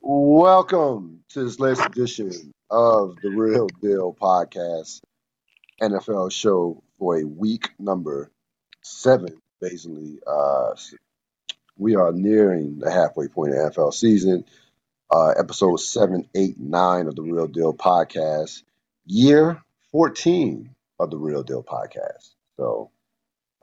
[0.00, 5.00] Welcome to this latest edition of the Real Deal Podcast
[5.80, 8.30] NFL show for a week number
[8.82, 10.18] seven, basically.
[10.26, 10.74] Uh,
[11.76, 14.44] we are nearing the halfway point of NFL season.
[15.10, 18.62] Uh, episode seven, eight, nine of the Real Deal Podcast,
[19.04, 19.62] year
[19.92, 22.30] 14 of the Real Deal Podcast.
[22.56, 22.90] So,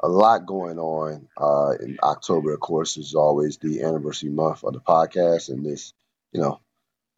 [0.01, 4.73] a lot going on uh, in October, of course, is always the anniversary month of
[4.73, 5.49] the podcast.
[5.49, 5.93] And this,
[6.31, 6.59] you know,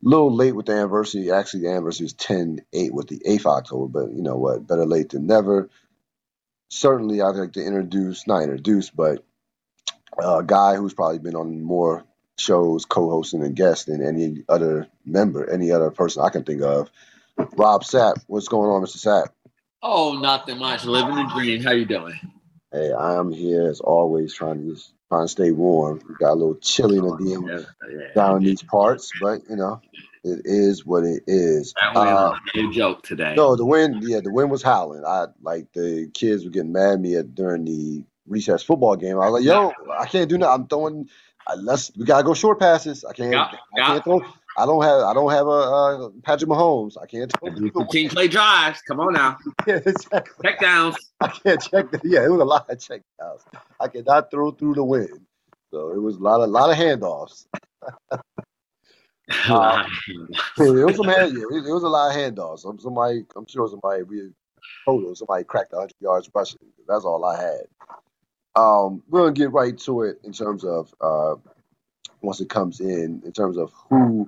[0.05, 1.31] a little late with the anniversary.
[1.31, 4.67] Actually, the anniversary is 10 8 with the 8th October, but you know what?
[4.67, 5.69] Better late than never.
[6.69, 9.23] Certainly, I'd like to introduce, not introduce, but
[10.17, 12.05] a guy who's probably been on more
[12.37, 16.61] shows, co hosting, and guests than any other member, any other person I can think
[16.61, 16.89] of.
[17.37, 18.15] Rob Sapp.
[18.27, 18.97] What's going on, Mr.
[18.97, 19.29] Sapp?
[19.81, 20.85] Oh, nothing much.
[20.85, 21.63] Living the dream.
[21.63, 22.19] How you doing?
[22.71, 26.01] Hey, I am here as always, trying to just trying to stay warm.
[26.07, 28.13] We got a little chilly in the Yeah, yeah.
[28.15, 29.81] down in these parts, but you know,
[30.23, 31.73] it is what it is.
[31.73, 33.33] That Uh, a joke today.
[33.35, 35.03] no, the wind, yeah, the wind was howling.
[35.05, 39.19] I like the kids were getting mad at me at, during the recess football game.
[39.19, 40.61] I was like, "Yo, I can't do nothing.
[40.61, 41.09] I'm throwing.
[41.47, 43.03] Unless we gotta go short passes.
[43.03, 43.31] I can't.
[43.31, 44.21] Yeah, I can't throw.
[44.61, 45.01] I don't have.
[45.01, 46.95] I don't have a, uh Patrick Mahomes.
[47.01, 47.33] I can't.
[47.89, 48.81] Team play drives.
[48.81, 49.37] Come on now.
[49.67, 50.43] Yeah, exactly.
[50.43, 50.95] Check downs.
[51.19, 53.41] I can't check the yeah, it was a lot of check downs.
[53.79, 55.21] I cannot throw through the wind.
[55.71, 57.45] So it was a lot of lot of handoffs.
[59.47, 59.85] Uh,
[60.57, 62.59] it was some hand, yeah, it, it was a lot of handoffs.
[62.59, 64.29] Some, somebody, I'm sure somebody we
[64.83, 66.59] total somebody cracked 100 yards rushing.
[66.85, 67.61] That's all I had.
[68.55, 71.35] Um, we're gonna get right to it in terms of uh,
[72.21, 74.27] once it comes in, in terms of who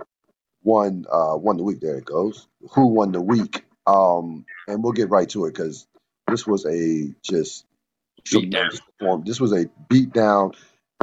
[0.64, 1.82] won uh, won the week.
[1.82, 2.48] There it goes.
[2.72, 3.66] Who won the week?
[3.88, 5.88] Um, and we'll get right to it because
[6.28, 7.66] this was a just
[8.32, 8.72] Beat down.
[8.72, 9.28] tremendous performance.
[9.30, 10.54] This was a beat down,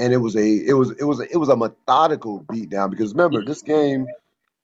[0.00, 2.90] and it was a it was it was a, it was a methodical beat down
[2.90, 4.06] because remember this game,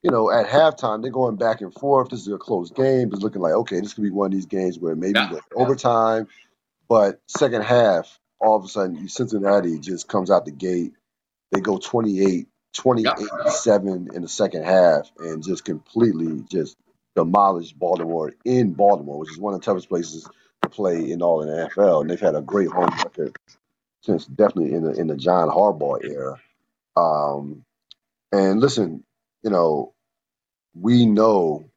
[0.03, 2.11] you know, at halftime they're going back and forth.
[2.11, 3.11] This is a close game.
[3.13, 5.31] It's looking like okay, this could be one of these games where maybe Yeah.
[5.31, 6.29] go overtime,
[6.89, 10.95] but second half, all of a sudden Cincinnati just comes out the gate.
[11.53, 13.13] They go 28, 28
[13.53, 16.77] 7 in the second half and just completely just
[17.17, 20.29] demolished Baltimore in Baltimore, which is one of the toughest places
[20.63, 22.03] to play in all in the NFL.
[22.03, 23.37] And they've had a great home record
[24.03, 26.41] since definitely in the in the John Harbaugh era.
[26.97, 27.65] Um,
[28.33, 29.05] and listen,
[29.43, 29.95] you know,
[30.75, 31.71] we know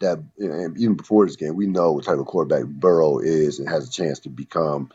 [0.00, 3.88] that even before this game, we know what type of quarterback Burrow is and has
[3.88, 4.90] a chance to become.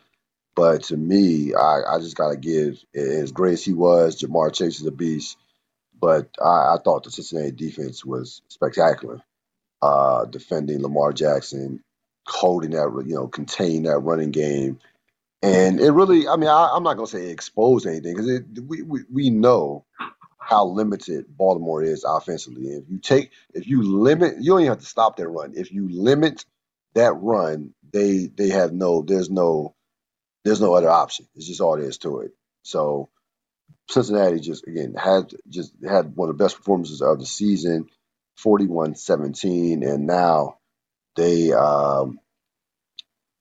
[0.56, 4.80] But to me, I, I just gotta give as great as he was, Ja'Marr Chase
[4.80, 5.38] is a beast.
[6.00, 9.20] But I, I thought the Cincinnati defense was spectacular.
[9.82, 11.82] Uh, defending Lamar Jackson,
[12.26, 14.80] holding that, you know, containing that running game.
[15.42, 18.82] And it really, I mean, I, I'm not gonna say it exposed anything because we,
[18.82, 19.84] we we know
[20.38, 22.68] how limited Baltimore is offensively.
[22.68, 25.54] If you take, if you limit, you don't even have to stop that run.
[25.56, 26.44] If you limit
[26.94, 29.74] that run, they they have no, there's no,
[30.44, 31.26] there's no other option.
[31.34, 32.32] It's just all there is to it.
[32.62, 33.10] So
[33.88, 37.86] Cincinnati just again had just had one of the best performances of the season,
[38.44, 40.58] 41-17, and now
[41.16, 42.18] they um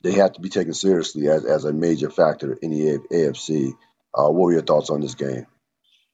[0.02, 3.74] they have to be taken seriously as, as a major factor in the AFC.
[4.14, 5.46] Uh, what were your thoughts on this game?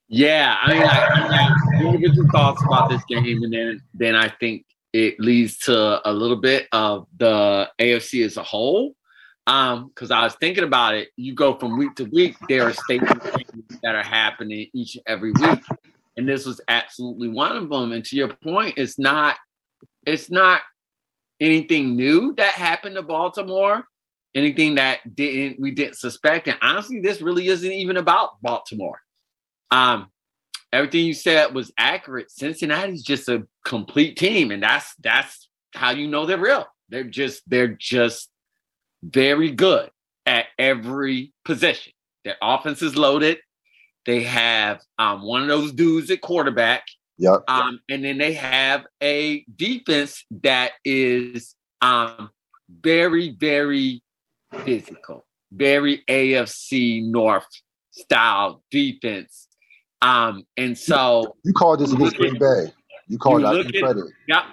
[0.08, 4.28] Yeah, I mean, I, I have individual thoughts about this game, and then then I
[4.28, 8.94] think it leads to a little bit of the AFC as a whole.
[9.46, 12.72] Um, because I was thinking about it, you go from week to week, there are
[12.72, 13.26] statements
[13.82, 15.60] that are happening each and every week,
[16.16, 17.92] and this was absolutely one of them.
[17.92, 19.36] And to your point, it's not,
[20.04, 20.62] it's not
[21.40, 23.84] anything new that happened to Baltimore,
[24.34, 29.00] anything that didn't we didn't suspect, and honestly, this really isn't even about Baltimore.
[29.70, 30.08] Um,
[30.72, 32.30] everything you said was accurate.
[32.30, 36.66] Cincinnati's just a complete team, and that's that's how you know they're real.
[36.88, 38.28] They're just they're just
[39.02, 39.90] very good
[40.26, 41.92] at every position.
[42.24, 43.38] Their offense is loaded.
[44.04, 46.84] They have um, one of those dudes at quarterback,
[47.18, 47.40] Yep.
[47.48, 52.30] um, and then they have a defense that is um,
[52.82, 54.02] very, very
[54.64, 57.46] physical, very AFC North
[57.90, 59.48] style defense.
[60.02, 62.72] Um, and so, You called this against Green Bay.
[63.08, 64.04] You called out look the at- credit.
[64.28, 64.44] yeah,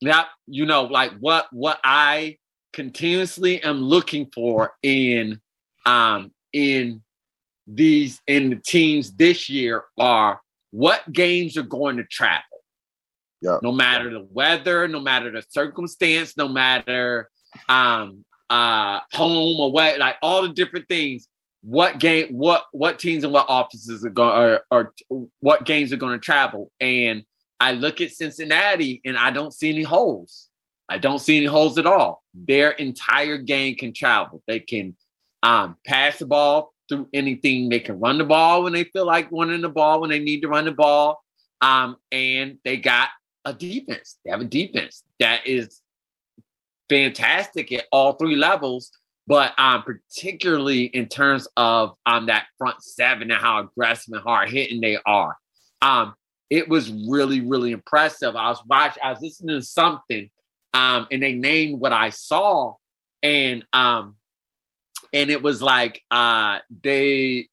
[0.00, 2.36] yeah, you know, like what what I
[2.72, 5.40] continuously am looking for in
[5.86, 7.02] um in
[7.66, 10.40] these in the teams this year are
[10.70, 12.42] what games are going to travel.
[13.40, 13.58] Yeah.
[13.62, 17.28] No matter the weather, no matter the circumstance, no matter
[17.68, 21.28] um uh home or what, like all the different things.
[21.62, 24.92] what game, what what teams and what offices are going, or, or
[25.40, 26.70] what games are going to travel.
[26.80, 27.22] And
[27.60, 30.48] I look at Cincinnati and I don't see any holes.
[30.92, 32.22] I don't see any holes at all.
[32.34, 34.42] Their entire game can travel.
[34.46, 34.94] They can
[35.42, 37.68] um, pass the ball through anything.
[37.68, 40.42] They can run the ball when they feel like running the ball, when they need
[40.42, 41.22] to run the ball.
[41.62, 43.08] Um, and they got
[43.44, 44.18] a defense.
[44.24, 45.80] They have a defense that is
[46.90, 48.90] fantastic at all three levels,
[49.26, 54.50] but um, particularly in terms of um, that front seven and how aggressive and hard
[54.50, 55.36] hitting they are.
[55.80, 56.14] Um,
[56.50, 58.36] it was really, really impressive.
[58.36, 60.28] I was watching, I was listening to something,
[60.74, 62.74] um, and they named what I saw,
[63.22, 64.16] and um,
[65.12, 67.48] and it was like uh, they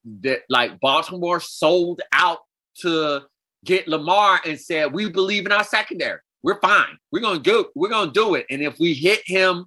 [0.50, 2.39] like Baltimore sold out
[2.81, 3.21] to
[3.66, 6.98] get Lamar and said, "We believe in our secondary." we're fine.
[7.12, 8.45] We're gonna go, we're gonna do it.
[8.50, 9.65] And if we hit him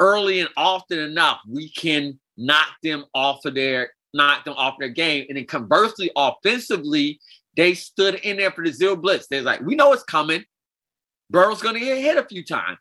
[0.00, 4.88] early and often enough, we can knock them off of their knock them off their
[4.88, 5.26] game.
[5.28, 7.18] And then conversely, offensively,
[7.56, 9.26] they stood in there for the zero blitz.
[9.26, 10.44] They're like, we know it's coming.
[11.32, 12.78] Burrow's gonna get hit a few times,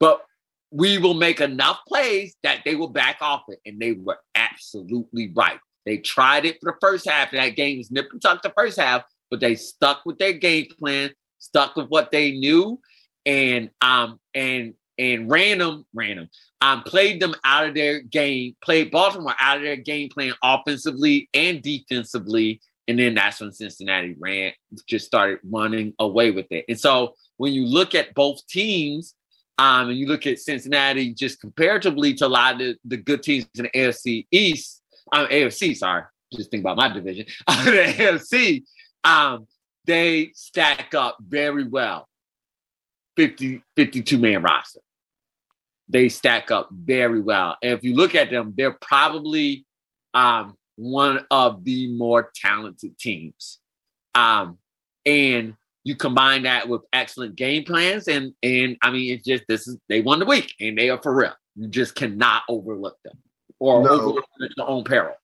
[0.00, 0.24] but
[0.70, 3.60] we will make enough plays that they will back off it.
[3.64, 5.60] And they were absolutely right.
[5.86, 7.30] They tried it for the first half.
[7.30, 10.66] That game was nip and tuck the first half, but they stuck with their game
[10.78, 12.80] plan stuck with what they knew,
[13.24, 16.28] and um and and random random
[16.60, 21.28] um played them out of their game, played Baltimore out of their game plan offensively
[21.32, 24.52] and defensively, and then that's when Cincinnati ran
[24.86, 26.64] just started running away with it.
[26.68, 29.14] And so when you look at both teams.
[29.60, 33.24] Um, and you look at Cincinnati just comparatively to a lot of the, the good
[33.24, 34.82] teams in the AFC East,
[35.12, 38.62] um, AFC, sorry, just think about my division, the AFC.
[39.02, 39.48] Um,
[39.84, 42.08] they stack up very well.
[43.16, 44.80] 50, 52 man roster.
[45.88, 47.56] They stack up very well.
[47.62, 49.64] And if you look at them, they're probably
[50.14, 53.58] um, one of the more talented teams.
[54.14, 54.58] Um,
[55.04, 59.66] and you combine that with excellent game plans, and and I mean, it's just this
[59.66, 61.32] is they won the week, and they are for real.
[61.56, 63.18] You just cannot overlook them
[63.58, 63.90] or no.
[63.90, 65.14] overlook them at your own peril.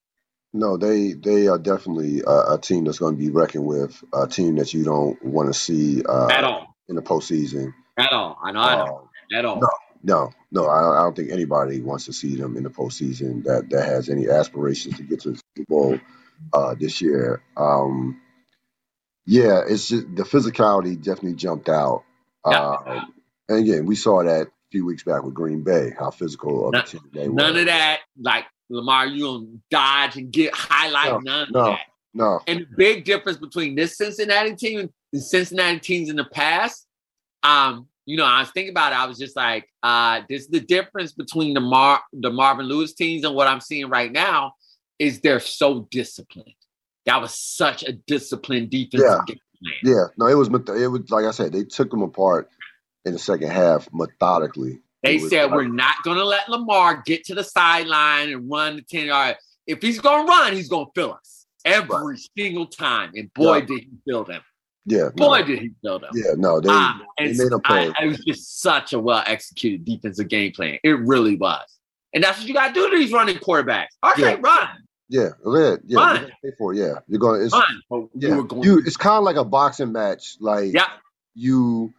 [0.53, 4.01] No, they they are definitely a, a team that's going to be reckoned with.
[4.13, 7.73] A team that you don't want to see uh, at all in the postseason.
[7.97, 8.59] At all, I know.
[8.61, 9.59] Uh, at all.
[9.59, 9.69] No,
[10.03, 10.65] no, no.
[10.67, 14.07] I, I, don't think anybody wants to see them in the postseason that that has
[14.07, 15.99] any aspirations to get to the Super Bowl
[16.53, 17.41] uh, this year.
[17.57, 18.21] Um,
[19.25, 22.03] yeah, it's just the physicality definitely jumped out.
[22.47, 22.59] Yeah.
[22.59, 23.01] Uh,
[23.49, 26.73] and again, we saw that a few weeks back with Green Bay, how physical of
[26.73, 27.35] none, team they were.
[27.35, 31.65] None of that, like Lamar, you don't dodge and get highlight no, none no, of
[31.65, 31.79] that.
[32.13, 32.39] No.
[32.47, 36.87] And the big difference between this Cincinnati team and the Cincinnati teams in the past,
[37.43, 38.99] um, you know, I was thinking about it.
[38.99, 42.93] I was just like, uh, this is the difference between the Mar the Marvin Lewis
[42.93, 44.53] teams and what I'm seeing right now
[44.99, 46.53] is they're so disciplined.
[47.05, 49.19] That was such a disciplined defensive yeah.
[49.27, 49.95] game plan.
[49.95, 52.49] Yeah, no, it was it was like I said, they took them apart
[53.05, 54.79] in the second half methodically.
[55.03, 58.81] They said we're not going to let Lamar get to the sideline and run the
[58.81, 59.37] 10 yard.
[59.67, 62.19] If he's going to run, he's going to fill us every right.
[62.37, 63.11] single time.
[63.15, 63.65] And boy, yeah.
[63.65, 64.41] did he fill them.
[64.85, 65.09] Yeah.
[65.15, 65.45] Boy, no.
[65.45, 66.09] did he fill them.
[66.13, 67.91] Yeah, no, they, uh, they made them play.
[67.99, 70.79] I, it was just such a well executed defensive game plan.
[70.83, 71.65] It really was.
[72.13, 73.87] And that's what you got to do to these running quarterbacks.
[74.11, 74.37] Okay, yeah.
[74.39, 74.69] run.
[75.07, 75.99] Yeah, yeah, yeah.
[75.99, 76.31] Run.
[76.43, 76.77] Pay for it.
[76.77, 77.41] Yeah, you're going.
[77.43, 77.63] It's, run.
[77.91, 78.79] Oh, yeah, going, you.
[78.79, 80.37] It's kind of like a boxing match.
[80.39, 80.87] Like, yeah,
[81.35, 81.93] you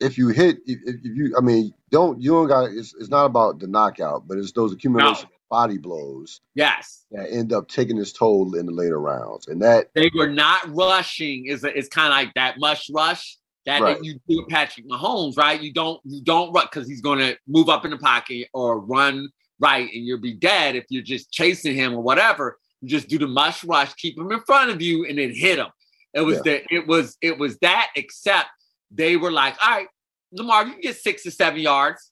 [0.00, 2.70] if you hit, if, if you, I mean, don't you don't got.
[2.70, 5.36] It's, it's not about the knockout, but it's those accumulation no.
[5.50, 6.40] body blows.
[6.54, 10.30] Yes, that end up taking its toll in the later rounds, and that they were
[10.30, 11.46] not rushing.
[11.46, 13.98] Is it's kind of like that mush rush that, right.
[13.98, 15.60] that you do Patrick Mahomes, right?
[15.60, 18.80] You don't you don't run because he's going to move up in the pocket or
[18.80, 19.28] run
[19.60, 22.58] right, and you'll be dead if you're just chasing him or whatever.
[22.80, 25.58] You just do the mush rush, keep him in front of you, and then hit
[25.58, 25.68] him.
[26.14, 26.58] It was yeah.
[26.68, 28.48] the it was it was that except
[28.90, 29.88] they were like, all right,
[30.32, 32.10] Lamar, you can get six to seven yards,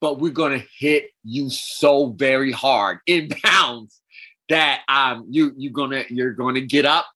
[0.00, 4.00] but we're gonna hit you so very hard in bounds
[4.48, 7.06] that um you you're gonna you're gonna get up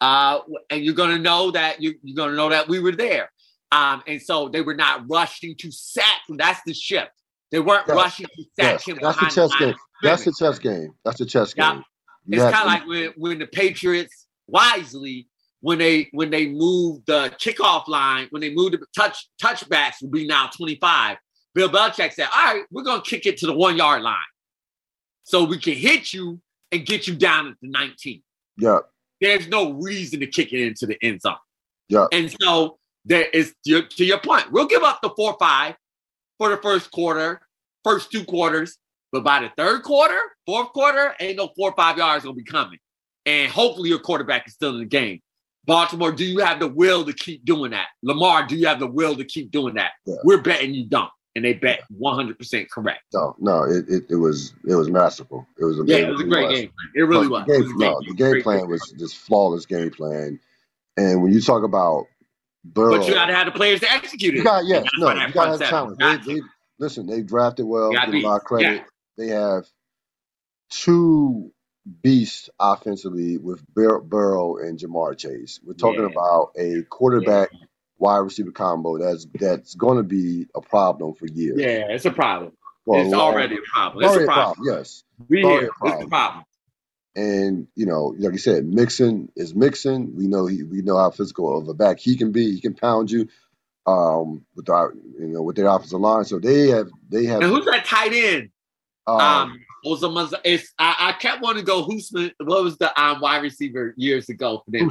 [0.00, 0.38] uh
[0.70, 3.30] and you're gonna know that you, you're gonna know that we were there.
[3.70, 6.20] Um, and so they were not rushing to sack.
[6.28, 7.10] That's the shift.
[7.52, 7.96] They weren't yes.
[7.96, 8.84] rushing to sack yes.
[8.84, 8.98] him.
[9.00, 9.74] That's the chess game.
[10.02, 10.94] That's the chess game.
[11.04, 11.84] That's the chess game.
[12.28, 15.28] It's kind of like when, when the Patriots wisely
[15.62, 20.10] when they when they moved the kickoff line, when they moved the touch touchbacks would
[20.10, 21.16] be now 25.
[21.54, 24.16] Bill Belichick said, all right, we're gonna kick it to the one yard line.
[25.22, 26.40] So we can hit you
[26.72, 28.22] and get you down at the 19.
[28.58, 28.80] Yeah.
[29.20, 31.36] There's no reason to kick it into the end zone.
[31.88, 32.06] Yeah.
[32.10, 35.76] And so there is to, to your point, we'll give up the four five
[36.38, 37.40] for the first quarter,
[37.84, 38.78] first two quarters,
[39.12, 42.44] But by the third quarter, fourth quarter, ain't no four or five yards gonna be
[42.44, 42.78] coming.
[43.26, 45.20] And hopefully your quarterback is still in the game.
[45.64, 47.88] Baltimore, do you have the will to keep doing that?
[48.02, 49.92] Lamar, do you have the will to keep doing that?
[50.06, 50.16] Yeah.
[50.24, 51.10] We're betting you don't.
[51.34, 53.04] And they bet 100% correct.
[53.14, 55.46] No, no, it, it, it was it was masterful.
[55.58, 56.58] It was a yeah, it was a great was.
[56.58, 56.92] game plan.
[56.94, 57.46] It really no, was.
[57.46, 60.38] The game, no, the game plan was just flawless game plan.
[60.98, 62.06] And when you talk about
[62.64, 64.38] Burrow, but you got to have the players to execute it.
[64.38, 65.98] You got, yeah, no, you got to have talent.
[65.98, 66.40] They, they,
[66.78, 67.90] listen, they drafted well.
[67.90, 68.74] Give a lot of credit.
[68.74, 68.82] Yeah.
[69.18, 69.66] They have
[70.70, 71.52] two
[72.02, 75.58] beasts offensively with Bur- Burrow and Ja'Marr Chase.
[75.64, 76.10] We're talking yeah.
[76.10, 77.66] about a quarterback yeah.
[77.98, 81.58] wide receiver combo that's that's going to be a problem for years.
[81.58, 82.52] Yeah, it's a problem.
[82.86, 84.04] It's already a problem.
[84.04, 84.54] It's a problem.
[84.54, 84.78] problem.
[84.78, 85.70] Yes, we here.
[85.84, 86.44] It's a problem.
[87.14, 90.14] And you know, like you said, Mixon is Mixon.
[90.16, 92.52] We know he, we know how physical of a back he can be.
[92.52, 93.28] He can pound you
[93.86, 96.24] um, with our, you know, with their offensive line.
[96.24, 97.42] So they have, they have.
[97.42, 98.50] And who's that tight end?
[99.06, 102.32] Um, um it's I, I kept wanting to go Hoosman.
[102.38, 104.90] What was the um, wide receiver years ago for them?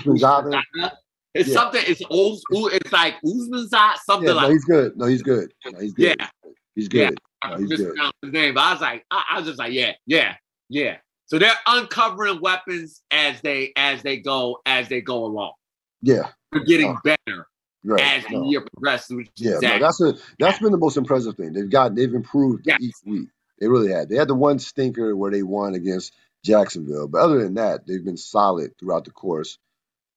[1.33, 1.53] It's yeah.
[1.53, 1.81] something.
[1.87, 2.41] It's old.
[2.51, 4.47] It's like Usman something yeah, like.
[4.47, 4.97] No, he's good.
[4.97, 5.53] No, he's good.
[5.65, 6.17] No, he's good.
[6.19, 6.27] Yeah,
[6.75, 7.17] he's good.
[7.43, 7.49] Yeah.
[7.49, 7.95] No, he's good.
[8.21, 10.35] His name, I was like, I, I was just like, yeah, yeah,
[10.69, 10.97] yeah.
[11.31, 15.53] So they're uncovering weapons as they as they go as they go along.
[16.01, 17.47] Yeah, they're getting better
[17.85, 18.01] right.
[18.01, 18.41] as no.
[18.41, 19.29] the year progresses.
[19.37, 19.69] yeah, exactly.
[19.69, 21.53] no, that's a that's been the most impressive thing.
[21.53, 22.79] They've got they've improved yes.
[22.81, 23.29] each week.
[23.61, 24.09] They really had.
[24.09, 28.03] They had the one stinker where they won against Jacksonville, but other than that, they've
[28.03, 29.57] been solid throughout the course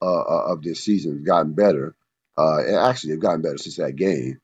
[0.02, 1.22] uh, uh of this season.
[1.22, 1.94] Gotten better,
[2.36, 4.40] uh, and actually they've gotten better since that game.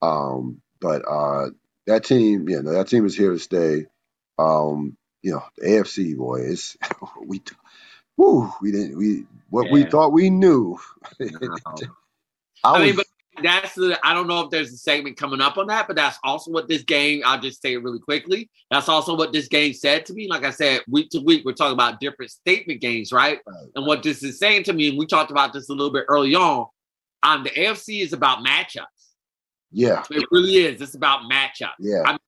[0.00, 1.50] Um, but uh,
[1.88, 3.86] that team, yeah, no, that team is here to stay.
[4.38, 6.76] Um, you know, the AFC boy is
[7.24, 7.40] we,
[8.16, 9.72] whew, we didn't we what yeah.
[9.72, 10.78] we thought we knew.
[12.64, 13.06] I, I mean, but
[13.42, 16.18] that's the I don't know if there's a segment coming up on that, but that's
[16.22, 17.22] also what this game.
[17.24, 18.50] I'll just say it really quickly.
[18.70, 20.28] That's also what this game said to me.
[20.28, 23.40] Like I said, week to week, we're talking about different statement games, right?
[23.46, 23.68] right.
[23.74, 26.04] And what this is saying to me, and we talked about this a little bit
[26.08, 26.66] early on.
[27.22, 28.84] Um, the AFC is about matchups.
[29.70, 30.80] Yeah, it really is.
[30.82, 31.76] It's about matchups.
[31.78, 32.02] Yeah.
[32.04, 32.18] I mean,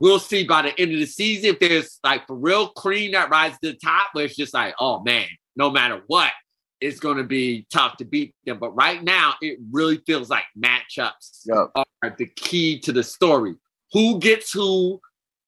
[0.00, 3.30] we'll see by the end of the season if there's like for real cream that
[3.30, 5.26] rises to the top, where it's just like, oh man,
[5.56, 6.32] no matter what,
[6.80, 8.58] it's going to be tough to beat them.
[8.58, 11.70] But right now, it really feels like matchups yep.
[11.74, 13.54] are the key to the story.
[13.92, 15.00] Who gets who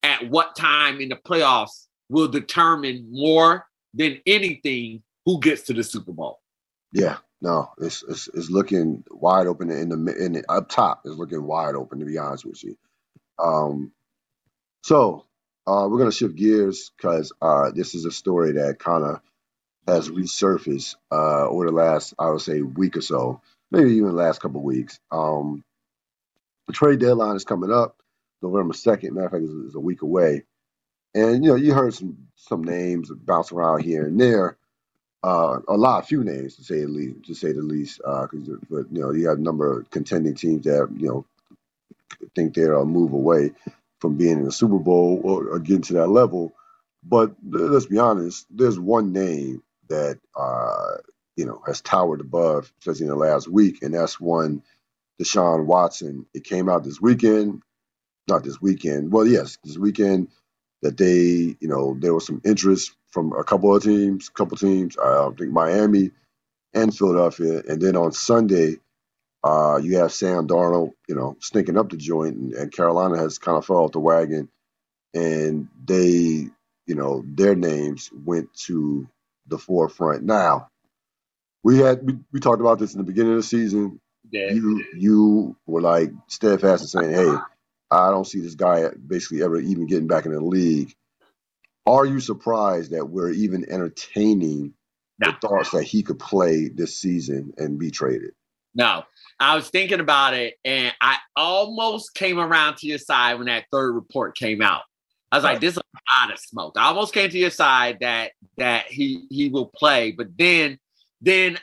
[0.02, 5.84] at what time in the playoffs will determine more than anything who gets to the
[5.84, 6.40] Super Bowl.
[6.92, 11.02] Yeah, no, it's it's, it's looking wide open in the in the up top.
[11.04, 12.76] It's looking wide open to be honest with you.
[13.38, 13.92] Um,
[14.82, 15.24] so
[15.66, 19.20] uh, we're gonna shift gears because uh, this is a story that kind of
[19.86, 24.14] has resurfaced uh, over the last, I would say, week or so, maybe even the
[24.14, 25.00] last couple of weeks.
[25.10, 25.64] Um,
[26.66, 27.96] the trade deadline is coming up,
[28.42, 29.14] November second.
[29.14, 30.44] Matter of fact, it's, a week away.
[31.14, 34.56] And you know, you heard some some names bounce around here and there.
[35.24, 37.24] Uh, a lot, a few names to say the least.
[37.26, 38.26] To say the least, uh,
[38.70, 41.26] but you know, you have a number of contending teams that you know
[42.34, 43.52] think they're a move away
[44.00, 46.54] from being in the Super Bowl or, or getting to that level.
[47.04, 50.98] But let's be honest, there's one name that uh,
[51.36, 54.62] you know has towered above, especially in the last week, and that's one
[55.22, 56.26] Deshaun Watson.
[56.34, 57.62] It came out this weekend,
[58.28, 59.12] not this weekend.
[59.12, 60.28] Well, yes, this weekend
[60.82, 64.98] that they, you know, there was some interest from a couple of teams, couple teams.
[64.98, 66.12] I think Miami
[66.74, 68.76] and Philadelphia, and then on Sunday.
[69.44, 73.38] Uh, you have Sam Darnold, you know, stinking up the joint, and, and Carolina has
[73.38, 74.48] kind of fell off the wagon,
[75.14, 76.48] and they,
[76.86, 79.08] you know, their names went to
[79.46, 80.24] the forefront.
[80.24, 80.68] Now,
[81.62, 84.00] we had we, we talked about this in the beginning of the season.
[84.30, 84.50] Yeah.
[84.50, 87.36] You you were like steadfast in saying, "Hey,
[87.90, 90.94] I don't see this guy basically ever even getting back in the league."
[91.86, 94.74] Are you surprised that we're even entertaining
[95.18, 95.30] no.
[95.30, 98.32] the thoughts that he could play this season and be traded?
[98.78, 99.02] No,
[99.40, 103.64] I was thinking about it, and I almost came around to your side when that
[103.72, 104.82] third report came out.
[105.32, 106.76] I was like, this is a lot of smoke.
[106.78, 110.78] I almost came to your side that that he he will play, but then
[111.20, 111.58] then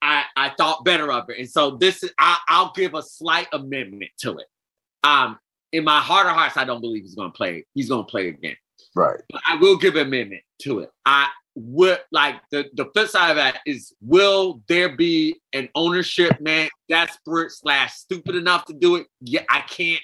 [0.00, 3.48] I I thought better of it, and so this is I, I'll give a slight
[3.52, 4.46] amendment to it.
[5.04, 5.38] Um,
[5.70, 7.66] in my heart of hearts, I don't believe he's going to play.
[7.74, 8.56] He's going to play again.
[8.96, 9.20] Right.
[9.30, 10.90] But I will give an amendment to it.
[11.04, 11.28] I
[11.60, 16.68] would like the the flip side of that is will there be an ownership man
[16.88, 19.06] desperate slash stupid enough to do it?
[19.20, 20.00] Yeah, I can't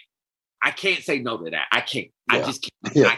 [0.62, 1.66] I can't say no to that.
[1.70, 2.08] I can't.
[2.32, 2.38] Yeah.
[2.38, 2.96] I just can't.
[2.96, 3.16] Yeah, I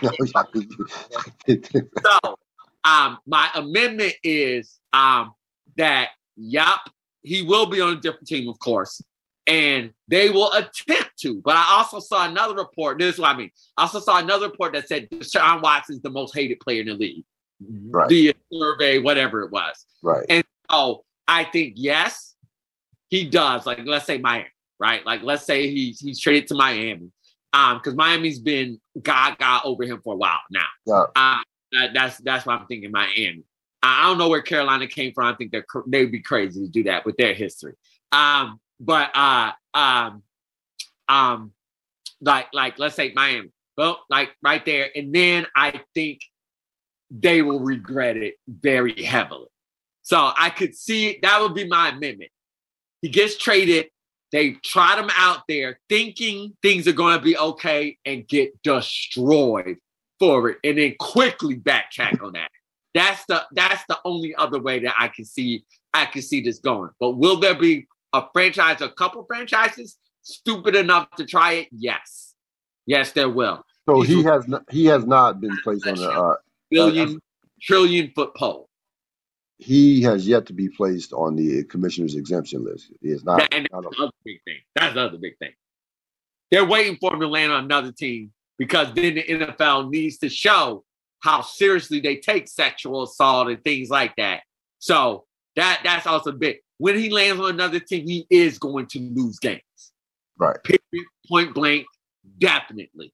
[1.47, 1.87] can't.
[2.05, 2.37] so,
[2.85, 5.33] um, my amendment is um,
[5.77, 6.79] that, yep,
[7.23, 9.01] he will be on a different team, of course.
[9.47, 11.41] and they will attempt to.
[11.45, 12.99] But I also saw another report.
[12.99, 13.51] This is what I mean.
[13.77, 16.89] I also saw another report that said Deshaun Watson is the most hated player in
[16.89, 17.25] the league.
[17.61, 18.09] Right.
[18.09, 19.87] The survey, whatever it was.
[20.03, 20.27] Right.
[20.29, 22.35] And so I think yes,
[23.09, 23.67] he does.
[23.67, 24.49] Like let's say Miami,
[24.79, 25.05] right?
[25.05, 27.11] Like let's say he's he's traded to Miami.
[27.53, 30.67] Um, because Miami's been gaga over him for a while now.
[30.85, 31.05] Yeah.
[31.15, 31.39] Uh,
[31.73, 33.45] that, that's that's why I'm thinking Miami.
[33.83, 35.27] I don't know where Carolina came from.
[35.27, 37.75] I think they're they'd be crazy to do that with their history.
[38.13, 40.23] Um, but uh, um,
[41.09, 41.53] um,
[42.21, 46.21] like like let's say Miami, well, like right there, and then I think
[47.11, 49.49] they will regret it very heavily.
[50.03, 52.31] So I could see that would be my amendment.
[53.03, 53.89] He gets traded.
[54.33, 59.77] They trot him out there thinking things are going to be okay and get destroyed
[60.19, 62.51] for it, and then quickly backtrack on that.
[62.95, 66.59] That's the that's the only other way that I can see I can see this
[66.59, 66.91] going.
[66.99, 71.69] But will there be a franchise, a couple franchises stupid enough to try it?
[71.71, 72.35] Yes,
[72.87, 73.65] yes, there will.
[73.89, 76.35] So he has not, he has not been placed on the uh,
[76.71, 78.69] billion uh, trillion foot pole.
[79.59, 82.93] He has yet to be placed on the commissioner's exemption list.
[83.01, 83.49] He is not.
[83.55, 84.59] And that's the other big thing.
[84.75, 85.53] That's the other big thing.
[86.51, 90.29] They're waiting for him to land on another team because then the NFL needs to
[90.29, 90.85] show
[91.21, 94.43] how seriously they take sexual assault and things like that.
[94.79, 95.25] So
[95.57, 96.59] that that's also big.
[96.79, 99.63] When he lands on another team, he is going to lose games.
[100.39, 100.57] Right.
[100.63, 101.87] Period, point blank,
[102.39, 103.13] definitely.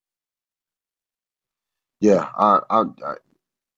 [2.01, 2.85] Yeah, I, I,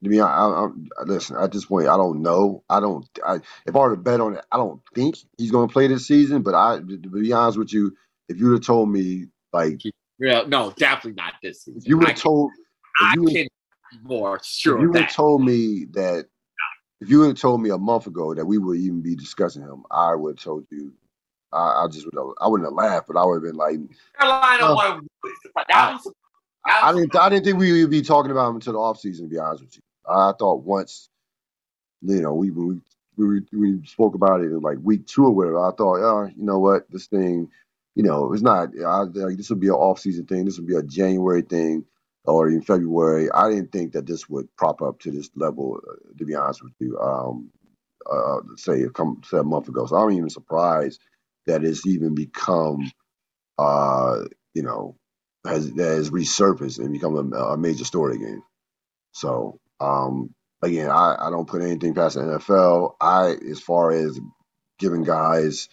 [0.05, 1.37] I to be honest, I, I, listen.
[1.37, 2.63] At this point, I don't know.
[2.69, 3.07] I don't.
[3.27, 5.87] I, if I were to bet on it, I don't think he's going to play
[5.87, 6.43] this season.
[6.43, 7.97] But I, to be honest with you,
[8.29, 9.81] if you'd have told me, like,
[10.19, 11.81] yeah, no, definitely not this season.
[11.81, 12.51] If you would have told,
[13.01, 13.49] I can
[14.03, 14.81] more sure.
[14.81, 16.27] You would have told me that,
[17.01, 19.63] if you would have told me a month ago that we would even be discussing
[19.63, 20.93] him, I would have told you.
[21.53, 23.79] I, I just would have, I wouldn't have laughed, but I would have been like,
[24.19, 25.99] Carolina uh,
[26.67, 27.15] I, I didn't.
[27.15, 29.63] I didn't think we would be talking about him until the offseason, To be honest
[29.63, 31.09] with you, I thought once,
[32.03, 32.81] you know, we we
[33.17, 35.61] we, we spoke about it in like week two or whatever.
[35.61, 37.51] I thought, oh, you know what, this thing,
[37.97, 38.71] you know, it's not.
[38.87, 40.45] I, like, this would be an off-season thing.
[40.47, 41.85] This would be a January thing
[42.25, 43.31] or in February.
[43.33, 45.81] I didn't think that this would prop up to this level.
[45.89, 47.51] Uh, to be honest with you, um,
[48.11, 49.87] uh, say a come say a month ago.
[49.87, 51.01] So I'm even surprised
[51.47, 52.91] that it's even become,
[53.59, 54.21] uh,
[54.55, 54.97] you know,
[55.47, 58.43] has has resurfaced and become a, a major story again.
[59.13, 62.95] So um, again, I, I don't put anything past the NFL.
[63.01, 64.21] I as far as
[64.79, 65.69] giving guys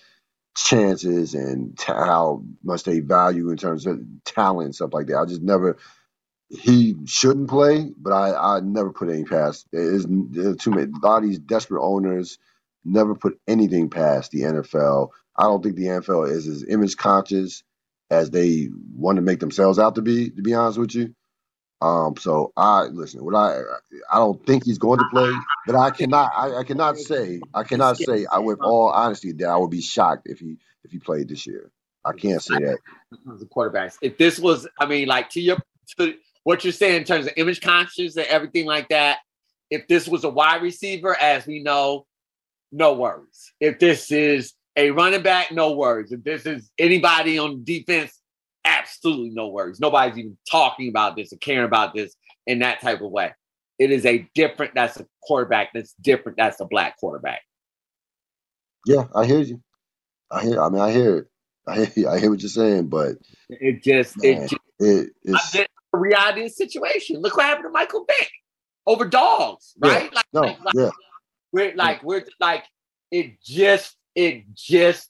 [0.58, 5.18] chances and t- how much they value in terms of talent and stuff like that.
[5.20, 5.70] I just never
[6.50, 9.68] he shouldn't play, but I, I never put any past.
[9.74, 10.84] There's, too many.
[11.04, 12.40] A lot of these desperate owners
[12.86, 15.10] never put anything past the NFL.
[15.38, 17.64] I don't think the NFL is as image conscious
[18.12, 20.32] as they want to make themselves out to be.
[20.32, 21.16] To be honest with you,
[21.82, 23.24] um, so I listen.
[23.26, 23.62] What I
[24.12, 25.32] I don't think he's going to play,
[25.66, 29.48] but I cannot I, I cannot say I cannot say I with all honesty that
[29.50, 31.72] I would be shocked if he if he played this year.
[32.06, 32.78] I can't say that.
[33.26, 33.98] The quarterbacks.
[34.02, 35.58] If this was, I mean, like to your
[35.98, 39.20] to what you're saying in terms of image conscious and everything like that.
[39.70, 42.06] If this was a wide receiver, as we know,
[42.72, 43.54] no worries.
[43.60, 46.12] If this is a running back, no worries.
[46.12, 48.21] If this is anybody on defense,
[48.66, 49.80] absolutely no worries.
[49.80, 52.16] Nobody's even talking about this or caring about this
[52.48, 53.34] in that type of way.
[53.80, 57.42] It is a different, that's a quarterback that's different, that's a black quarterback.
[58.86, 59.62] Yeah, I hear you.
[60.32, 61.28] I hear I mean I hear it.
[61.68, 63.18] I hear, I hear what you're saying, but
[63.50, 67.22] it just man, it just it, it's, reality situation.
[67.22, 68.32] Look what happened to Michael Vick
[68.88, 70.04] over dogs, right?
[70.04, 70.10] Yeah.
[70.14, 70.90] Like, no, like, yeah.
[71.52, 72.64] We're like we're like
[73.12, 75.10] it just it just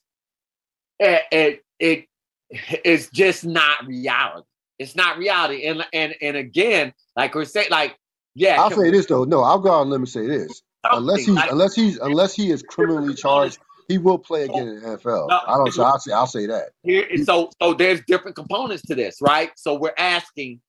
[1.00, 2.06] it it, it
[2.52, 4.46] it's just not reality.
[4.80, 5.66] It's not reality.
[5.66, 7.98] And and and again, like we're saying, like
[8.36, 8.62] yeah.
[8.62, 9.24] I'll say this though.
[9.24, 10.62] No, I'll go out and let me say this.
[10.92, 14.82] Unless he's like, unless he's unless he is criminally charged, he will play again in
[14.82, 15.30] the NFL.
[15.30, 15.72] No, I don't.
[15.72, 16.70] So I'll say I'll say that.
[16.84, 19.52] Here, so so there's different components to this, right?
[19.56, 20.62] So we're asking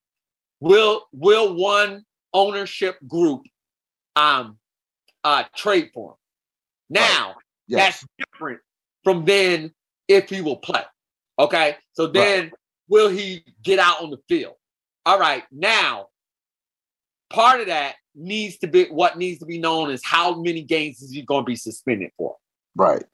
[0.60, 3.42] will will one ownership group
[4.16, 4.58] um
[5.24, 6.16] uh trade for him?
[6.90, 7.36] Now right.
[7.68, 8.00] yes.
[8.00, 8.60] that's different
[9.04, 9.72] from then
[10.08, 10.82] if he will play.
[11.42, 12.52] Okay, so then right.
[12.88, 14.54] will he get out on the field?
[15.04, 16.08] All right, now
[17.30, 21.02] part of that needs to be what needs to be known is how many games
[21.02, 22.36] is he going to be suspended for?
[22.76, 23.04] Right.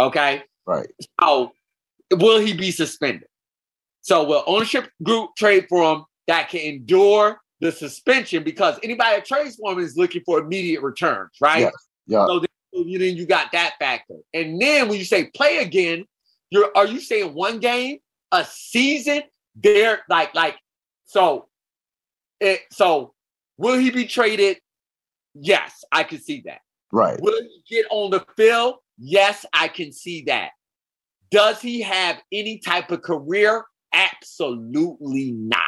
[0.00, 0.42] Okay.
[0.66, 0.88] Right.
[1.20, 1.52] So
[2.12, 3.28] will he be suspended?
[4.02, 6.04] So will ownership group trade for him?
[6.30, 10.80] that can endure the suspension because anybody that trades for him is looking for immediate
[10.80, 11.62] returns, right?
[11.62, 11.72] Yes.
[12.06, 12.26] Yeah.
[12.26, 14.14] So then, you then you got that factor.
[14.32, 16.04] And then when you say play again,
[16.50, 17.98] You're are you saying one game,
[18.32, 19.22] a season?
[19.56, 20.56] They're like like
[21.04, 21.48] so.
[22.40, 23.12] It, so
[23.58, 24.58] will he be traded?
[25.34, 26.60] Yes, I can see that.
[26.92, 27.20] Right.
[27.20, 28.76] Will he get on the field?
[28.98, 30.50] Yes, I can see that.
[31.30, 33.64] Does he have any type of career?
[33.92, 35.60] Absolutely not.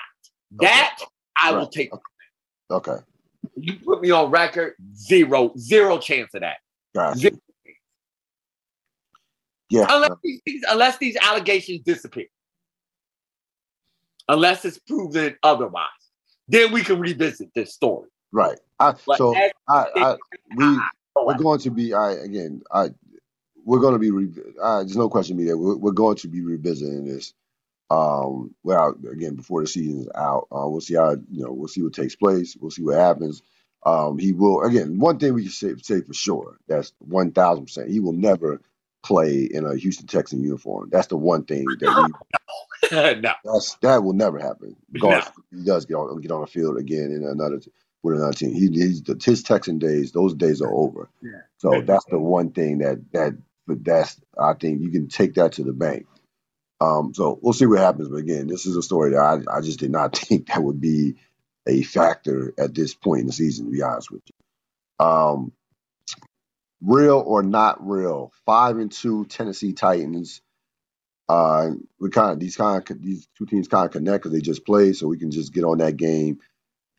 [0.60, 1.10] That okay.
[1.40, 1.90] I will take.
[2.70, 2.96] Okay.
[3.56, 6.56] You put me on record, zero, zero chance of that.
[6.94, 7.18] Gotcha.
[7.18, 7.36] Zero.
[9.72, 9.86] Yeah.
[9.88, 12.26] Unless these, unless these allegations disappear.
[14.28, 15.88] Unless it's proven otherwise.
[16.48, 18.08] Then we can revisit this story.
[18.30, 18.58] Right.
[18.78, 19.34] I, so
[19.68, 20.16] I, I,
[20.56, 20.78] we,
[21.16, 22.90] we're going to be, I, again, I,
[23.64, 26.28] we're going to be, re- uh, there's no question me that we're, we're going to
[26.28, 27.32] be revisiting this.
[27.90, 31.68] Um, well, again, before the season is out, uh, we'll see how you know we'll
[31.68, 32.56] see what takes place.
[32.58, 33.42] We'll see what happens.
[33.84, 34.98] Um, he will again.
[34.98, 37.90] One thing we can say, say for sure that's one thousand percent.
[37.90, 38.62] He will never
[39.02, 40.88] play in a Houston Texan uniform.
[40.90, 42.12] That's the one thing that
[42.90, 43.32] we, no.
[43.44, 44.76] that's that will never happen.
[44.90, 45.22] No.
[45.50, 47.60] he does get on get on the field again in another
[48.02, 48.52] with another team.
[48.52, 51.08] He, he's his Texan days; those days are over.
[51.22, 51.42] Yeah.
[51.58, 53.34] So that's the one thing that that
[53.66, 56.06] but that's I think you can take that to the bank.
[56.80, 58.08] Um, so we'll see what happens.
[58.08, 60.80] But again, this is a story that I, I just did not think that would
[60.80, 61.16] be
[61.66, 65.06] a factor at this point in the season, to be honest with you.
[65.06, 65.52] Um,
[66.82, 70.42] real or not real, five and two Tennessee Titans.
[71.28, 74.42] Uh, we kind of these kind of these two teams kind of connect because they
[74.42, 76.40] just played, so we can just get on that game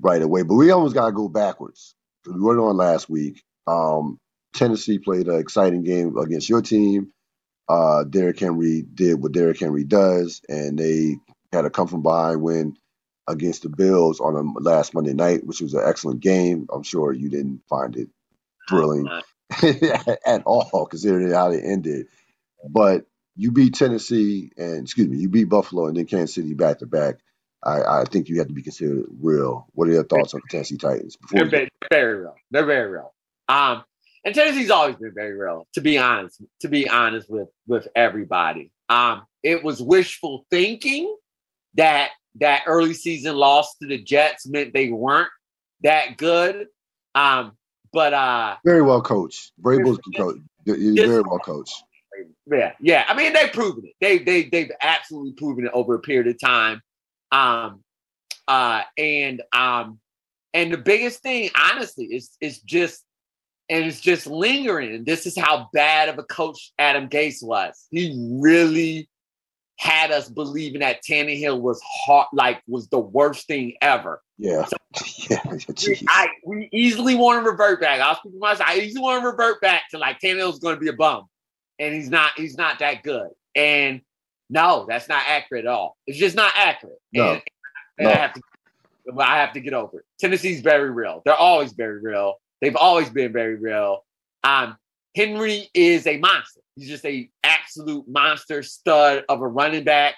[0.01, 0.43] right away.
[0.43, 1.95] But we almost got to go backwards.
[2.25, 3.43] We went on last week.
[3.67, 4.19] Um,
[4.55, 7.07] Tennessee played an exciting game against your team
[7.69, 11.17] uh, Derrick Henry did what Derrick Henry does, and they
[11.51, 12.77] had a come from behind win
[13.27, 16.67] against the Bills on a last Monday night, which was an excellent game.
[16.71, 18.09] I'm sure you didn't find it
[18.69, 19.11] thrilling
[20.25, 22.07] at all, considering how they ended.
[22.69, 26.79] But you beat Tennessee, and excuse me, you beat Buffalo, and then Kansas City back
[26.79, 27.15] to back.
[27.63, 29.67] I, I think you have to be considered real.
[29.73, 31.17] What are your thoughts on the Tennessee Titans?
[31.31, 32.35] They're very, very real.
[32.51, 33.13] They're very real.
[33.47, 33.83] Um,
[34.25, 38.71] and Tennessee's always been very real, to be honest, to be honest with with everybody.
[38.89, 41.13] Um, it was wishful thinking
[41.75, 45.29] that that early season loss to the Jets meant they weren't
[45.81, 46.67] that good.
[47.15, 47.57] Um,
[47.93, 49.51] but uh very well coached.
[49.61, 50.37] Vrabel's coach.
[50.65, 51.83] Very well coached.
[52.45, 53.05] Yeah, yeah.
[53.07, 53.93] I mean, they've proven it.
[54.01, 56.81] They they they've absolutely proven it over a period of time.
[57.31, 57.83] Um,
[58.47, 59.99] uh, and um,
[60.53, 63.03] and the biggest thing, honestly, is is just
[63.69, 65.03] and it's just lingering.
[65.05, 67.87] This is how bad of a coach Adam Gase was.
[67.91, 69.09] He really
[69.77, 74.21] had us believing that Tannehill was hard, like was the worst thing ever.
[74.37, 74.77] Yeah, so
[75.29, 75.39] yeah.
[76.09, 77.99] I, we easily want to revert back.
[77.99, 78.69] I'll speak for myself.
[78.69, 81.25] I easily want to revert back to like Tannehill's going to be a bum,
[81.79, 82.31] and he's not.
[82.35, 83.29] He's not that good.
[83.55, 84.01] And
[84.49, 85.97] no, that's not accurate at all.
[86.07, 86.99] It's just not accurate.
[87.11, 87.33] No.
[87.33, 87.41] And,
[87.99, 88.09] and no.
[88.09, 88.41] I have to.
[89.19, 90.05] I have to get over it.
[90.19, 91.21] Tennessee's very real.
[91.25, 92.35] They're always very real.
[92.61, 94.05] They've always been very real.
[94.43, 94.77] Um,
[95.15, 96.61] Henry is a monster.
[96.75, 100.15] He's just a absolute monster stud of a running back.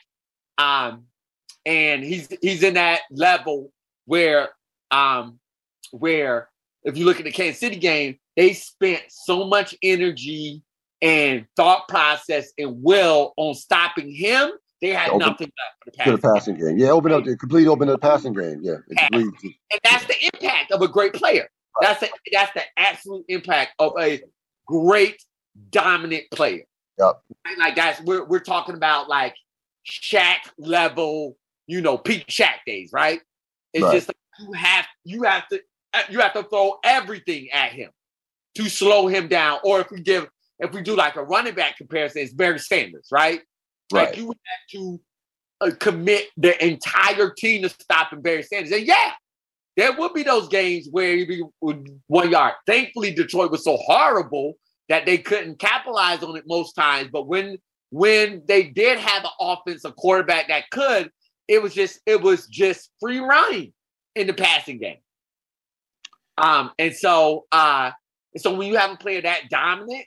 [0.57, 1.05] Um,
[1.65, 3.71] and he's he's in that level
[4.05, 4.49] where
[4.91, 5.39] um,
[5.91, 6.49] where
[6.83, 10.61] if you look at the Kansas City game, they spent so much energy
[11.01, 14.51] and thought process and will on stopping him.
[14.81, 16.67] They had open, nothing left for the passing, the passing game.
[16.67, 16.77] game.
[16.79, 18.59] Yeah, open up the complete open up the passing game.
[18.61, 18.75] Yeah,
[19.11, 19.33] and
[19.83, 21.49] that's the impact of a great player.
[21.81, 24.21] That's the that's the absolute impact of a
[24.65, 25.21] great
[25.71, 26.63] dominant player.
[26.97, 27.21] Yep.
[27.57, 29.35] Like guys, we're we're talking about like
[29.87, 31.37] Shaq level,
[31.67, 33.21] you know, peak Shaq days, right?
[33.75, 33.93] It's right.
[33.93, 35.61] just like you have you have to
[36.09, 37.89] you have to throw everything at him
[38.55, 39.59] to slow him down.
[39.65, 43.09] Or if we give if we do like a running back comparison, it's Barry Sanders,
[43.11, 43.41] right?
[43.91, 44.07] Right.
[44.07, 44.35] Like you have
[44.71, 45.01] to
[45.59, 48.71] uh, commit the entire team to stopping Barry Sanders.
[48.71, 49.11] And yeah,
[49.75, 52.53] there would be those games where he'd be one yard.
[52.65, 54.53] Thankfully, Detroit was so horrible
[54.87, 57.09] that they couldn't capitalize on it most times.
[57.11, 57.57] But when
[57.89, 61.11] when they did have an offensive quarterback that could,
[61.47, 63.73] it was just it was just free running
[64.15, 64.97] in the passing game.
[66.37, 67.91] Um, and so uh,
[68.37, 70.05] so when you have a player that dominant,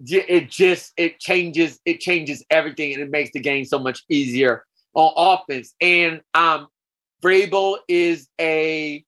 [0.00, 4.64] it just it changes it changes everything and it makes the game so much easier
[4.94, 5.74] on offense.
[5.80, 6.68] And um,
[7.22, 9.04] Vrabel is a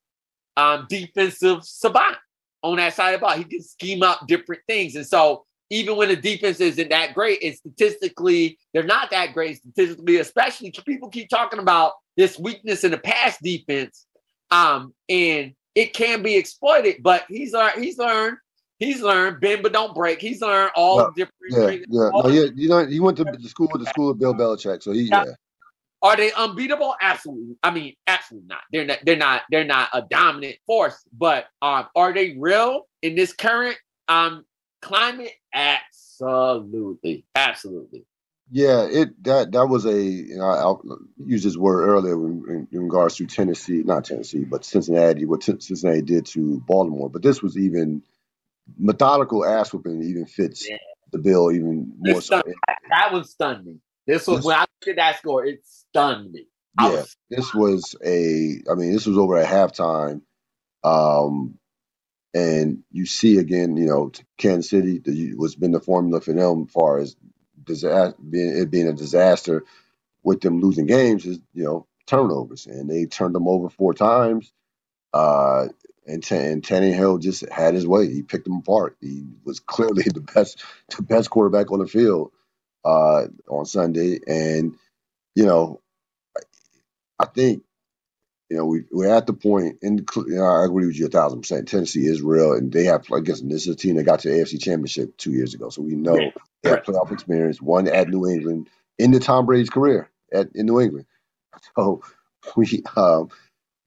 [0.57, 2.17] um, defensive savant
[2.63, 3.37] on that side of the ball.
[3.37, 4.97] He can scheme up different things.
[4.97, 9.59] And so even when the defense isn't that great, and statistically, they're not that great
[9.59, 14.07] statistically, especially people keep talking about this weakness in the pass defense.
[14.51, 18.39] Um, and it can be exploited, but he's learned, he's learned
[18.79, 20.21] He's learned bend but don't break.
[20.21, 21.35] He's learned all Yeah, different.
[21.51, 22.11] Yeah, yeah.
[22.13, 24.83] No, yeah, you know, he went to the school with the school of Bill Belichick,
[24.83, 25.25] so he Yeah.
[25.27, 25.33] yeah.
[26.01, 26.95] Are they unbeatable?
[27.01, 27.57] Absolutely.
[27.65, 28.61] I mean, absolutely not.
[28.71, 28.99] They're not.
[29.05, 29.43] They're not.
[29.51, 31.03] They're not a dominant force.
[31.13, 33.77] But um, are they real in this current
[34.07, 34.45] um
[34.83, 35.33] climate?
[35.55, 37.27] Absolutely.
[37.35, 38.05] Absolutely.
[38.51, 40.83] Yeah, it that that was a you know I'll
[41.19, 45.61] use this word earlier in, in regards to Tennessee, not Tennessee, but Cincinnati, what Cin-
[45.61, 47.11] Cincinnati did to Baltimore.
[47.11, 48.03] But this was even
[48.79, 50.79] methodical ass whooping even fits Yeah.
[51.13, 52.43] the bill even more so.
[52.69, 53.79] That, that one stunned me.
[54.07, 55.45] This was This- when I looked at that score.
[55.47, 56.47] It stunned me.
[56.79, 60.23] I Yeah, was this was a I mean this was over at halftime,
[60.85, 61.59] um,
[62.35, 66.65] and you see again you know Kansas City the, what's been the formula for them
[66.69, 67.17] as far as
[67.65, 69.63] disaster being it being a disaster
[70.25, 74.53] with them losing games is you know turnovers, and they turned them over four times.
[75.15, 75.69] Uh,
[76.07, 78.13] and, T- and Tannehill just had his way.
[78.13, 78.97] He picked them apart.
[79.01, 80.65] He was clearly the best,
[80.97, 82.33] the best quarterback on the field
[82.85, 84.21] uh, on Sunday.
[84.27, 84.77] And
[85.37, 85.83] you know,
[87.19, 87.65] I think
[88.51, 89.79] you know we we're at the point.
[89.83, 91.69] In I agree with you a thousand percent.
[91.69, 93.05] Tennessee is real, and they have.
[93.13, 95.69] I guess this is a team that got to the AFC Championship two years ago,
[95.69, 96.31] so we know Yeah,
[96.63, 97.61] they have playoff experience.
[97.61, 101.07] One at New England in the Tom Brady's career at in New England.
[101.77, 102.03] So
[102.57, 103.31] we um,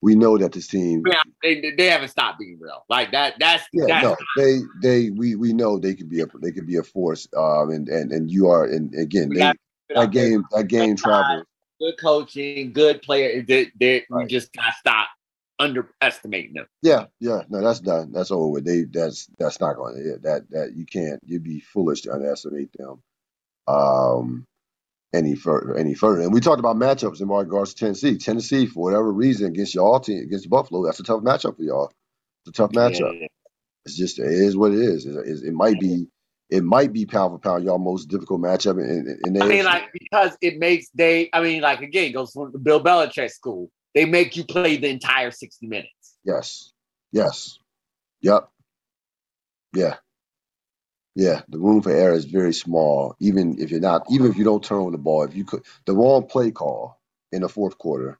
[0.02, 1.04] we know that this team.
[1.06, 2.84] Yeah, they, they haven't stopped being real.
[2.88, 3.34] Like that.
[3.38, 6.66] That's Yeah, that's no, they they we we know they could be a they could
[6.66, 7.28] be a force.
[7.36, 9.52] Um, and and and you are and again they,
[9.94, 11.44] that game that game travel.
[11.82, 13.42] Good coaching, good player.
[13.42, 15.08] They, they, We just got to stop
[15.58, 16.66] underestimating them.
[16.82, 18.12] Yeah, yeah, no, that's done.
[18.12, 18.64] That's over with.
[18.64, 21.20] They that's that's not going to that that you can't.
[21.24, 23.02] You'd be foolish to underestimate them.
[23.68, 24.44] Um,
[25.14, 26.22] any further any further.
[26.22, 28.16] And we talked about matchups in regards to Tennessee.
[28.16, 31.92] Tennessee, for whatever reason, against y'all team against Buffalo, that's a tough matchup for y'all.
[32.46, 33.20] It's a tough matchup.
[33.20, 33.26] Yeah.
[33.84, 35.06] It's just it is what it is.
[35.06, 36.06] It, it, it might be
[36.52, 39.64] it might be pound for pound y'all most difficult matchup in, in, in I mean,
[39.64, 41.30] like because it makes they.
[41.32, 43.70] I mean, like again, it goes from the Bill Belichick school.
[43.94, 46.18] They make you play the entire sixty minutes.
[46.24, 46.72] Yes.
[47.10, 47.58] Yes.
[48.20, 48.50] Yep.
[49.74, 49.94] Yeah.
[51.14, 51.40] Yeah.
[51.48, 53.16] The room for error is very small.
[53.18, 55.62] Even if you're not, even if you don't turn on the ball, if you could,
[55.86, 57.00] the wrong play call
[57.32, 58.18] in the fourth quarter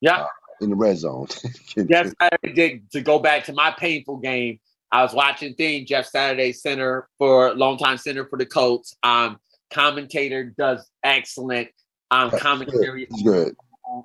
[0.00, 0.22] Yeah.
[0.22, 0.26] Uh,
[0.62, 1.26] in the red zone.
[1.88, 4.58] Jeff Saturday did to go back to my painful game.
[4.90, 8.96] I was watching thing Jeff Saturday center for longtime center for the Colts.
[9.02, 9.38] Um,
[9.70, 11.68] commentator does excellent
[12.10, 13.54] um That's commentary It's good.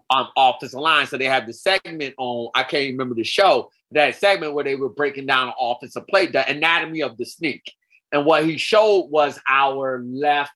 [0.09, 1.07] on offensive line.
[1.07, 4.75] So they have the segment on, I can't remember the show, that segment where they
[4.75, 7.71] were breaking down an offensive play, the anatomy of the sneak.
[8.11, 10.53] And what he showed was our left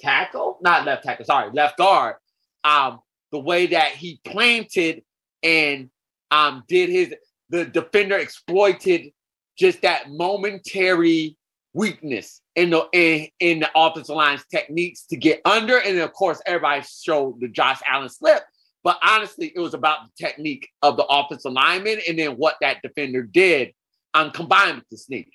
[0.00, 2.16] tackle, not left tackle, sorry, left guard.
[2.64, 3.00] Um,
[3.32, 5.02] the way that he planted
[5.42, 5.90] and
[6.30, 7.14] um did his
[7.50, 9.12] the defender exploited
[9.58, 11.36] just that momentary
[11.74, 15.78] weakness in the in, in the offensive line's techniques to get under.
[15.78, 18.42] And of course, everybody showed the Josh Allen slip.
[18.84, 22.80] But honestly, it was about the technique of the offensive lineman and then what that
[22.82, 23.72] defender did
[24.14, 25.30] um, combined with the sneak.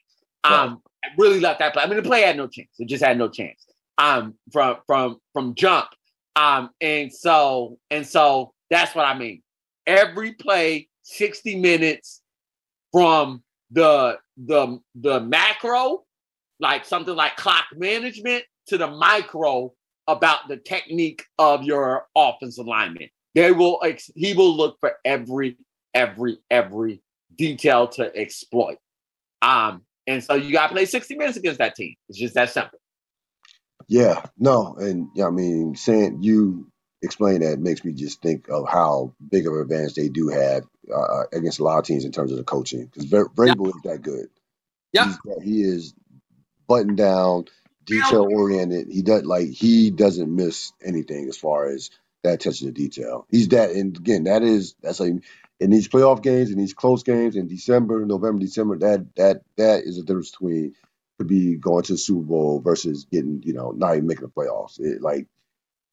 [0.45, 0.81] Um,
[1.17, 1.83] really left that play.
[1.83, 2.69] I mean, the play had no chance.
[2.79, 3.65] It just had no chance
[3.97, 5.87] um, from from from jump.
[6.35, 9.41] Um, and so and so that's what I mean.
[9.85, 12.21] Every play, 60 minutes
[12.91, 16.03] from the the the macro,
[16.59, 19.73] like something like clock management, to the micro
[20.07, 23.09] about the technique of your offensive lineman.
[23.35, 25.57] They will ex- he will look for every
[25.93, 27.01] every every
[27.35, 28.77] detail to exploit.
[29.41, 31.95] Um, and so you got to play 60 minutes against that team.
[32.09, 32.79] It's just that simple.
[33.89, 34.23] Yeah.
[34.37, 34.75] No.
[34.79, 36.67] And I mean, saying you
[37.03, 40.63] explain that makes me just think of how big of an advantage they do have
[40.93, 42.85] uh, against a lot of teams in terms of the coaching.
[42.85, 44.27] Because Vrabel is that good.
[44.93, 45.05] Yeah.
[45.05, 45.95] He's he is
[46.67, 47.45] buttoned down,
[47.85, 48.87] detail oriented.
[48.89, 51.91] He does like he doesn't miss anything as far as
[52.23, 53.27] that attention to detail.
[53.29, 55.13] He's that, and again, that is that's like
[55.59, 58.79] in these playoff games, in these close games, in December, November, December.
[58.79, 60.75] That that that is the difference between
[61.19, 64.31] could be going to the Super Bowl versus getting you know not even making the
[64.31, 64.79] playoffs.
[64.79, 65.27] It, like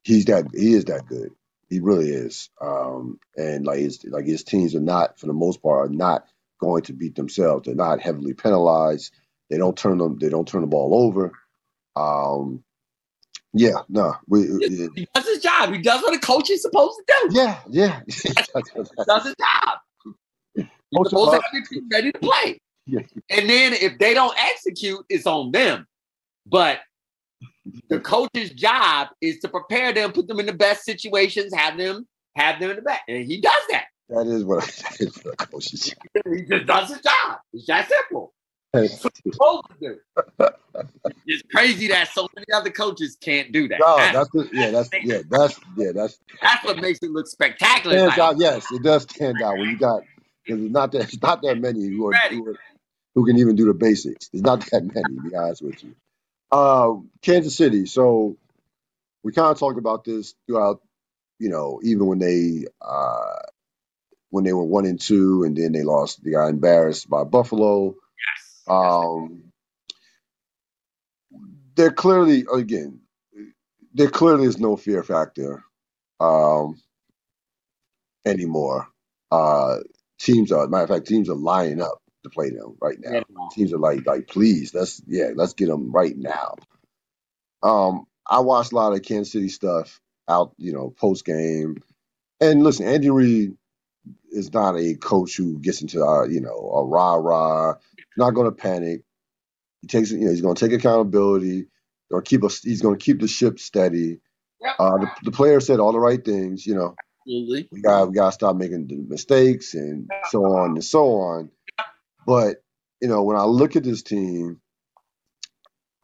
[0.05, 1.31] he's that he is that good.
[1.69, 2.51] He really is.
[2.61, 6.27] Um, and like his like his teams are not for the most part are not
[6.61, 7.67] going to beat themselves.
[7.67, 9.15] They're not heavily penalized.
[9.51, 10.19] They don't turn them.
[10.19, 11.33] They don't turn the ball over.
[11.97, 12.65] Um,
[13.55, 15.73] yeah, no, we, it- He does his job.
[15.73, 17.31] He does what a coach is supposed to do.
[17.31, 18.01] yeah, yeah.
[18.97, 19.79] He does his job.
[20.91, 22.61] He's Coach supposed to have your team ready to play.
[22.87, 23.01] Yeah.
[23.31, 25.87] And then if they don't execute, it's on them.
[26.47, 26.81] But
[27.89, 32.07] the coach's job is to prepare them, put them in the best situations, have them
[32.37, 33.03] have them in the back.
[33.09, 33.87] And he does that.
[34.09, 35.95] that is what that is what a coach is.
[36.33, 37.39] He just does his job.
[37.53, 38.33] It's that simple.
[38.75, 39.97] supposed to do.
[41.27, 43.81] it's crazy that so many other coaches can't do that.
[43.81, 47.27] No, that's, that's the, yeah, that's yeah, that's yeah, that's that's what makes it look
[47.27, 47.97] spectacular.
[47.97, 50.03] Stands out, yes, it does stand out when you got
[50.45, 52.57] because it's not that it's not that many who are, who are,
[53.15, 54.31] who can even do the basics.
[54.33, 55.95] It's not that many, to be honest with you.
[56.53, 57.87] Uh, Kansas City.
[57.87, 58.37] So
[59.25, 60.83] we kind of talked about this throughout,
[61.39, 63.43] you know, even when they uh,
[64.31, 66.25] when they were one and two, and then they lost.
[66.25, 67.95] They got embarrassed by Buffalo.
[67.95, 68.63] Yes.
[68.69, 69.45] Um,
[71.77, 73.01] there clearly, again,
[73.95, 75.65] there clearly is no fear factor
[76.21, 76.81] um,
[78.27, 78.89] anymore.
[79.33, 79.79] Uh,
[80.21, 83.13] teams are, matter of fact, teams are lining up to play them right now.
[83.13, 83.23] Yeah.
[83.53, 86.55] Teams are like, like, please, let's, yeah, let's get them right now.
[87.63, 91.77] Um, I watched a lot of Kansas City stuff out, you know, post game.
[92.41, 93.57] And listen, Andy Reid
[94.31, 97.75] is not a coach who gets into a, you know, a rah rah.
[98.17, 99.03] Not going to panic.
[99.83, 101.67] He takes, you know, he's going to take accountability.
[102.13, 102.61] Or keep us.
[102.61, 104.19] He's going to keep the ship steady.
[104.61, 104.75] Yep.
[104.81, 106.67] Uh, the, the player said all the right things.
[106.67, 107.69] You know, Absolutely.
[107.71, 111.53] we got we got to stop making the mistakes and so on and so on.
[112.27, 112.57] But
[113.01, 114.61] you know, when I look at this team,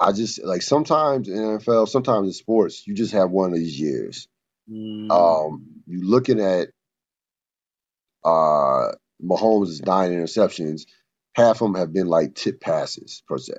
[0.01, 3.79] I just like sometimes in NFL, sometimes in sports, you just have one of these
[3.79, 4.29] years.
[4.71, 5.11] Mm.
[5.11, 6.69] Um, you're looking at
[8.25, 10.83] uh Mahomes' nine interceptions,
[11.35, 13.55] half of them have been like tip passes per se.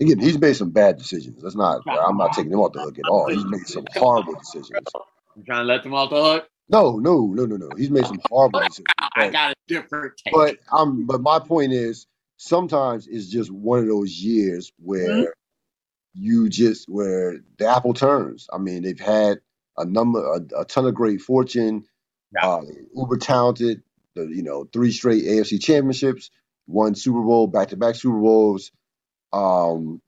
[0.00, 1.42] Again, he's made some bad decisions.
[1.42, 1.82] That's not.
[1.88, 3.28] I'm not taking him off the hook at all.
[3.28, 4.86] He's made some horrible decisions.
[5.36, 6.48] I'm trying to let them off the hook.
[6.68, 7.70] No, no, no, no, no.
[7.76, 8.86] He's made some horrible decisions.
[9.16, 10.34] I got a different take.
[10.34, 15.30] But um, but my point is, sometimes it's just one of those years where mm-hmm.
[16.14, 18.48] you just where the apple turns.
[18.52, 19.38] I mean, they've had
[19.78, 21.84] a number, a, a ton of great fortune,
[22.34, 22.46] yeah.
[22.46, 22.62] uh,
[22.94, 23.82] uber talented.
[24.14, 26.30] The you know three straight AFC championships,
[26.66, 28.72] one Super Bowl, back to back Super Bowls.
[29.32, 30.02] Um,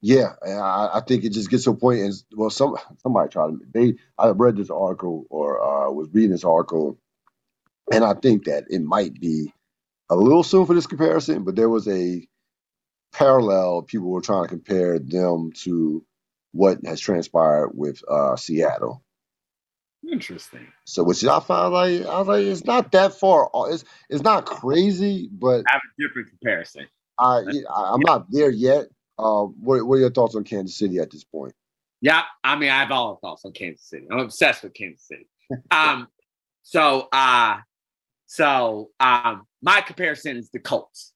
[0.00, 3.48] yeah, I, I, think it just gets to a point, and well, some somebody tried
[3.48, 3.60] to.
[3.72, 6.98] They I read this article or uh, was reading this article,
[7.92, 9.52] and I think that it might be
[10.10, 12.26] a little soon for this comparison, but there was a
[13.12, 13.82] parallel.
[13.82, 16.04] People were trying to compare them to
[16.52, 19.02] what has transpired with uh, Seattle.
[20.10, 20.68] Interesting.
[20.84, 23.50] So, which I found like I was like, it's not that far.
[23.70, 26.86] It's it's not crazy, but I have a different comparison.
[27.18, 27.42] I,
[27.74, 28.86] I am not there yet.
[29.18, 31.54] Uh, what, what are your thoughts on Kansas City at this point?
[32.00, 34.06] Yeah, I mean, I have all the thoughts on Kansas City.
[34.10, 35.26] I'm obsessed with Kansas City.
[35.70, 36.06] um,
[36.62, 37.58] so uh,
[38.26, 41.12] so um, my comparison is the Colts.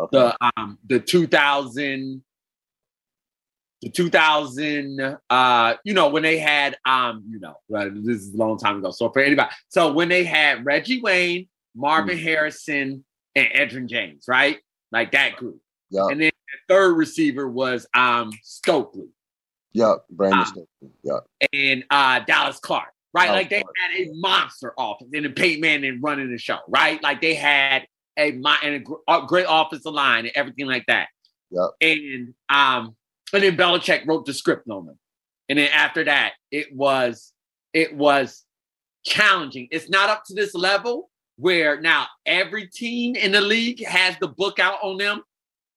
[0.00, 0.18] Okay.
[0.18, 2.24] The um the 2000
[3.80, 8.36] the 2000 uh you know when they had um you know right, this is a
[8.36, 12.22] long time ago so for anybody so when they had Reggie Wayne Marvin mm.
[12.22, 13.04] Harrison
[13.36, 14.58] and Edgerrin James right
[14.94, 15.60] like that group.
[15.90, 16.33] And then the
[16.68, 19.08] third receiver was um Stokley.
[19.72, 20.90] Yep, Brandon um, Stokley.
[21.02, 21.50] Yep.
[21.52, 22.88] And uh Dallas Clark.
[23.12, 23.26] Right.
[23.26, 23.74] Dallas like they Clark.
[23.90, 27.02] had a monster offense and then Peyton Manning running the show, right?
[27.02, 31.08] Like they had a my and a great offensive line and everything like that.
[31.50, 31.70] Yep.
[31.80, 32.96] And um
[33.32, 34.98] and then Belichick wrote the script on them.
[35.48, 37.32] And then after that, it was
[37.72, 38.44] it was
[39.04, 39.68] challenging.
[39.70, 44.28] It's not up to this level, where now every team in the league has the
[44.28, 45.22] book out on them.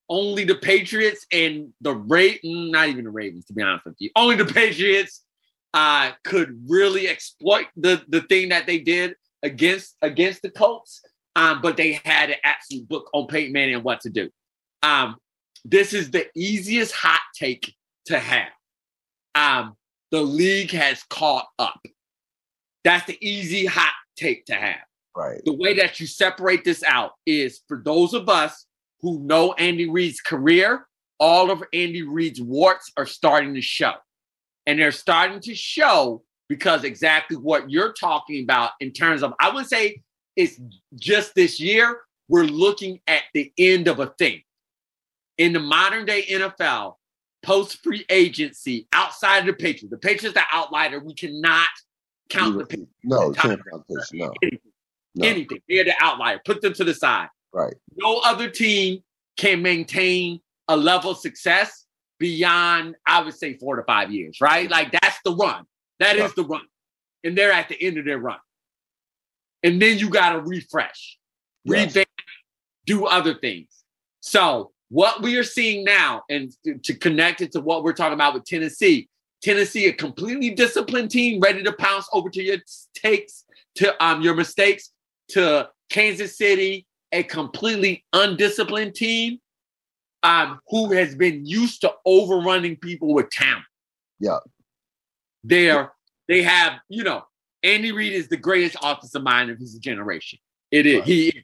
[0.10, 3.96] Only the Patriots and the Ravens, mm, not even the Ravens, to be honest with
[4.00, 4.10] you.
[4.16, 5.24] Only the Patriots
[5.74, 11.02] uh, could really exploit the the thing that they did against against the Colts.
[11.36, 14.30] Um, but they had an absolute book on Peyton Manning and what to do.
[14.82, 15.18] Um,
[15.64, 18.50] this is the easiest hot take to have.
[19.36, 19.76] Um,
[20.10, 21.80] the league has caught up.
[22.84, 24.80] That's the easy hot take to have.
[25.16, 25.42] Right.
[25.46, 28.67] The way that you separate this out is for those of us
[29.02, 30.88] who know Andy Reid's career,
[31.20, 33.94] all of Andy Reid's warts are starting to show.
[34.66, 39.54] And they're starting to show because exactly what you're talking about in terms of, I
[39.54, 40.02] would say
[40.36, 40.60] it's
[40.96, 44.42] just this year, we're looking at the end of a thing.
[45.38, 46.96] In the modern day NFL,
[47.44, 51.00] post free agency, outside of the Patriots, the Patriots are outlier.
[51.00, 51.68] We cannot
[52.30, 52.92] count the Patriots.
[53.04, 54.12] No, can't count this.
[54.14, 54.32] No.
[55.16, 55.28] No.
[55.28, 55.60] Anything.
[55.68, 56.40] They're the outlier.
[56.46, 57.30] Put them to the side.
[57.54, 57.76] Right.
[57.96, 59.04] No other team
[59.38, 61.86] can maintain a level of success
[62.20, 64.70] beyond, I would say, four to five years, right?
[64.70, 65.66] Like that's the run.
[66.00, 66.66] That is the run.
[67.24, 68.38] And they're at the end of their run.
[69.64, 71.18] And then you got to refresh,
[71.64, 71.88] yes.
[71.88, 72.08] revamp,
[72.86, 73.70] do other things.
[74.22, 76.52] So, what we are seeing now, and
[76.84, 79.10] to connect it to what we're talking about with Tennessee,
[79.42, 82.58] Tennessee, a completely disciplined team, ready to pounce over to your
[82.94, 83.44] takes,
[83.76, 84.92] to um, your mistakes,
[85.30, 86.86] to Kansas City,
[87.18, 89.40] a completely undisciplined team,
[90.24, 93.66] um, who has been used to overrunning people with talent.
[94.20, 94.40] Yeah.
[95.44, 95.92] They're
[96.28, 97.24] they have, you know,
[97.64, 100.40] Andy Reid is the greatest offensive mind of his generation.
[100.72, 101.00] It is.
[101.00, 101.06] Right.
[101.06, 101.44] He is.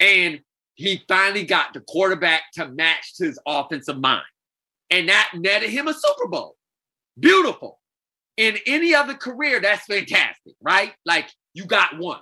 [0.00, 0.40] And
[0.74, 4.24] he finally got the quarterback to match his offensive mind.
[4.90, 6.56] And that netted him a Super Bowl.
[7.18, 7.78] Beautiful.
[8.36, 10.92] In any other career, that's fantastic, right?
[11.06, 12.20] Like you got one.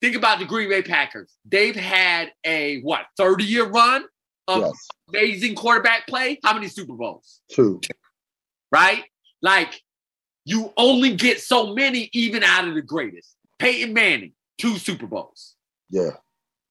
[0.00, 1.34] Think about the Green Bay Packers.
[1.44, 4.04] They've had a what 30 year run
[4.48, 4.88] of yes.
[5.08, 6.38] amazing quarterback play.
[6.42, 7.40] How many Super Bowls?
[7.52, 7.80] Two.
[8.72, 9.04] Right?
[9.42, 9.80] Like
[10.44, 13.36] you only get so many even out of the greatest.
[13.58, 15.54] Peyton Manning, two Super Bowls.
[15.90, 16.10] Yeah.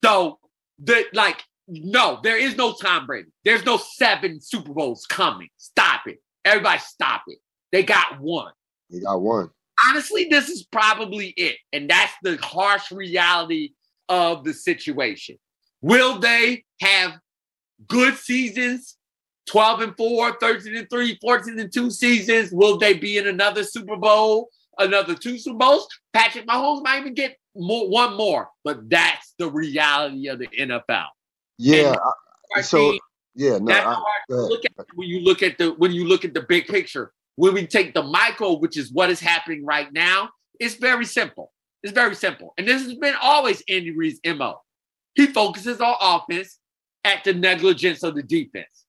[0.03, 0.39] So
[0.79, 3.29] the like no, there is no Tom Brady.
[3.45, 5.49] There's no seven Super Bowls coming.
[5.57, 6.19] Stop it.
[6.43, 7.37] Everybody stop it.
[7.71, 8.53] They got one.
[8.89, 9.51] They got one.
[9.87, 11.57] Honestly, this is probably it.
[11.73, 13.73] And that's the harsh reality
[14.07, 15.37] of the situation.
[15.81, 17.17] Will they have
[17.87, 18.97] good seasons
[19.49, 22.51] 12 and 4, 13 and 3, 14 and 2 seasons.
[22.51, 25.87] Will they be in another Super Bowl, another two Super Bowls?
[26.13, 31.07] Patrick Mahomes might even get more, one more, but that's the reality of the NFL.
[31.57, 31.95] Yeah.
[32.55, 32.97] I, so
[33.35, 36.33] yeah, no, that's I, look at when you look at the when you look at
[36.33, 37.11] the big picture.
[37.39, 40.29] When we take the micro, which is what is happening right now,
[40.59, 41.53] it's very simple.
[41.83, 42.53] It's very simple.
[42.57, 44.59] And this has been always Andy Reid's MO.
[45.13, 46.59] He focuses on offense
[47.05, 48.83] at the negligence of the defense.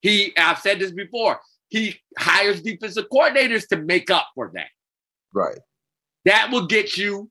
[0.00, 4.70] He, I've said this before, he hires defensive coordinators to make up for that.
[5.32, 5.60] Right.
[6.24, 7.30] That will get you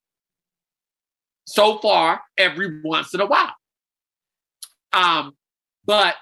[1.45, 3.53] so far every once in a while.
[4.93, 5.35] Um,
[5.85, 6.15] but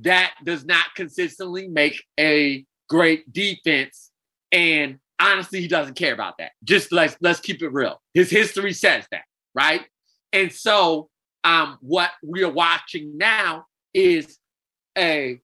[0.00, 4.10] that does not consistently make a great defense.
[4.52, 6.52] And honestly, he doesn't care about that.
[6.64, 8.00] Just let's let's keep it real.
[8.14, 9.24] His history says that,
[9.54, 9.82] right?
[10.32, 11.08] And so
[11.44, 14.38] um, what we are watching now is
[14.98, 15.40] a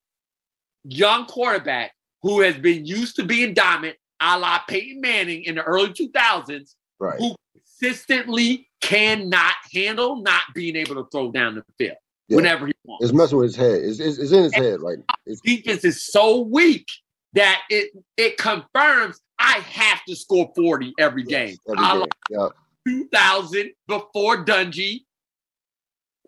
[0.85, 5.63] young quarterback who has been used to being dominant, a la Peyton Manning in the
[5.63, 7.19] early 2000s, right.
[7.19, 11.97] who consistently cannot handle not being able to throw down the field
[12.29, 12.37] yeah.
[12.37, 13.05] whenever he wants.
[13.05, 13.81] It's messing with his head.
[13.83, 15.15] It's, it's, it's in his and head right now.
[15.27, 16.87] It's, defense is so weak
[17.35, 21.57] that it it confirms I have to score 40 every yes, game.
[21.69, 22.07] Every game.
[22.31, 22.51] Yep.
[22.87, 25.01] 2000 before Dungy.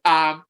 [0.05, 0.45] Um,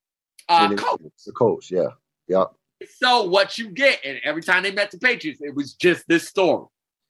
[0.49, 1.01] uh, coach.
[1.25, 1.89] The coach, yeah.
[2.29, 2.53] Yep.
[2.99, 6.29] So what you get, and every time they met the Patriots, it was just this
[6.29, 6.67] story.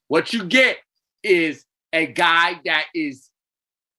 [0.08, 0.78] What you get
[1.22, 3.30] is a guy that is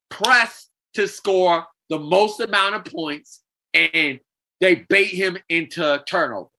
[0.09, 3.41] pressed to score the most amount of points,
[3.73, 4.19] and
[4.61, 6.51] they bait him into turnovers.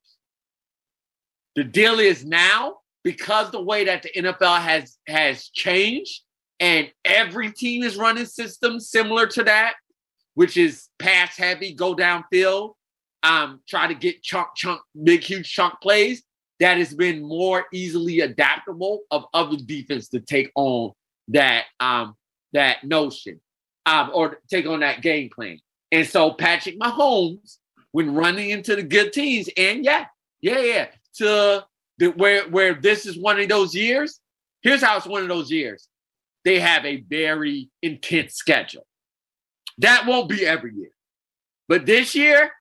[1.57, 6.23] The deal is now because the way that the NFL has has changed,
[6.61, 9.75] and every team is running systems similar to that,
[10.35, 12.75] which is pass heavy, go downfield
[13.27, 16.23] um, try to get chunk, chunk, big, huge chunk plays,
[16.61, 20.93] that has been more easily adaptable of other defense to take on
[21.29, 22.15] that um,
[22.53, 23.41] that notion
[23.85, 25.59] um, or take on that game plan.
[25.93, 27.59] And so Patrick Mahomes,
[27.91, 30.07] when running into the good teams, and yeah,
[30.41, 30.87] yeah, yeah,
[31.17, 31.65] to
[31.99, 34.21] the, where where this is one of those years.
[34.63, 35.89] Here's how it's one of those years.
[36.45, 38.87] They have a very intense schedule.
[39.79, 40.91] That won't be every year.
[41.69, 42.53] But this year,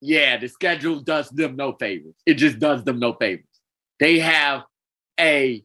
[0.00, 2.14] yeah, the schedule does them no favors.
[2.26, 3.44] It just does them no favors.
[4.00, 4.62] They have
[5.18, 5.62] a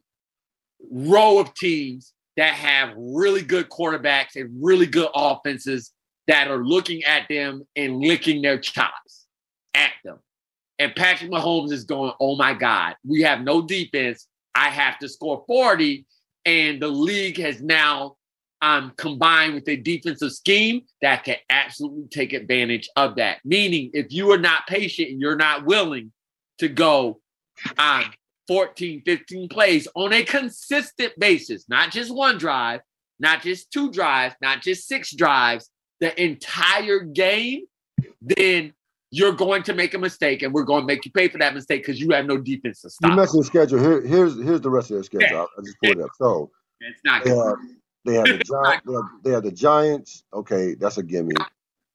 [0.90, 5.92] row of teams that have really good quarterbacks and really good offenses
[6.26, 9.26] that are looking at them and licking their chops
[9.74, 10.18] at them.
[10.78, 14.26] And Patrick Mahomes is going, oh my God, we have no defense.
[14.54, 16.04] I have to score 40.
[16.44, 18.16] And the league has now
[18.60, 23.38] um, combined with a defensive scheme that can absolutely take advantage of that.
[23.44, 26.12] Meaning, if you are not patient and you're not willing
[26.58, 27.20] to go
[27.78, 28.04] on
[28.48, 32.80] 14, 15 plays on a consistent basis, not just one drive,
[33.18, 35.70] not just two drives, not just six drives,
[36.00, 37.64] the entire game,
[38.20, 38.72] then
[39.14, 41.54] you're going to make a mistake and we're going to make you pay for that
[41.54, 43.10] mistake because you have no defense to stop.
[43.10, 43.78] You mentioned the schedule.
[43.78, 45.28] Here, here's here's the rest of the schedule.
[45.30, 45.44] Yeah.
[45.56, 46.10] I just pulled it up.
[46.16, 46.50] So
[46.80, 47.56] it's not good.
[48.04, 48.82] They have the Giants.
[48.84, 50.24] they, have, they have the Giants.
[50.32, 51.32] Okay, that's a gimme.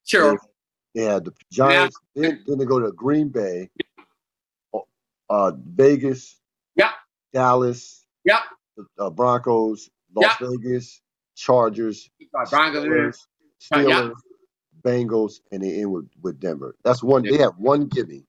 [0.06, 0.40] Sure.
[0.96, 1.98] They, they have the Giants.
[2.16, 2.30] Yeah.
[2.30, 3.70] Then, then they go to Green Bay,
[5.30, 6.40] uh, Vegas.
[6.78, 6.92] Yeah.
[7.34, 8.06] Dallas.
[8.24, 8.40] Yeah.
[8.98, 10.48] Uh, Broncos, Las yeah.
[10.48, 11.02] Vegas,
[11.36, 12.10] Chargers,
[12.50, 13.18] Broncos, Steelers,
[13.62, 14.14] Steelers
[14.82, 16.76] Bengals, and they end with, with Denver.
[16.84, 17.24] That's one.
[17.24, 18.26] They have one gimme.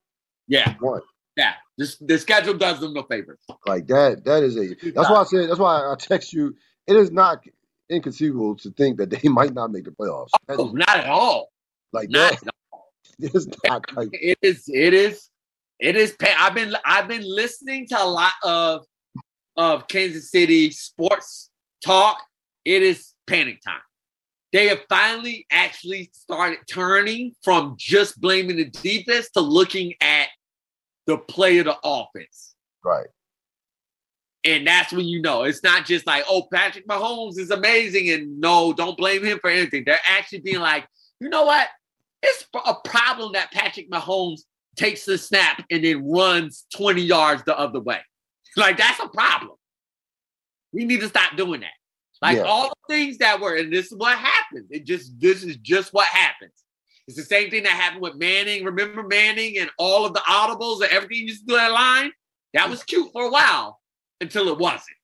[0.48, 0.74] Yeah.
[0.80, 1.03] One.
[1.36, 1.53] Yeah.
[1.78, 3.40] This the schedule does them no favors.
[3.66, 4.24] Like that.
[4.24, 4.74] That is a.
[4.90, 5.48] That's why I said.
[5.48, 6.55] That's why I text you.
[6.86, 7.44] It is not
[7.88, 10.30] inconceivable to think that they might not make the playoffs.
[10.48, 11.51] Oh, not at all.
[11.92, 12.55] Like not that.
[13.22, 14.64] It's not like, it is.
[14.68, 15.28] It is.
[15.78, 16.16] It is.
[16.38, 18.86] I've been I've been listening to a lot of
[19.57, 21.51] of Kansas City sports
[21.84, 22.22] talk.
[22.64, 23.80] It is panic time.
[24.53, 30.28] They have finally actually started turning from just blaming the defense to looking at
[31.07, 32.55] the play of the offense.
[32.84, 33.07] Right.
[34.44, 38.11] And that's when you know it's not just like, oh, Patrick Mahomes is amazing.
[38.11, 39.84] And no, don't blame him for anything.
[39.84, 40.86] They're actually being like,
[41.20, 41.68] you know what?
[42.22, 44.40] It's a problem that Patrick Mahomes
[44.76, 48.01] takes the snap and then runs 20 yards the other way.
[48.57, 49.57] Like, that's a problem.
[50.72, 51.70] We need to stop doing that.
[52.23, 52.43] Like yeah.
[52.43, 54.66] all the things that were, and this is what happens.
[54.71, 56.53] It just this is just what happens.
[57.09, 58.64] It's the same thing that happened with Manning.
[58.64, 62.12] Remember Manning and all of the audibles and everything you used to do that line?
[62.53, 63.81] That was cute for a while
[64.21, 64.97] until it wasn't.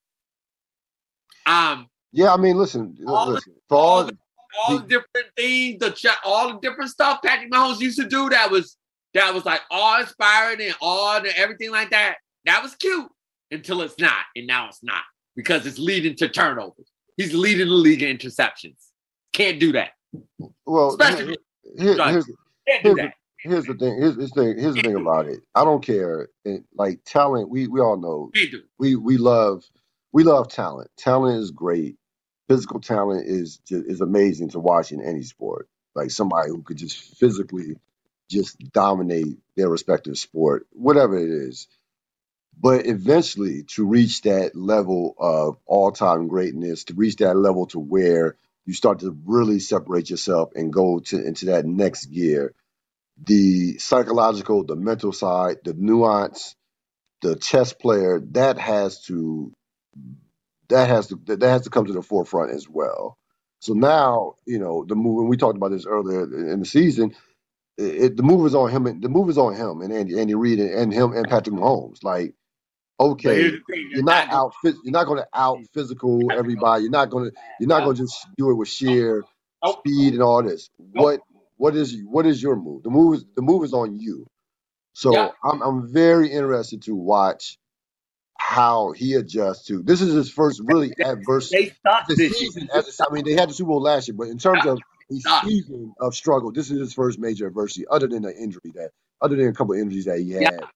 [1.46, 1.88] Um.
[2.12, 3.54] Yeah, I mean, listen, all listen.
[3.68, 4.16] The, all, the,
[4.58, 8.28] all the, the different things, the all the different stuff Patrick Mahomes used to do
[8.30, 8.76] that was
[9.14, 12.16] that was like all inspiring and all and everything like that.
[12.44, 13.10] That was cute
[13.50, 15.02] until it's not, and now it's not
[15.34, 16.90] because it's leading to turnovers.
[17.16, 18.76] He's leading the league in interceptions.
[19.32, 19.90] Can't do that.
[20.66, 21.36] Well, Especially
[21.78, 22.30] here, here, here's,
[22.68, 23.14] can't do that.
[23.38, 23.98] Here's the thing.
[24.00, 24.58] Here's, the thing.
[24.58, 25.40] Here's the thing about it.
[25.54, 26.28] I don't care.
[26.44, 28.30] It, like talent, we we all know.
[28.78, 29.64] We we love
[30.12, 30.90] we love talent.
[30.96, 31.96] Talent is great.
[32.48, 35.68] Physical talent is is amazing to watch in any sport.
[35.94, 37.76] Like somebody who could just physically
[38.30, 41.68] just dominate their respective sport, whatever it is.
[42.60, 47.80] But eventually, to reach that level of all time greatness, to reach that level to
[47.80, 48.36] where
[48.66, 52.54] you start to really separate yourself and go to into that next gear,
[53.22, 56.56] the psychological, the mental side, the nuance,
[57.22, 59.52] the chess player, that has to
[60.68, 63.18] that has to that has to come to the forefront as well.
[63.60, 65.20] So now, you know, the move.
[65.20, 67.16] And we talked about this earlier in the season.
[67.78, 68.86] It, the move is on him.
[68.86, 71.56] And, the move is on him and Andy, Andy Reid and, and him and Patrick
[71.56, 72.04] Mahomes.
[72.04, 72.34] Like
[72.98, 74.54] okay, you're not out.
[74.62, 76.82] You're not going to out physical everybody.
[76.82, 77.36] You're not going to.
[77.60, 79.24] You're not going to just do it with sheer
[79.66, 80.70] speed and all this.
[80.92, 81.20] What
[81.56, 82.82] what is what is your move?
[82.82, 84.26] The move is the move is on you.
[84.94, 85.30] So yeah.
[85.44, 87.58] I'm I'm very interested to watch
[88.38, 89.82] how he adjusts to.
[89.82, 91.72] This is his first really adverse they
[92.08, 92.68] the season.
[92.74, 94.78] As a, I mean, they had the Super Bowl last year, but in terms of
[95.10, 98.90] a season of struggle, this is his first major adversity, other than the injury that,
[99.20, 100.42] other than a couple of injuries that he had.
[100.42, 100.66] Yeah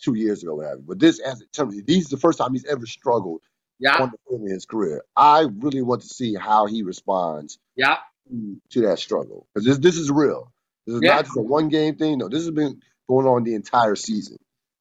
[0.00, 0.80] two years ago, whatever.
[0.86, 3.42] But this, as it tells me, these is the first time he's ever struggled
[3.78, 3.96] yeah.
[4.02, 5.02] on the field in his career.
[5.16, 7.98] I really want to see how he responds yeah.
[8.28, 10.52] to, to that struggle because this this is real.
[10.86, 11.16] This is yeah.
[11.16, 12.18] not just a one game thing.
[12.18, 14.38] No, this has been going on the entire season.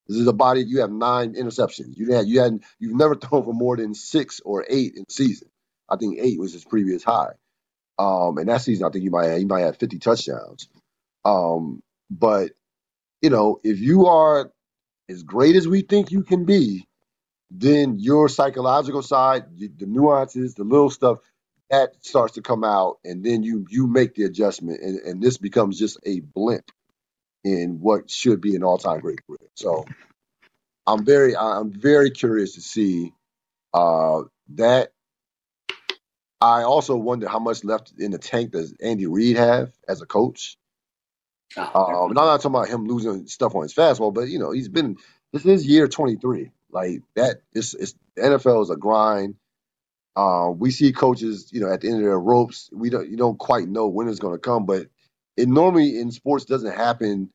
[0.08, 0.62] This is a body.
[0.62, 1.98] You have nine interceptions.
[1.98, 5.50] You had you had you've never thrown for more than six or eight in season.
[5.90, 7.34] I think eight was his previous high.
[7.98, 10.68] Um, and that season, I think you might have, you might have 50 touchdowns.
[11.24, 12.52] Um, but
[13.22, 14.52] you know, if you are
[15.10, 16.88] as great as we think you can be,
[17.52, 21.20] then your psychological side, the nuances, the little stuff,
[21.70, 25.38] that starts to come out, and then you you make the adjustment, and, and this
[25.38, 26.72] becomes just a blimp
[27.44, 29.50] in what should be an all time great career.
[29.56, 29.86] So
[30.88, 33.14] I'm very I'm very curious to see
[33.74, 34.24] uh,
[34.56, 34.92] that.
[36.42, 40.06] I also wonder how much left in the tank does Andy Reid have as a
[40.08, 40.58] coach.
[41.74, 44.52] Um, and I'm not talking about him losing stuff on his fastball, but you know
[44.52, 44.98] he's been
[45.34, 46.52] this is year 23.
[46.72, 49.36] Like that, it's, it's the NFL is a grind.
[50.16, 52.70] Uh, we see coaches, you know, at the end of their ropes.
[52.74, 54.88] We don't you don't quite know when it's going to come, but
[55.38, 57.32] it normally in sports doesn't happen.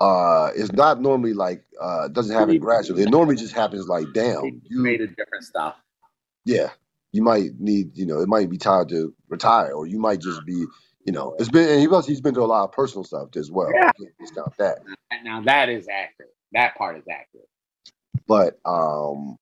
[0.00, 3.04] Uh, it's not normally like uh, doesn't happen gradually.
[3.04, 5.76] It normally just happens like, damn, you made a different stuff.
[6.44, 6.70] Yeah,
[7.12, 10.44] you might need, you know, it might be time to retire, or you might just
[10.46, 10.66] be
[11.04, 13.28] you know, it's been and he was he's been through a lot of personal stuff
[13.36, 13.70] as well.
[13.72, 13.90] Yeah.
[14.18, 14.78] discount that.
[15.22, 16.34] Now that is accurate.
[16.52, 17.48] That part is accurate.
[18.26, 19.36] But um,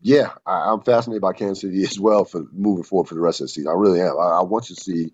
[0.00, 3.40] yeah, I, am fascinated by Kansas City as well for moving forward for the rest
[3.40, 3.70] of the season.
[3.70, 4.18] I really am.
[4.18, 5.12] I, I want to see.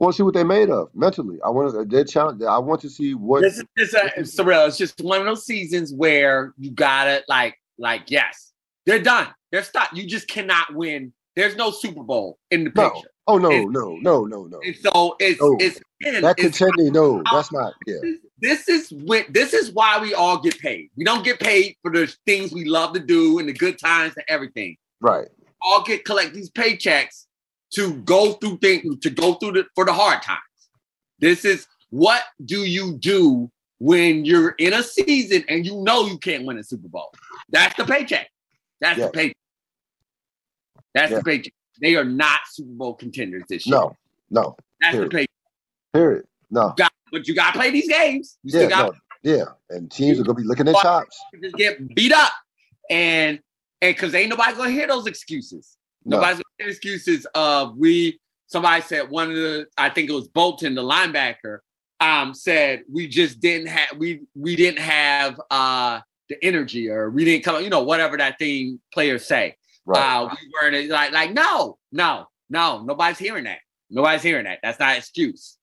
[0.00, 1.38] Want to see what they're made of mentally.
[1.44, 1.84] I want to.
[1.84, 2.42] Their challenge.
[2.42, 3.42] I want to see what.
[3.42, 4.66] This is it's a, it's surreal.
[4.66, 8.52] It's just one of those seasons where you gotta like, like, yes,
[8.86, 9.28] they're done.
[9.52, 9.96] They're stopped.
[9.96, 11.12] You just cannot win.
[11.36, 13.08] There's no Super Bowl in the picture.
[13.26, 14.60] Oh no, it's, no, no, no, no.
[14.62, 15.56] And so it's no.
[15.58, 16.92] it's again, that contending.
[16.92, 17.72] No, that's not.
[17.86, 17.96] Yeah.
[18.38, 20.90] This is when this is why we all get paid.
[20.96, 24.12] We don't get paid for the things we love to do and the good times
[24.16, 24.76] and everything.
[25.00, 25.28] Right.
[25.62, 27.24] All get collect these paychecks
[27.74, 30.40] to go through things to go through the for the hard times.
[31.18, 36.18] This is what do you do when you're in a season and you know you
[36.18, 37.10] can't win a Super Bowl?
[37.48, 38.28] That's the paycheck.
[38.82, 39.06] That's yeah.
[39.06, 39.36] the paycheck.
[40.94, 41.18] That's yeah.
[41.18, 41.52] the paycheck.
[41.80, 43.76] They are not Super Bowl contenders this year.
[43.76, 43.96] No,
[44.30, 44.56] no.
[44.80, 45.10] That's Period.
[45.10, 45.26] the pay.
[45.92, 46.24] Period.
[46.50, 46.68] No.
[46.68, 48.38] You got, but you got to play these games.
[48.42, 51.18] You yeah, no, Yeah, and teams are gonna be looking at chops.
[51.42, 52.32] Just get beat up,
[52.90, 53.40] and
[53.82, 55.76] and because ain't nobody gonna hear those excuses.
[56.04, 56.16] No.
[56.16, 58.18] Nobody's gonna hear excuses of we.
[58.46, 61.58] Somebody said one of the, I think it was Bolton, the linebacker,
[62.00, 67.24] um, said we just didn't have we we didn't have uh the energy or we
[67.24, 69.56] didn't come, you know, whatever that thing players say.
[69.86, 70.00] Right.
[70.00, 73.58] Uh, we weren't like like no, no, no, nobody's hearing that.
[73.90, 74.60] Nobody's hearing that.
[74.62, 75.58] That's not an excuse.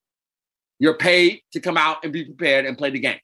[0.80, 3.20] You're paid to come out and be prepared and play the game.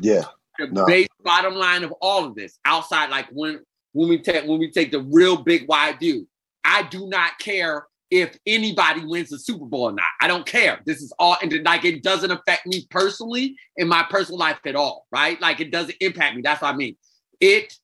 [0.00, 0.24] Yeah.
[0.58, 0.86] The no.
[0.86, 3.60] base bottom line of all of this, outside, like when
[3.92, 6.26] when we take when we take the real big wide view,
[6.64, 10.06] I do not care if anybody wins the Super Bowl or not.
[10.20, 10.80] I don't care.
[10.84, 14.76] This is all and like it doesn't affect me personally in my personal life at
[14.76, 15.40] all, right?
[15.40, 16.42] Like it doesn't impact me.
[16.42, 16.96] That's what I mean.
[17.40, 17.74] It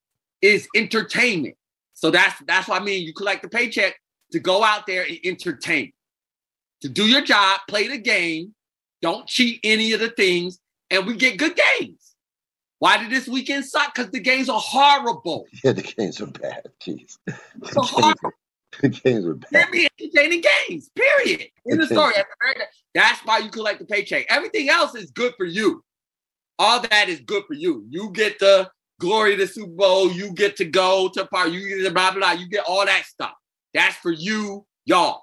[0.43, 1.57] is entertainment.
[1.95, 3.05] So that's that's what I mean.
[3.05, 3.95] You collect the paycheck
[4.33, 5.93] to go out there and entertain
[6.85, 8.55] to do your job, play the game,
[9.01, 10.61] don't cheat any of the things,
[10.91, 12.15] and we get good games.
[12.79, 13.95] Why did this weekend suck?
[13.95, 15.47] Because the games are horrible.
[15.65, 16.67] Yeah, the games are bad.
[16.81, 17.17] Jeez.
[17.57, 18.33] The, games, are,
[18.83, 19.49] the games are bad.
[19.51, 21.49] They're entertaining games, period.
[21.65, 22.13] In the story.
[22.93, 24.27] That's why you collect the paycheck.
[24.29, 25.83] Everything else is good for you.
[26.59, 27.87] All that is good for you.
[27.89, 28.71] You get the
[29.05, 30.11] glory of the Super Bowl.
[30.11, 31.51] You get to go to part.
[31.51, 32.33] You get the blah, blah, blah.
[32.33, 33.35] You get all that stuff.
[33.75, 35.23] That's for you, y'all.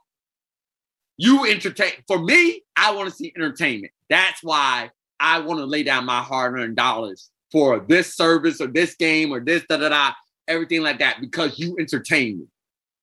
[1.18, 1.94] You entertain.
[2.08, 3.92] For me, I want to see entertainment.
[4.10, 8.96] That's why I want to lay down my hard-earned dollars for this service or this
[8.96, 10.12] game or this da da da,
[10.48, 12.46] everything like that, because you entertain me.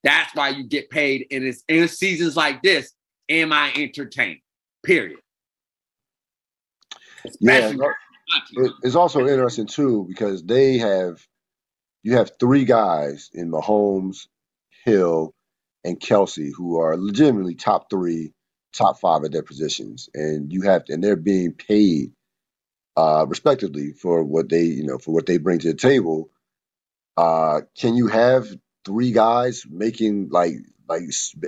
[0.05, 1.26] That's why you get paid.
[1.31, 2.93] And it's in seasons like this,
[3.29, 4.41] am I entertained?
[4.85, 5.18] Period.
[7.41, 7.72] yeah,
[8.83, 11.24] it's also interesting too because they have
[12.03, 14.29] you have three guys in Mahomes,
[14.85, 15.35] Hill,
[15.85, 18.33] and Kelce who are legitimately top three,
[18.72, 22.12] top five at their positions, and you have and they're being paid
[22.97, 26.31] uh, respectively for what they you know for what they bring to the table.
[27.16, 28.47] Uh, can you have
[28.85, 30.55] three guys making like
[30.89, 31.03] like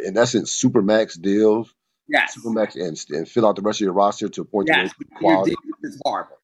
[0.04, 1.72] in essence super max deals?
[2.08, 2.34] Yes.
[2.34, 4.90] Super max and, and fill out the rest of your roster to a point yes.
[4.90, 5.52] to quality.
[5.52, 6.39] Your is horrible.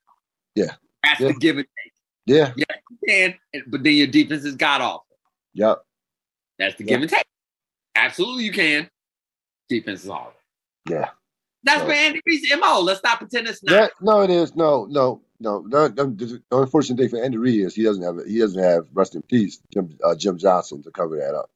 [0.56, 0.72] Yeah.
[1.04, 1.28] That's yeah.
[1.28, 1.92] the give and take.
[2.26, 2.52] Yeah.
[2.56, 2.98] Yeah, you
[3.52, 5.06] can, but then your defense is god awful.
[5.54, 5.82] Yep.
[6.58, 6.88] That's the yep.
[6.88, 7.26] give and take.
[7.94, 8.90] Absolutely, you can.
[9.68, 10.32] Defense is horrible.
[10.88, 11.10] Yeah.
[11.62, 11.90] That's so.
[11.90, 12.80] Andy Reid's MO.
[12.80, 13.72] Let's not pretend it's not.
[13.74, 14.54] Yeah, no, it is.
[14.54, 15.62] No, no, no.
[15.62, 18.86] The, the, the unfortunate thing for Andy Reid is he doesn't have he doesn't have
[18.94, 21.50] rest in peace Jim, uh, Jim Johnson to cover that up.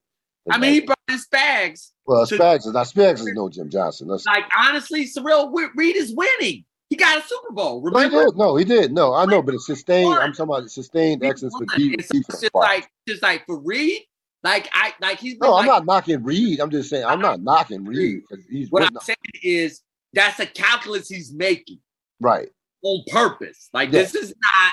[0.50, 1.90] I mean, he brought his Spags.
[2.06, 4.08] Well, Spags is not Spags is no Jim Johnson.
[4.08, 6.64] That's, like honestly, Cyril Reid is winning.
[6.90, 7.80] He got a Super Bowl.
[7.80, 8.16] Remember?
[8.16, 8.36] No, he did.
[8.36, 8.92] No, he did.
[8.92, 10.12] No, I know, but it's sustained.
[10.12, 12.10] I'm talking about sustained excellence for defense.
[12.12, 14.02] It's just like, just like for Reid.
[14.42, 16.60] like I like he's no, I'm not knocking Reid.
[16.60, 18.22] I'm just saying I'm not knocking Reid.
[18.50, 19.82] He's what I'm saying is
[20.12, 21.78] that's a calculus he's making.
[22.20, 22.48] Right.
[22.82, 23.70] On purpose.
[23.72, 24.72] Like this is not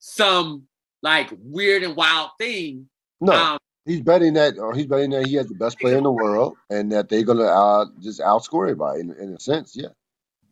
[0.00, 0.64] some
[1.02, 2.88] like weird and wild thing.
[3.20, 3.32] No.
[3.32, 6.10] Um, he's betting that or he's betting that he has the best player in the
[6.10, 9.76] world and that they're gonna uh, just outscore everybody in, in a sense.
[9.76, 9.88] Yeah.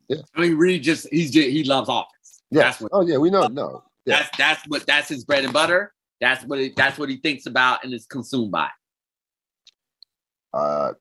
[0.09, 0.18] Yeah.
[0.34, 2.42] I mean Reid just he's just, he loves offense.
[2.50, 2.74] Yeah.
[2.92, 3.46] oh yeah, we know.
[3.46, 3.84] No.
[4.05, 4.18] Yeah.
[4.18, 5.92] That's that's what that's his bread and butter.
[6.20, 8.68] That's what it, that's what he thinks about and is consumed by.
[10.53, 10.92] Uh,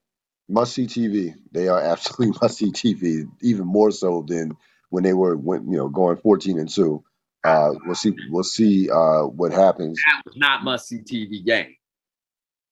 [0.48, 1.34] must see TV.
[1.52, 4.56] They are absolutely must see TV, even more so than
[4.90, 7.04] when they were when you know going fourteen and two.
[7.44, 8.14] Uh, we'll see.
[8.30, 9.98] We'll see uh, what happens.
[10.06, 11.74] That was not must see TV game.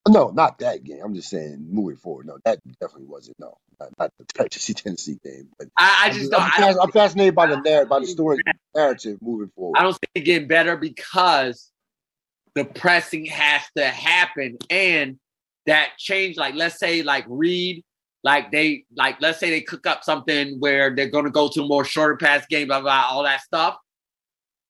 [0.09, 1.01] No, not that game.
[1.05, 2.27] I'm just saying moving forward.
[2.27, 3.39] No, that definitely wasn't.
[3.39, 5.49] No, not, not the Tennessee Tennessee game.
[5.59, 8.43] But I, I just I'm, I'm, I'm, fascinated by the narrative, by the story
[8.75, 9.79] narrative moving forward.
[9.79, 11.71] I don't see it getting better because
[12.55, 15.19] the pressing has to happen and
[15.67, 17.85] that change like let's say like Reid
[18.23, 21.63] like they like let's say they cook up something where they're going to go to
[21.63, 23.77] a more shorter pass game blah, blah blah all that stuff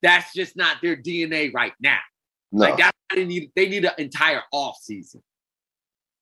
[0.03, 1.99] that's just not their dna right now
[2.53, 2.67] no.
[2.67, 5.23] like that they need they need an entire off season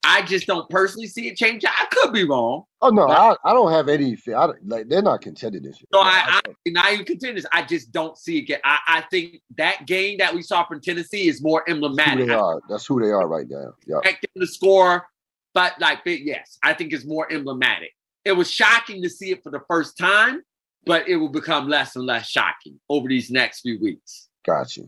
[0.05, 1.65] I just don't personally see it change.
[1.67, 2.65] I could be wrong.
[2.81, 4.17] Oh no, I, I don't have any.
[4.29, 5.89] I don't, like they're not contending this year.
[5.93, 7.45] No, I, I, not even contenders.
[7.53, 8.43] I just don't see it.
[8.43, 12.27] Get, I, I think that game that we saw from Tennessee is more emblematic.
[12.27, 12.61] That's who they are.
[12.69, 13.75] That's who they are right now.
[13.87, 15.07] Yeah, expect them to score,
[15.53, 17.91] but like, yes, I think it's more emblematic.
[18.25, 20.43] It was shocking to see it for the first time,
[20.87, 24.29] but it will become less and less shocking over these next few weeks.
[24.47, 24.83] Gotcha.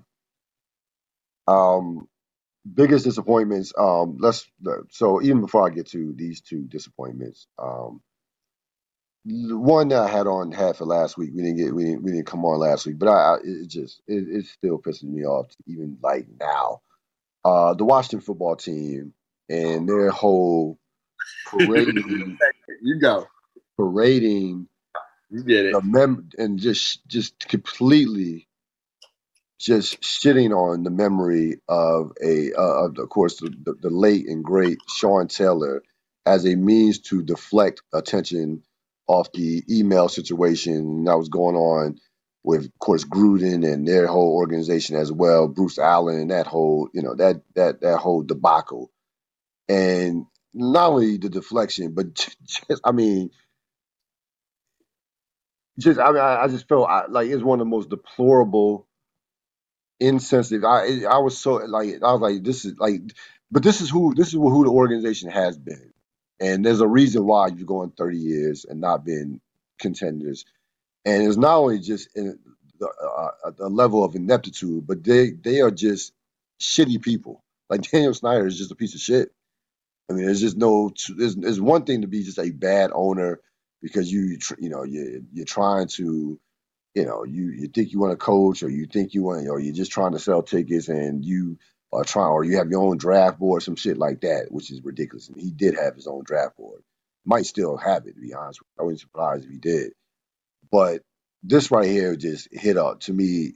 [1.48, 2.06] Um,
[2.74, 3.72] biggest disappointments.
[3.78, 4.50] Um, let's
[4.90, 8.02] so even before I get to these two disappointments, um,
[9.26, 11.30] the one that I had on had for last week.
[11.34, 13.68] We didn't get we didn't we didn't come on last week, but I, I it
[13.68, 16.82] just it, it still pisses me off even like now.
[17.44, 19.14] Uh, the Washington football team
[19.50, 20.78] and their whole
[21.46, 22.38] parading.
[22.82, 23.26] you go
[23.78, 24.66] parading
[25.30, 25.74] You did it.
[25.74, 28.48] The mem- and just just completely
[29.61, 34.28] just shitting on the memory of a uh, of, of course the, the, the late
[34.28, 35.84] and great Sean Taylor
[36.26, 38.64] as a means to deflect attention
[39.08, 41.98] off the email situation that was going on
[42.44, 46.88] with, of course, Gruden and their whole organization as well, Bruce Allen and that whole,
[46.94, 48.90] you know, that that that whole debacle,
[49.68, 53.30] and not only the deflection, but just, I mean,
[55.78, 58.88] just I mean, I, I just felt I, like it's one of the most deplorable,
[60.01, 60.64] insensitive.
[60.64, 63.03] I I was so like I was like this is like,
[63.51, 65.92] but this is who this is who the organization has been,
[66.40, 69.40] and there's a reason why you're going 30 years and not being
[69.80, 70.42] contenders
[71.07, 72.38] and it's not only just in
[72.80, 76.14] the, uh, the level of ineptitude, but they they are just
[76.61, 77.44] shitty people.
[77.70, 79.30] Like Daniel Snyder is just a piece of shit.
[80.11, 80.92] I mean, there's just no.
[81.16, 83.40] There's, there's one thing to be just a bad owner
[83.82, 86.40] because you you know you you're trying to
[86.95, 89.61] you know you you think you want to coach or you think you want or
[89.61, 91.59] you're just trying to sell tickets and you
[91.93, 94.82] are trying or you have your own draft board some shit like that which is
[94.84, 96.82] ridiculous and he did have his own draft board
[97.24, 99.93] might still have it to be honest I wouldn't be surprised if he did
[100.70, 101.03] but
[101.43, 103.55] this right here just hit up to me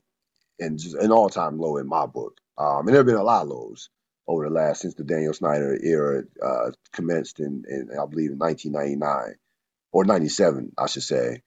[0.61, 2.39] and just an all time low in my book.
[2.59, 3.91] Um, and there have been a lot of lows
[4.27, 8.39] over the last since the Daniel Snyder era uh, commenced in, in, I believe, in
[8.39, 9.37] 1999
[9.93, 11.43] or 97, I should say.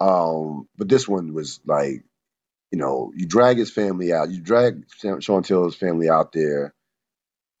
[0.00, 2.04] Um, but this one was like,
[2.72, 4.84] you know, you drag his family out, you drag
[5.20, 6.74] Sean Taylor's family out there,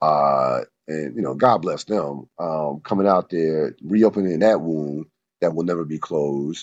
[0.02, 5.06] uh, and you know, God bless them, um, coming out there, reopening that wound
[5.42, 6.60] that will never be closed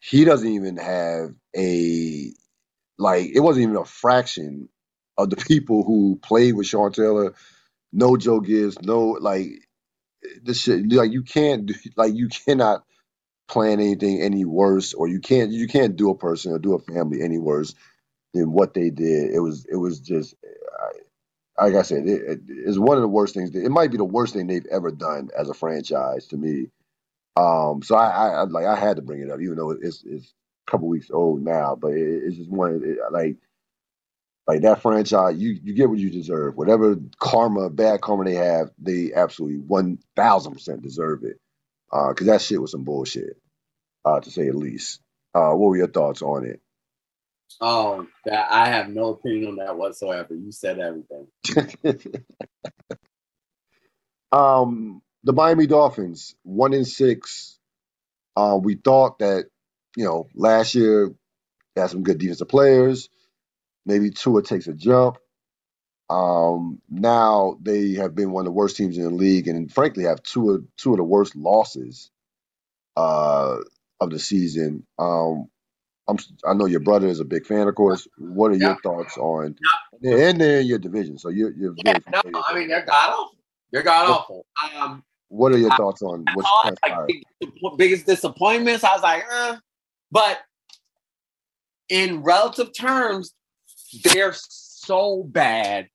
[0.00, 2.32] he doesn't even have a
[2.98, 4.70] like it wasn't even a fraction
[5.18, 7.34] of the people who played with Sean Taylor.
[7.92, 9.68] No Joe Gibbs, no like
[10.42, 10.92] this shit.
[10.92, 12.84] Like you can't like you cannot
[13.48, 16.80] plan anything any worse, or you can't you can't do a person or do a
[16.80, 17.74] family any worse
[18.34, 19.32] than what they did.
[19.34, 20.34] It was it was just.
[21.58, 23.54] like I said, it, it, it's one of the worst things.
[23.54, 26.66] It might be the worst thing they've ever done as a franchise to me.
[27.36, 30.04] Um, so I, I, I like I had to bring it up, even though it's
[30.06, 30.34] it's
[30.68, 33.36] a couple weeks old now, but it, it's just one it, like
[34.48, 35.36] like that franchise.
[35.38, 36.56] You you get what you deserve.
[36.56, 41.38] Whatever karma, bad karma they have, they absolutely one thousand percent deserve it.
[41.90, 43.38] Because uh, that shit was some bullshit,
[44.04, 45.00] uh, to say the least.
[45.34, 46.60] Uh, what were your thoughts on it?
[47.60, 50.34] Oh, that I have no opinion on that whatsoever.
[50.34, 51.28] You said everything.
[54.32, 57.58] um, the Miami Dolphins, one in six.
[58.36, 59.46] Uh, we thought that,
[59.96, 61.12] you know, last year
[61.76, 63.08] they had some good defensive players.
[63.86, 65.18] Maybe Tua takes a jump.
[66.08, 70.04] Um, now they have been one of the worst teams in the league, and frankly,
[70.04, 72.10] have two of two of the worst losses
[72.96, 73.56] uh,
[74.00, 74.86] of the season.
[74.98, 75.48] Um,
[76.08, 78.06] I'm, I know your brother is a big fan, of course.
[78.18, 78.68] What are yeah.
[78.68, 79.56] your thoughts on?
[80.00, 80.16] Yeah.
[80.16, 83.36] And they're in your division, so you're, you're yeah, no, I mean they're god awful.
[83.72, 84.46] They're god awful.
[84.78, 87.10] Um, what are your thoughts on what's like
[87.76, 88.84] biggest disappointments?
[88.84, 89.56] I was like, uh,
[90.12, 90.40] but
[91.88, 93.34] in relative terms,
[94.04, 95.88] they're so bad.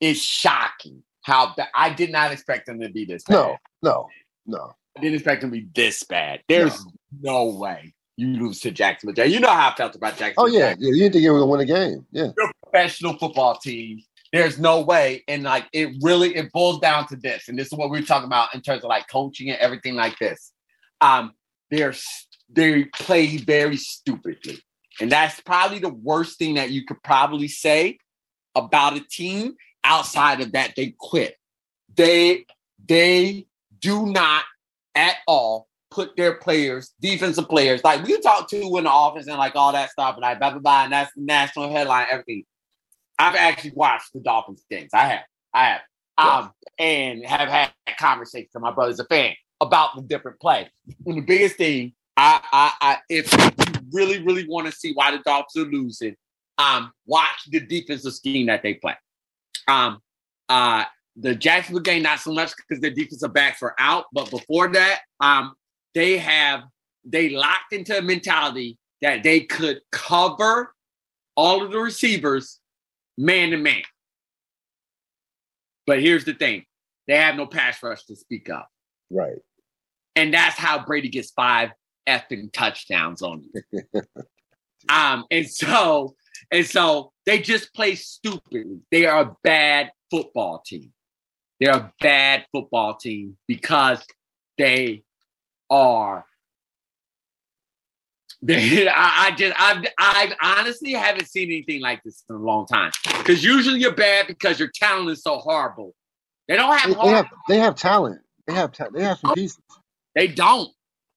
[0.00, 1.68] It's shocking how bad.
[1.74, 3.34] I did not expect them to be this bad.
[3.34, 4.08] No, no,
[4.46, 4.72] no.
[4.96, 6.40] I didn't expect them to be this bad.
[6.48, 6.84] There's
[7.20, 9.26] no, no way you lose to Jacksonville.
[9.26, 10.44] You know how I felt about Jacksonville.
[10.44, 10.88] Oh yeah, yeah.
[10.88, 12.04] You didn't think you were gonna win a game.
[12.10, 14.02] Yeah, you're a professional football team.
[14.32, 15.24] There's no way.
[15.28, 17.48] And like it really it boils down to this.
[17.48, 19.94] And this is what we are talking about in terms of like coaching and everything
[19.94, 20.52] like this.
[21.00, 21.32] Um,
[21.70, 21.94] they're
[22.50, 24.58] they play very stupidly.
[25.00, 27.98] And that's probably the worst thing that you could probably say
[28.56, 29.54] about a team.
[29.88, 31.36] Outside of that, they quit.
[31.96, 32.44] They
[32.86, 33.46] they
[33.80, 34.44] do not
[34.94, 39.38] at all put their players, defensive players, like we talk to in the office and
[39.38, 42.44] like all that stuff, and like blah blah blah, and that's the national headline, everything.
[43.18, 44.90] I've actually watched the Dolphins games.
[44.92, 45.24] I have.
[45.54, 45.80] I have.
[46.18, 50.68] Um, and have had conversations with my brother's a fan about the different play.
[51.06, 55.12] And the biggest thing, I, I, I if you really, really want to see why
[55.12, 56.16] the Dolphins are losing,
[56.58, 58.94] um, watch the defensive scheme that they play.
[59.68, 59.98] Um,
[60.48, 60.84] uh,
[61.16, 65.00] the Jacksonville game, not so much because their defensive backs are out, but before that,
[65.20, 65.54] um,
[65.94, 66.62] they have
[67.04, 70.74] they locked into a mentality that they could cover
[71.36, 72.60] all of the receivers
[73.16, 73.82] man to man.
[75.86, 76.64] But here's the thing
[77.06, 78.62] they have no pass rush to speak of.
[79.10, 79.38] Right.
[80.14, 81.70] And that's how Brady gets five
[82.08, 83.82] effing touchdowns on you.
[84.88, 86.14] um, and so,
[86.50, 88.80] and so they just play stupidly.
[88.90, 90.92] They are a bad football team.
[91.60, 94.04] They're a bad football team because
[94.56, 95.02] they
[95.70, 96.24] are
[98.48, 102.92] I, I just I I honestly haven't seen anything like this in a long time.
[103.18, 105.94] Because usually you're bad because your talent is so horrible.
[106.46, 106.88] They don't have.
[106.88, 108.20] They, they have they have talent.
[108.46, 109.58] They have ta- they have some oh, pieces.
[110.14, 110.70] They don't.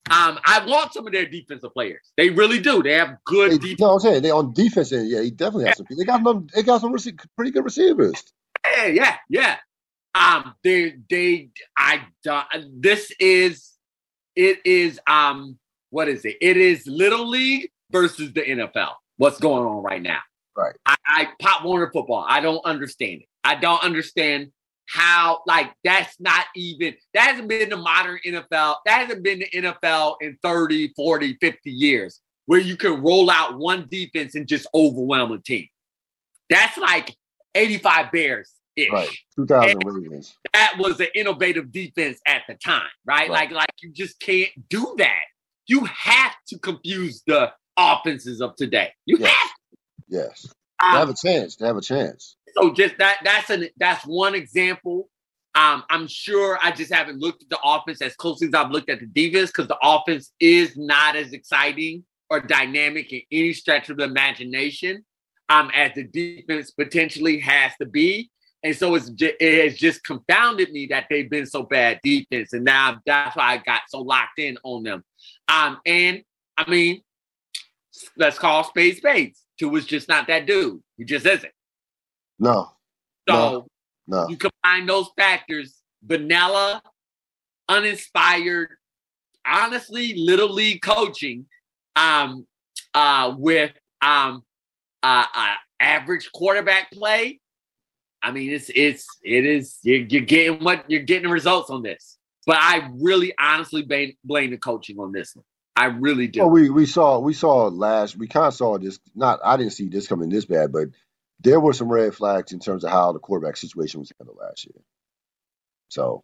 [0.10, 2.12] Um, I want some of their defensive players.
[2.18, 2.82] They really do.
[2.82, 3.52] They have good.
[3.52, 3.80] They, defense.
[3.80, 4.92] no, I'm saying they on defense.
[4.92, 5.86] Yeah, he definitely has some.
[5.90, 6.48] They got them.
[6.54, 6.96] They got some
[7.36, 8.22] pretty good receivers.
[8.66, 9.58] Yeah, yeah, yeah.
[10.14, 12.44] Um, they they I uh,
[12.74, 13.72] this is
[14.36, 15.58] it is um
[15.92, 16.38] what is it?
[16.42, 18.94] It is little league versus the NFL.
[19.18, 20.20] What's going on right now?
[20.58, 20.76] Right.
[20.86, 22.26] I, I Pop Warner football.
[22.28, 23.28] I don't understand it.
[23.44, 24.52] I don't understand
[24.92, 28.76] how like that's not even that hasn't been the modern NFL.
[28.86, 33.58] That hasn't been the NFL in 30, 40, 50 years where you can roll out
[33.58, 35.68] one defense and just overwhelm a team.
[36.50, 37.16] That's like
[37.56, 38.52] 85 Bears.
[38.92, 39.10] Right.
[39.36, 40.36] 2000 Ravens.
[40.54, 43.30] That was an innovative defense at the time, right?
[43.30, 43.50] right?
[43.50, 45.22] Like, like you just can't do that.
[45.68, 48.92] You have to confuse the offenses of today.
[49.06, 49.30] You yes.
[49.30, 49.50] have.
[50.10, 50.54] Yes.
[50.84, 51.56] Um, they have a chance.
[51.56, 52.36] They have a chance.
[52.54, 55.10] So just that that's an that's one example.
[55.54, 58.90] Um, I'm sure I just haven't looked at the offense as closely as I've looked
[58.90, 63.90] at the defense because the offense is not as exciting or dynamic in any stretch
[63.90, 65.04] of the imagination
[65.50, 68.32] um, as the defense potentially has to be.
[68.64, 72.64] And so it's it has just confounded me that they've been so bad defense, and
[72.64, 75.04] now that's why I got so locked in on them.
[75.48, 76.24] Um, and
[76.56, 77.02] I mean,
[78.18, 79.44] let's call spades spades.
[79.58, 80.82] Tua was just not that dude.
[80.98, 81.52] He just isn't.
[82.42, 82.72] No.
[83.30, 83.68] So
[84.08, 84.30] no, no.
[84.30, 86.82] you combine those factors, vanilla,
[87.70, 88.70] uninspired,
[89.46, 91.46] honestly, little league coaching,
[91.96, 92.48] um,
[92.96, 93.72] uh, with
[94.02, 94.44] um,
[95.04, 97.40] uh, uh, average quarterback play.
[98.24, 102.18] I mean, it's it's it is you're, you're getting what you're getting results on this.
[102.48, 105.46] But I really honestly blame, blame the coaching on this one.
[105.76, 106.40] I really do.
[106.40, 109.00] Well, we we saw we saw last we kind of saw this.
[109.16, 110.90] Not I didn't see this coming this bad, but
[111.42, 114.66] there were some red flags in terms of how the quarterback situation was handled last
[114.66, 114.82] year.
[115.90, 116.24] So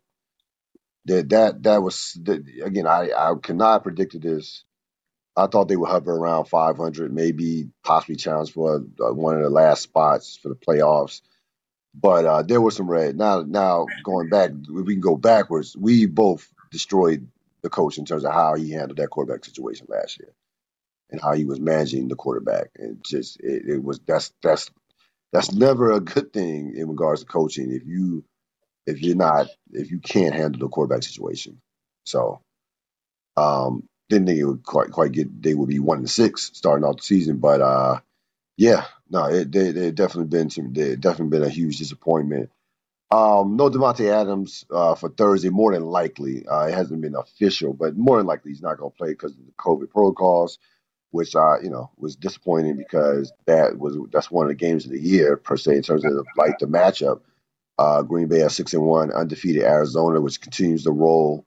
[1.05, 2.88] that that that was that, again.
[2.88, 4.63] I I cannot have predicted this.
[5.36, 9.49] I thought they would hover around 500, maybe possibly challenge for uh, one of the
[9.49, 11.22] last spots for the playoffs.
[11.95, 13.18] But uh, there was some red.
[13.18, 15.76] Now, now going back, we can go backwards.
[15.78, 17.28] We both destroyed
[17.63, 20.34] the coach in terms of how he handled that quarterback situation last year
[21.11, 22.70] and how he was managing the quarterback.
[22.78, 24.72] And just it, it was that's that's
[25.34, 28.23] that's never a good thing in regards to coaching if you
[28.86, 31.61] if you're not if you can't handle the quarterback situation.
[32.05, 32.41] So
[33.38, 36.86] um didn't think it would quite quite get they would be one and six starting
[36.86, 37.99] off the season, but uh
[38.57, 42.49] yeah, no, it they they definitely been some they definitely been a huge disappointment.
[43.09, 46.45] Um, no Davante Adams uh, for Thursday, more than likely.
[46.45, 49.32] Uh, it hasn't been official, but more than likely he's not going to play because
[49.32, 50.59] of the COVID protocols,
[51.11, 54.91] which uh, you know was disappointing because that was that's one of the games of
[54.91, 57.21] the year per se in terms of like the matchup.
[57.79, 61.45] Uh, Green Bay at six and one, undefeated Arizona, which continues to roll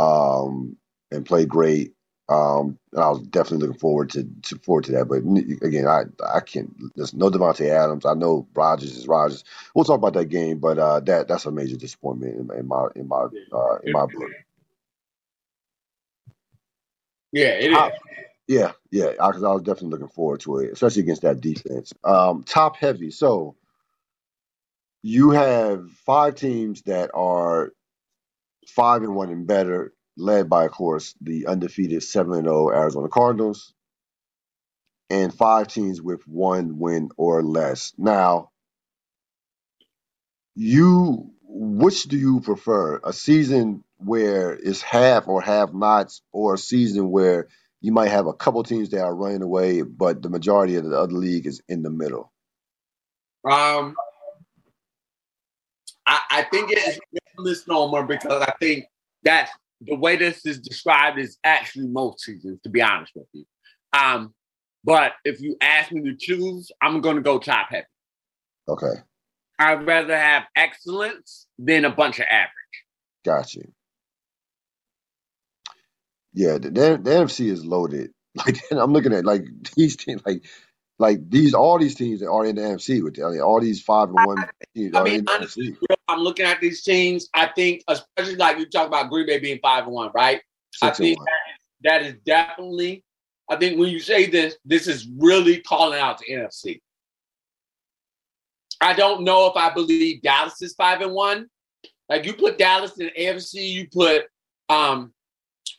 [0.00, 0.78] um,
[1.12, 1.94] and play great.
[2.28, 5.06] Um, and I was definitely looking forward to, to forward to that.
[5.06, 5.18] But
[5.66, 6.74] again, I I can't.
[6.96, 8.06] There's no Davante Adams.
[8.06, 9.44] I know Rodgers is Rodgers.
[9.74, 12.88] We'll talk about that game, but uh, that that's a major disappointment in, in my
[12.96, 14.32] in my uh, in my book.
[17.32, 17.78] Yeah, it is.
[17.78, 17.92] I,
[18.48, 19.12] yeah, yeah.
[19.20, 21.92] I, I was definitely looking forward to it, especially against that defense.
[22.04, 23.10] Um, top heavy.
[23.10, 23.56] So
[25.02, 27.72] you have five teams that are
[28.68, 33.74] five and one and better led by, of course, the undefeated 7 0 Arizona Cardinals,
[35.10, 37.92] and five teams with one win or less.
[37.98, 38.50] Now,
[40.54, 43.00] you which do you prefer?
[43.04, 47.48] A season where it's half or half nots, or a season where
[47.80, 50.98] you might have a couple teams that are running away, but the majority of the
[50.98, 52.32] other league is in the middle?
[53.44, 53.94] Um,
[56.06, 57.00] I, I think it is
[57.38, 58.84] a misnomer because I think
[59.22, 59.50] that's
[59.80, 63.44] the way this is described is actually most seasons, to be honest with you.
[63.98, 64.34] Um,
[64.84, 67.86] but if you ask me to choose, I'm going to go top heavy.
[68.68, 69.00] Okay.
[69.58, 72.50] I'd rather have excellence than a bunch of average.
[73.24, 73.70] Got you.
[76.40, 78.10] Yeah, the, the, the NFC is loaded.
[78.36, 79.44] Like I'm looking at like
[79.76, 80.44] these teams, like
[81.00, 83.82] like these all these teams that are in the NFC with I mean, all these
[83.82, 85.76] five and one teams I mean, honestly,
[86.06, 87.28] I'm looking at these teams.
[87.34, 90.40] I think, especially like you talk about Green Bay being five and one, right?
[90.72, 93.02] Six I think that is, that is definitely.
[93.50, 96.80] I think when you say this, this is really calling out to NFC.
[98.80, 101.48] I don't know if I believe Dallas is five and one.
[102.08, 104.26] Like you put Dallas in the AFC, you put
[104.68, 105.12] um,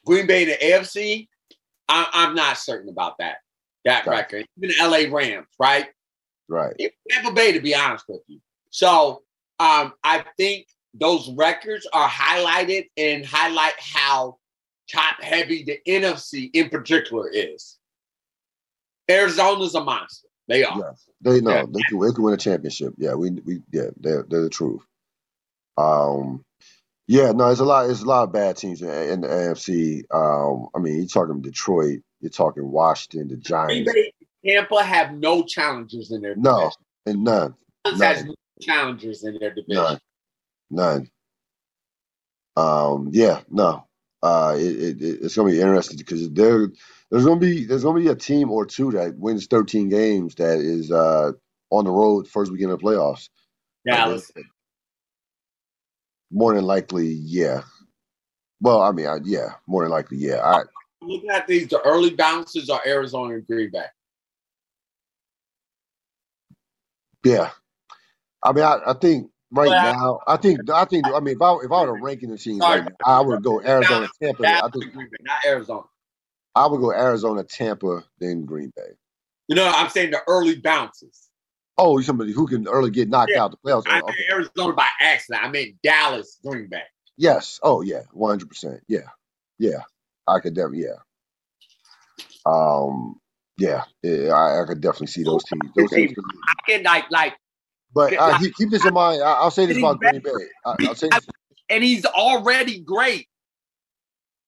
[0.06, 1.28] Green Bay in the AFC.
[1.88, 3.38] I, I'm not certain about that.
[3.86, 4.18] That Gotcha.
[4.18, 4.46] record.
[4.62, 5.88] Even the LA Rams, right?
[6.48, 6.76] Right.
[6.80, 8.40] Even Tampa Bay, to be honest with you.
[8.70, 9.24] So
[9.60, 14.38] um, I think those records are highlighted and highlight how
[14.92, 17.78] top heavy the NFC in particular is.
[19.10, 20.28] Arizona's a monster.
[20.48, 20.78] They are.
[20.78, 21.10] Yes.
[21.22, 21.66] They know Yeah.
[21.72, 22.94] they can they can win a championship.
[22.98, 24.82] Yeah, we we yeah, they're they're the truth.
[25.78, 26.44] Um
[27.12, 30.04] yeah, no, it's a lot it's a lot of bad teams in, in the AFC.
[30.14, 33.98] Um, I mean, you're talking Detroit, you're talking Washington, the Giants,
[34.46, 36.72] Tampa have no challengers in their No.
[37.06, 37.56] and none,
[37.86, 39.84] Dallas has no challengers in their division.
[39.84, 40.00] none,
[40.72, 41.10] none.
[42.58, 43.88] Um, yeah, no.
[44.24, 46.70] Uh, it, it, it- it's gonna be interesting because there
[47.12, 50.60] there's gonna be there's gonna be a team or two that wins 13 games that
[50.60, 51.32] is uh
[51.72, 53.30] on the road first weekend of playoffs.
[53.86, 54.32] Dallas.
[56.32, 57.62] More than likely, yeah.
[58.62, 60.42] Well, I mean, I, yeah, more than likely, yeah.
[60.44, 60.64] I
[61.02, 63.86] Looking at these, the early bounces are Arizona and Green Bay.
[67.24, 67.50] yeah.
[68.44, 71.42] I mean, I, I think right Well, now, I think I think I mean, if
[71.42, 74.48] I if I were ranking the teams right now, I would go Arizona, Tampa.
[74.48, 75.84] I think Green Bay, not Arizona.
[76.56, 78.92] I would go Arizona, Tampa, then Green Bay.
[79.48, 81.30] You know, I'm saying the early bounces.
[81.82, 83.44] Oh, you're somebody who can early get knocked Yeah.
[83.46, 83.86] out the playoffs.
[83.88, 84.26] I Oh, okay.
[84.32, 85.46] Arizona by accident.
[85.46, 86.84] I meant Dallas, Green Bay.
[87.18, 87.60] Yes.
[87.64, 88.04] Oh, yeah.
[88.14, 88.82] One hundred percent.
[88.88, 89.10] Yeah.
[89.60, 89.84] Yeah.
[90.28, 90.86] I could definitely.
[90.86, 91.00] Yeah.
[92.46, 93.20] Um.
[93.58, 93.86] Yeah.
[94.04, 95.72] yeah I, I could definitely see those teams.
[95.76, 96.14] Those teams.
[96.50, 97.36] I can like like,
[97.94, 99.24] But uh, keep, keep this in mind.
[99.24, 100.32] I, I'll say this about Green Bay.
[100.66, 101.28] I, I'll say this.
[101.70, 103.28] and he's already great.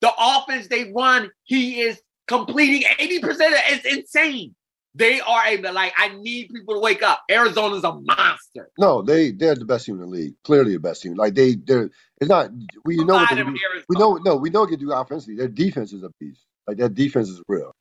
[0.01, 3.23] The offense they run, he is completing 80%.
[3.39, 4.55] It's insane.
[4.95, 5.93] They are a like.
[5.97, 7.23] I need people to wake up.
[7.29, 8.69] Arizona's a monster.
[8.77, 10.35] No, they they're the best team in the league.
[10.43, 11.15] Clearly the best team.
[11.15, 11.89] Like they they're
[12.21, 12.51] it's not
[12.85, 13.55] we know what they do.
[13.89, 15.35] We know no we know what they do offensively.
[15.35, 16.45] Their defense is a beast.
[16.67, 17.73] Like their defense is real.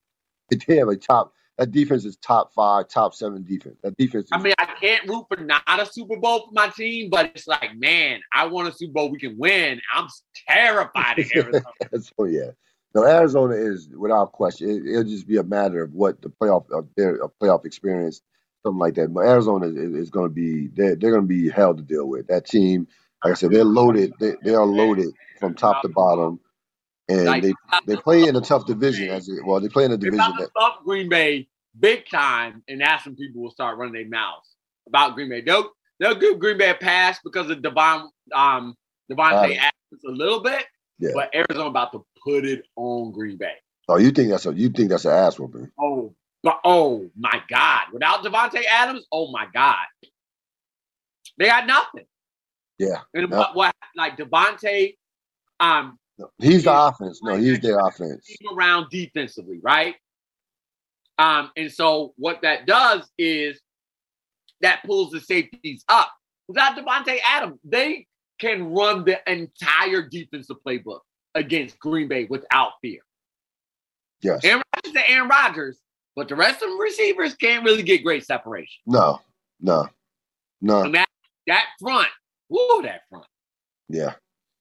[0.66, 3.76] They have a top that defense is top five, top seven defense.
[3.82, 6.68] That defense is I mean, I can't root for not a Super Bowl for my
[6.68, 9.80] team, but it's like, man, I want a Super Bowl we can win.
[9.94, 10.08] I'm
[10.48, 11.64] terrified of Arizona.
[12.00, 12.50] so oh, yeah.
[12.94, 14.68] No, Arizona is without question.
[14.70, 18.20] It, it'll just be a matter of what the playoff of their a playoff experience,
[18.64, 19.12] something like that.
[19.14, 22.06] But Arizona is, is going to be they're they're going to be hell to deal
[22.08, 22.26] with.
[22.26, 22.86] That team,
[23.24, 24.12] like I said, they're loaded.
[24.20, 26.38] They, they are loaded from top to bottom,
[27.08, 27.54] and they
[27.86, 29.08] they play in a tough division.
[29.08, 32.80] As it, well, they play in a division that thump Green Bay big time, and
[32.80, 35.40] that's when people will start running their mouths about Green Bay.
[35.40, 38.74] They'll they'll give Green Bay a pass because of Devon um
[39.10, 39.56] Davante.
[39.56, 40.64] Adams a little bit,
[40.98, 41.10] Yeah.
[41.14, 43.54] but Arizona about to put it on Green Bay.
[43.88, 45.70] oh, you think that's a you think that's an ass whooping?
[45.80, 47.84] Oh, but oh my God!
[47.92, 49.76] Without Davante Adams, oh my God,
[51.38, 52.06] they got nothing.
[52.78, 53.38] Yeah, And Yeah.
[53.38, 54.96] what, what like Davante,
[55.60, 57.20] um, no, he's the offense.
[57.22, 58.26] No, he's their offense.
[58.52, 59.96] around defensively, right?
[61.18, 63.60] Um, and so what that does is
[64.62, 66.12] that pulls the safeties up.
[66.48, 68.06] Without Davante Adams, they
[68.40, 71.00] can run the entire defensive playbook
[71.34, 73.00] against Green Bay without fear.
[74.22, 74.44] Yes.
[74.44, 75.78] Aaron Rodgers is Aaron Rodgers,
[76.14, 78.80] but the rest of the receivers can't really get great separation.
[78.86, 79.20] No.
[79.60, 79.88] No.
[80.60, 80.82] No.
[80.82, 81.08] And that
[81.46, 82.08] that front,
[82.48, 83.26] woo, that front,
[83.88, 84.14] Yeah.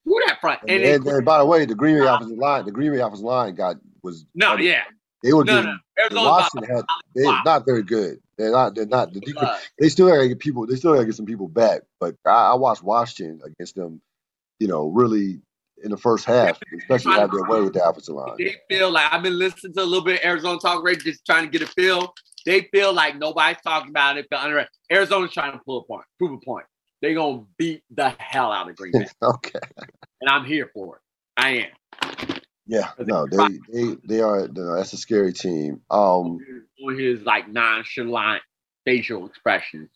[0.05, 0.59] woo, that front.
[0.67, 2.99] And, And, and, and by the way, the Green Bay offensive line, the Green Bay
[2.99, 4.81] offensive line got was no, yeah,
[5.23, 6.23] they were no, getting no.
[6.23, 8.17] Washington had they not very good.
[8.37, 8.73] They're not.
[8.73, 9.13] They're not.
[9.13, 10.65] The defense, Uh, they still gotta get people.
[10.65, 11.81] They still gotta get some people back.
[11.99, 14.01] But I, I watched Washington against them.
[14.57, 15.41] You know, really
[15.83, 18.35] in the first half, especially have their way with the offensive line.
[18.37, 21.25] they feel like I've been listening to a little bit of Arizona talk radio, just
[21.25, 22.13] trying to get a feel.
[22.45, 24.27] They feel like nobody's talking about it.
[24.29, 26.65] Feel under Arizona's trying to pull a point, prove a point.
[27.01, 29.59] They're gonna beat the hell out of Green Bay, okay.
[30.21, 31.01] and I'm here for it.
[31.37, 32.39] I am.
[32.67, 32.91] Yeah.
[32.99, 34.47] No, they they they are.
[34.47, 35.81] no, that's a scary team.
[35.89, 36.37] Um.
[36.85, 38.43] on his like nonchalant
[38.85, 39.89] facial expressions.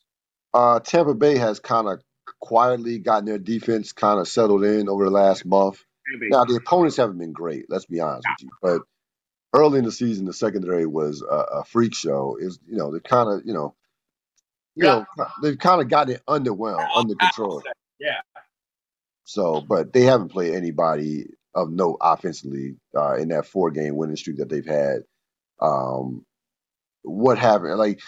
[0.53, 2.01] Uh, Tampa Bay has kind of
[2.41, 5.83] quietly gotten their defense kind of settled in over the last month.
[6.29, 7.67] Now the opponents haven't been great.
[7.69, 8.51] Let's be honest with you.
[8.61, 8.83] But
[9.53, 12.37] early in the season, the secondary was a, a freak show.
[12.39, 13.75] Is you know they kind of you know
[14.75, 14.89] you Yeah.
[14.89, 15.07] know
[15.41, 17.63] they've kind of gotten it underwhelmed, under control.
[17.99, 18.21] Yeah.
[19.25, 24.15] So, but they haven't played anybody of note offensively uh, in that four game winning
[24.15, 24.99] streak that they've had.
[25.61, 26.25] Um,
[27.03, 27.77] what happened?
[27.77, 28.01] Like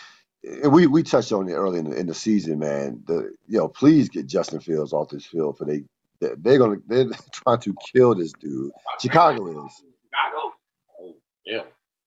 [0.69, 3.03] we we touched on it early in the, in the season, man.
[3.07, 5.83] The you know, please get Justin Fields off this field for they
[6.21, 8.73] they- they're gonna they're trying to kill this dude.
[8.99, 9.83] Chicago is.
[10.13, 10.53] Chicago?
[11.01, 11.63] Oh, yeah.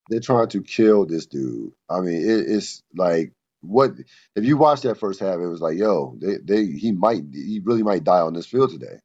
[0.09, 1.73] They're trying to kill this dude.
[1.91, 3.33] I mean, it, it's like
[3.63, 3.93] what
[4.37, 5.37] if you watch that first half?
[5.41, 8.71] It was like, yo, they they he might he really might die on this field
[8.71, 9.01] today.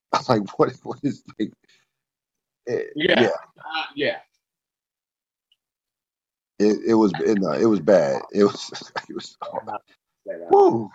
[0.14, 1.52] I'm like, what what is like?
[2.68, 3.20] eh, Yeah.
[3.20, 4.18] yeah, Uh, yeah.
[6.58, 8.22] It it was it, no, it was bad.
[8.32, 9.36] It was it was.
[10.50, 10.90] Woo.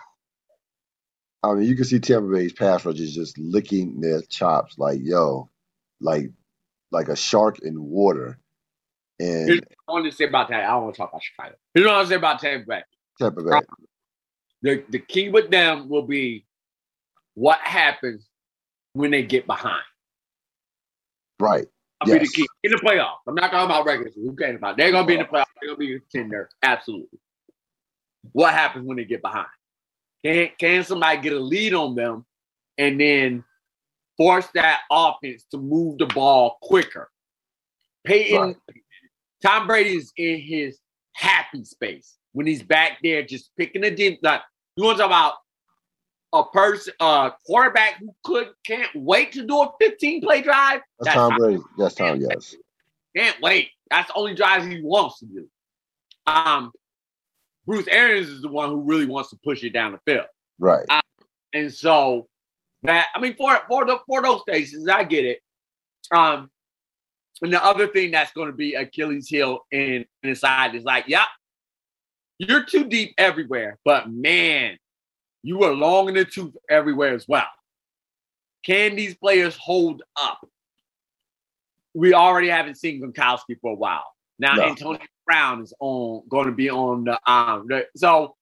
[1.42, 5.00] I mean, you can see Tampa Bay's pass rush is just licking their chops, like
[5.02, 5.50] yo,
[6.00, 6.30] like
[6.92, 8.38] like a shark in water.
[9.20, 10.64] And Here's what I want to say about that.
[10.64, 11.56] I don't want to talk about Chicago.
[11.74, 12.82] Here's what I want to say about Tampa Bay.
[13.20, 13.62] Tampa Bay,
[14.62, 16.46] The the key with them will be
[17.34, 18.28] what happens
[18.94, 19.84] when they get behind.
[21.40, 21.66] right?
[22.00, 22.30] I'll be the Yes.
[22.30, 23.18] key in the playoffs.
[23.28, 24.30] I'm not talking about regular season.
[24.30, 24.76] Who cares about?
[24.76, 25.46] They're gonna be in the playoffs.
[25.62, 26.50] They're gonna be a contender.
[26.62, 27.20] Absolutely.
[28.32, 29.46] What happens when they get behind?
[30.24, 32.24] Can can somebody get a lead on them
[32.78, 33.44] and then
[34.16, 37.10] force that offense to move the ball quicker?
[38.04, 38.56] Peyton, Right.
[39.44, 40.78] Tom Brady's in his
[41.12, 44.18] happy space when he's back there just picking a deep.
[44.22, 44.40] Like
[44.76, 45.34] you want to talk about
[46.32, 50.80] a person, a quarterback who could can't wait to do a 15 play drive.
[51.00, 51.62] That's Tom Brady.
[51.78, 52.20] That's Tom.
[52.20, 52.56] Yes.
[53.16, 53.70] Can't wait.
[53.90, 55.48] That's the only drive he wants to do.
[56.26, 56.72] Um,
[57.66, 60.26] Bruce Arians is the one who really wants to push it down the field.
[60.58, 60.86] Right.
[61.52, 62.28] And so
[62.82, 65.40] that I mean for for the for those stations, I get it.
[66.14, 66.50] Um
[67.42, 71.24] and the other thing that's going to be Achilles heel in inside is like, yeah,
[72.38, 74.78] you're too deep everywhere, but man,
[75.42, 77.48] you are long in the tooth everywhere as well.
[78.64, 80.46] Can these players hold up?
[81.94, 84.06] We already haven't seen Gronkowski for a while.
[84.38, 84.64] Now No.
[84.64, 88.36] Antonio Brown is on going to be on the um the, so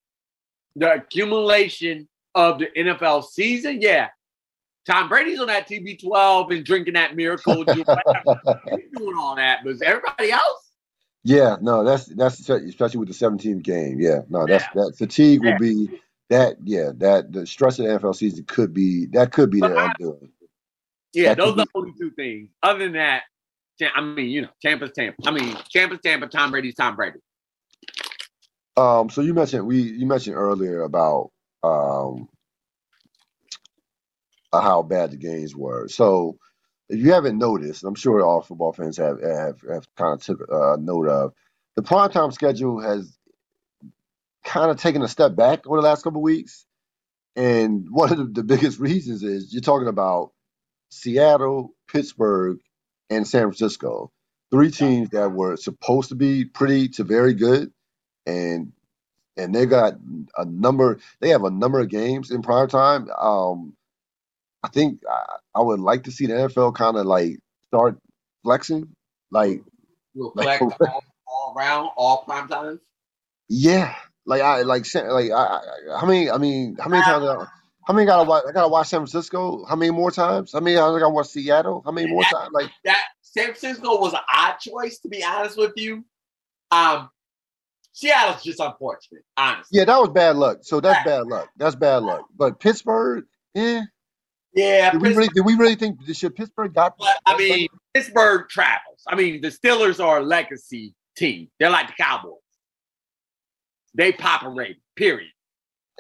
[0.77, 4.09] the accumulation of the NFL season, yeah.
[4.87, 7.87] Tom Brady's on that TB12 and drinking that miracle juice.
[7.87, 10.71] He's doing all that, but is everybody else?
[11.23, 14.01] Yeah, no, that's that's especially with the 17th game.
[14.01, 15.59] Yeah, no, that's that fatigue will Yeah.
[15.59, 16.01] be
[16.31, 16.57] that.
[16.65, 19.79] Yeah, that the stress of the NFL season could be that could be But their
[19.87, 20.33] undoing.
[21.13, 22.49] Yeah, That those are the only two things.
[22.63, 23.25] Other than that,
[23.95, 25.17] I mean, you know, Tampa's Tampa.
[25.27, 27.19] I mean, Tampa's Tampa, Tom Brady's Tom Brady.
[28.77, 31.31] Um, so you mentioned we you mentioned earlier about
[31.63, 32.29] um
[34.53, 35.89] how bad the games were.
[35.89, 36.39] So
[36.89, 40.41] if you haven't noticed, I'm sure all football fans have have, have kind of took
[40.51, 41.33] uh, note of
[41.77, 43.17] the primetime schedule has
[44.45, 46.67] kind of taken a step back over the last couple weeks.
[47.37, 50.33] And one of the, the biggest reasons is you're talking about
[50.91, 52.59] Seattle, Pittsburgh,
[53.11, 54.11] and San Francisco.
[54.51, 57.73] Three teams that were supposed to be pretty to very good,
[58.27, 58.73] and
[59.37, 59.95] and they got
[60.37, 60.99] a number.
[61.21, 63.09] They have a number of games in prime time.
[63.11, 63.75] Um,
[64.63, 67.39] I think I, I would like to see the NFL kind of like
[67.69, 67.99] start
[68.45, 68.89] flexing.
[69.31, 69.63] Like,
[70.15, 72.81] We'll Like, all, all around, all prime times.
[73.49, 73.95] yeah,
[74.27, 75.61] like I like like I, I
[76.01, 76.31] how many?
[76.31, 77.49] I mean, how many times?
[77.91, 78.45] I- How many gotta watch?
[78.49, 79.65] I gotta watch San Francisco.
[79.65, 80.53] How many more times?
[80.53, 80.77] How many?
[80.77, 81.83] I gotta watch Seattle.
[81.85, 82.51] How many more times?
[82.53, 86.05] Like, That San Francisco was an odd choice, to be honest with you.
[86.71, 87.11] Um,
[87.93, 89.79] Seattle's just unfortunate, honestly.
[89.79, 90.59] yeah, that was bad luck.
[90.63, 91.49] So that's bad luck.
[91.57, 92.27] That's bad luck.
[92.37, 93.25] But Pittsburgh,
[93.55, 93.83] yeah.
[94.55, 95.29] Yeah, Did we really?
[95.35, 95.99] Did we really think?
[96.13, 96.97] Should Pittsburgh got?
[96.99, 99.03] But I mean, Pittsburgh travels.
[99.07, 101.49] I mean, the Steelers are a legacy team.
[101.61, 102.35] They're like the Cowboys.
[103.95, 105.31] They pop a rating, period.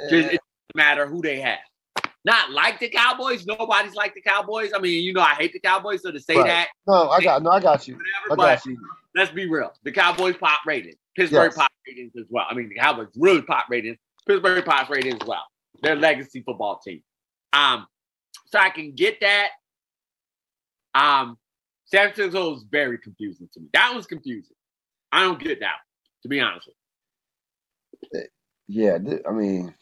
[0.08, 0.40] Just, it doesn't
[0.74, 1.58] matter who they have.
[2.24, 3.46] Not like the Cowboys.
[3.46, 4.72] Nobody's like the Cowboys.
[4.74, 6.46] I mean, you know, I hate the Cowboys, so to say Right.
[6.46, 7.94] that, no, I got no, I got you.
[8.26, 8.42] whatever.
[8.50, 8.78] I got you.
[9.14, 9.72] let's be real.
[9.84, 10.96] The Cowboys pop ratings.
[11.16, 11.56] Pittsburgh Yes.
[11.56, 12.46] pop ratings as well.
[12.48, 13.96] I mean, the Cowboys really pop ratings.
[14.26, 15.44] Pittsburgh pop ratings as well.
[15.82, 17.02] They're legacy football team.
[17.54, 17.86] Um,
[18.46, 19.48] so I can get that.
[20.94, 21.38] Um,
[21.86, 23.68] San Francisco is very confusing to me.
[23.72, 24.54] That was confusing.
[25.10, 25.76] I don't get that,
[26.22, 26.76] to be honest with
[28.12, 28.26] you.
[28.68, 28.98] Yeah,
[29.28, 29.74] I mean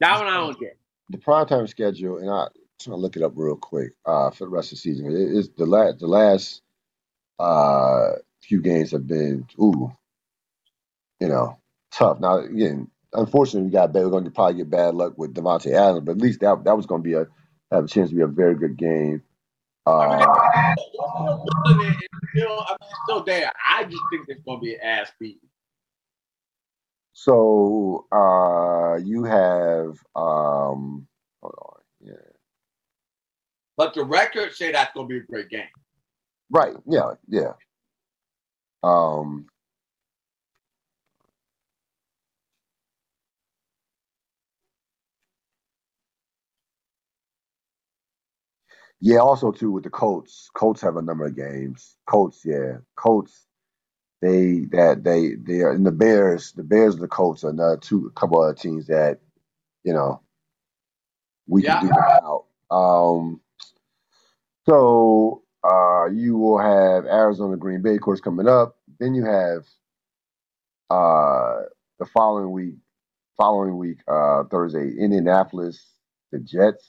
[0.00, 0.76] That one I don't get.
[1.10, 2.48] The primetime schedule, and I
[2.80, 5.06] trying to look it up real quick uh, for the rest of the season.
[5.06, 6.62] It is the last the last
[7.38, 8.12] uh,
[8.42, 9.92] few games have been ooh,
[11.20, 11.58] you know,
[11.92, 12.20] tough.
[12.20, 14.04] Now again, unfortunately, we got bad.
[14.04, 16.76] We're going to probably get bad luck with Davante Adams, but at least that that
[16.76, 17.26] was going to be a
[17.72, 19.22] have a chance to be a very good game.
[19.86, 20.26] Uh,
[21.66, 21.96] I mean,
[23.04, 23.50] still there.
[23.66, 25.40] I just think it's going to be an ass beat.
[27.20, 31.08] So uh, you have um,
[31.42, 32.12] hold on, yeah,
[33.76, 35.66] But the record say that's going to be a great game.
[36.50, 37.54] right, yeah, yeah.
[38.84, 39.46] Um,
[49.00, 50.50] Yeah, also too with the Colts.
[50.54, 51.96] Colts have a number of games.
[52.08, 53.47] Colts, yeah, Colts.
[54.22, 56.52] They that they they are in the Bears.
[56.52, 59.20] The Bears and the Colts are another two a couple other teams that
[59.84, 60.22] you know
[61.48, 61.80] we Yeah.
[61.80, 62.46] can do without.
[62.70, 63.40] Um,
[64.68, 68.76] so uh, you will have Arizona, Green Bay, of course, coming up.
[69.00, 69.64] Then you have
[70.90, 71.62] Uh,
[71.98, 72.74] the following week,
[73.36, 75.84] following week, uh, Thursday, Indianapolis,
[76.32, 76.86] the Jets.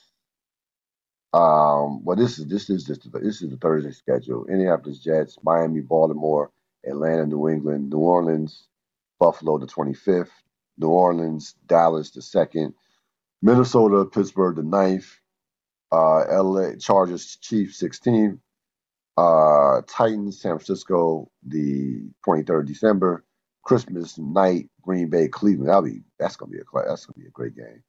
[1.34, 5.80] Um, well, this is this is just this is the Thursday schedule: Indianapolis Jets, Miami,
[5.80, 6.50] Baltimore,
[6.86, 8.68] Atlanta, New England, New Orleans,
[9.18, 10.30] Buffalo, the 25th,
[10.78, 12.74] New Orleans, Dallas, the second,
[13.42, 15.06] Minnesota, Pittsburgh, the 9th,
[15.92, 18.38] uh, LA Chargers, Chiefs, 16th,
[19.16, 23.24] uh, Titans, San Francisco, the 23rd December,
[23.64, 25.68] Christmas night, Green Bay, Cleveland.
[25.68, 27.82] That'll be that's gonna be a that's gonna be a great game.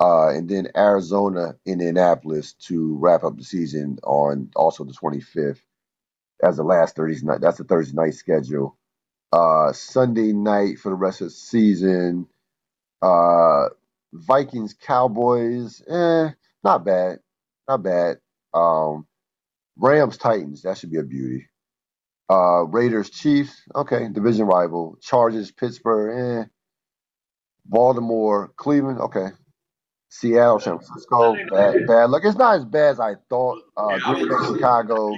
[0.00, 5.60] Uh, and then Arizona, Indianapolis to wrap up the season on also the 25th
[6.42, 7.40] as the last Thursday night.
[7.40, 8.76] That's the Thursday night schedule.
[9.32, 12.26] Uh, Sunday night for the rest of the season.
[13.02, 13.68] Uh,
[14.12, 16.30] Vikings, Cowboys, eh,
[16.64, 17.20] not bad,
[17.68, 18.18] not bad.
[18.54, 19.06] Um,
[19.76, 21.48] Rams, Titans, that should be a beauty.
[22.30, 24.98] Uh, Raiders, Chiefs, okay, division rival.
[25.02, 26.48] Chargers, Pittsburgh, eh.
[27.66, 29.28] Baltimore, Cleveland, okay.
[30.10, 32.10] Seattle, San Francisco, bad, bad.
[32.10, 33.58] Look, it's not as bad as I thought.
[33.76, 35.12] Uh, Green Bay, Chicago.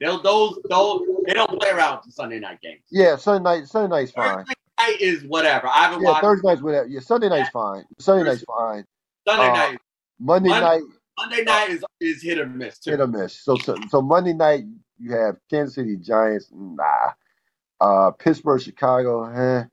[0.00, 2.82] They'll, those, those, they don't play around with Sunday night games.
[2.90, 4.38] Yeah, Sunday night, Sunday night's fine.
[4.38, 5.66] Thursday night is whatever.
[5.68, 6.86] I haven't Yeah, watched Thursday night's whatever.
[6.88, 7.84] Yeah, Sunday night's fine.
[7.98, 8.84] Sunday night's fine.
[9.26, 9.78] Sunday uh, night.
[10.20, 10.82] Monday Mon- night,
[11.18, 12.92] Monday night is is hit or miss too.
[12.92, 13.34] hit or miss.
[13.34, 14.64] So, so, so Monday night
[14.98, 16.50] you have Kansas City Giants.
[16.52, 17.12] Nah.
[17.80, 19.24] Uh, Pittsburgh, Chicago.
[19.24, 19.64] Eh.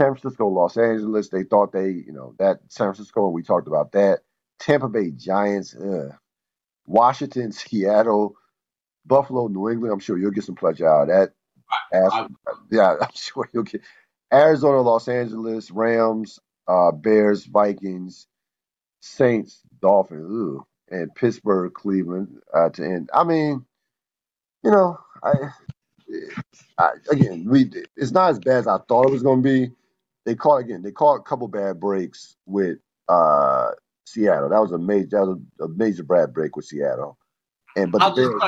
[0.00, 1.28] San Francisco, Los Angeles.
[1.28, 3.28] They thought they, you know, that San Francisco.
[3.28, 4.20] We talked about that.
[4.60, 5.74] Tampa Bay Giants.
[5.76, 6.10] Uh.
[6.86, 8.36] Washington, Seattle,
[9.08, 9.92] Buffalo, New England.
[9.92, 11.32] I'm sure you'll get some pleasure out of that.
[11.92, 12.30] As-
[12.70, 13.82] yeah, I'm sure you'll get
[14.32, 18.28] Arizona, Los Angeles, Rams, uh, Bears, Vikings,
[19.00, 23.10] Saints, Dolphins, ooh, and Pittsburgh, Cleveland uh, to end.
[23.14, 23.64] I mean,
[24.64, 25.32] you know, I,
[26.78, 29.72] I again, we it's not as bad as I thought it was going to be.
[30.26, 30.82] They caught again.
[30.82, 32.78] They caught a couple bad breaks with
[33.08, 33.70] uh,
[34.06, 34.50] Seattle.
[34.50, 35.08] That was a major.
[35.12, 37.18] That was a, a major bad break with Seattle.
[37.76, 38.42] And but I'll just Bears,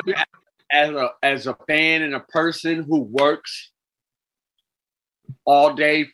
[0.72, 3.72] as a as a fan and a person who works
[5.44, 6.06] all day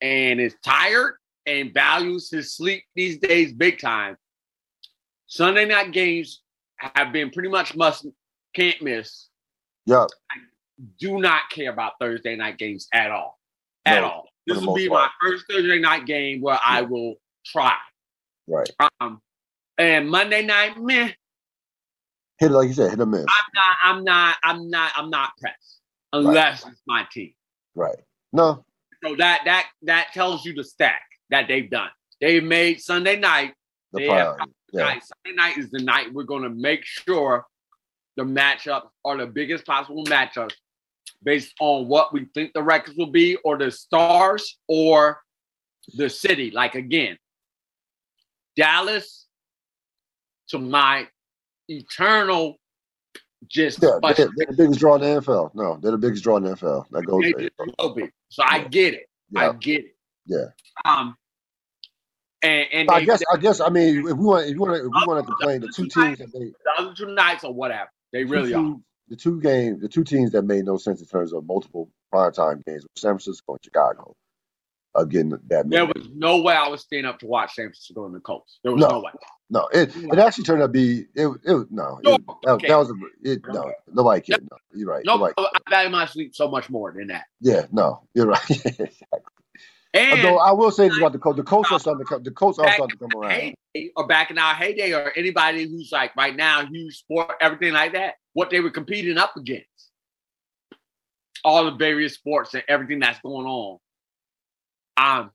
[0.00, 1.14] and is tired
[1.46, 4.16] and values his sleep these days big time.
[5.26, 6.42] Sunday night games
[6.78, 8.06] have been pretty much must
[8.54, 9.28] can't miss.
[9.86, 10.36] yeah, I
[11.00, 13.38] Do not care about Thursday night games at all.
[13.84, 14.28] At No, all.
[14.46, 15.10] This will be part.
[15.22, 17.74] my first Thursday night game where I will try.
[18.46, 18.70] right.
[19.00, 19.20] Um
[19.78, 21.12] and Monday night, meh.
[22.38, 22.90] Hit it like you said.
[22.90, 23.24] Hit a miss.
[23.24, 25.80] I'm not, I'm not, I'm not, I'm not pressed
[26.12, 27.32] unless it's my team.
[27.74, 27.96] Right.
[28.32, 28.64] No.
[29.04, 31.90] So that that that tells you the stack that they've done.
[32.20, 33.54] They've made Sunday night.
[33.92, 34.36] The They have.
[34.72, 34.82] Yeah.
[34.82, 35.02] Night.
[35.04, 37.46] Sunday night is the night we're going to make sure
[38.16, 40.54] the matchups are the biggest possible matchups
[41.22, 45.20] based on what we think the records will be, or the stars, or
[45.94, 46.50] the city.
[46.50, 47.16] Like again,
[48.56, 49.26] Dallas,
[50.48, 51.08] to my
[51.68, 52.56] eternal
[53.48, 55.54] just Yeah, they're, they're the biggest draw in the NFL.
[55.54, 56.84] No, they're the biggest draw in the NFL.
[56.90, 57.22] That goes.
[57.22, 58.10] They.
[58.28, 59.08] So I get it.
[59.36, 59.96] I get it.
[60.26, 60.46] yeah.
[60.84, 61.16] Um.
[62.42, 63.22] And and I they, guess.
[63.32, 63.60] I guess.
[63.60, 65.88] I mean, if we want, if we want, if we want to complain, the two
[65.88, 68.76] teams that made the other two nights or whatever, they the really two are.
[69.08, 72.64] the two games, the two teams that made no sense in terms of multiple primetime
[72.64, 74.14] games were San Francisco and Chicago.
[74.96, 78.06] Uh, Again, that There was no way I was staying up to watch San Francisco
[78.06, 78.58] and the Colts.
[78.62, 79.00] There was no, No.
[79.00, 79.10] way.
[79.50, 79.68] no.
[79.72, 81.26] It it actually turned out to be it.
[81.44, 81.98] It no.
[82.02, 82.68] No, It, that, okay.
[82.68, 83.42] that was a it.
[83.48, 84.42] No, nobody cared.
[84.50, 85.04] No, you're right.
[85.04, 85.34] No, Nobody.
[85.38, 87.24] I value my sleep so much more than that.
[87.40, 88.50] Yeah, no, you're right.
[89.94, 91.38] And Although I will say this about the Colts.
[91.38, 92.22] The Colts are starting to come.
[92.22, 93.30] The Colts are starting to come around.
[93.30, 97.72] heyday, or back in our heyday, or anybody who's like right now, huge sport, everything
[97.72, 99.90] like that, what they were competing up against,
[101.44, 103.78] all the various sports and everything that's going on.
[104.96, 105.30] Um,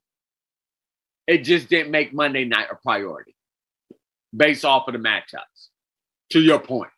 [1.28, 3.36] it just didn't make Monday night a priority
[4.36, 5.70] based off of the matchups.
[6.32, 6.92] To your point,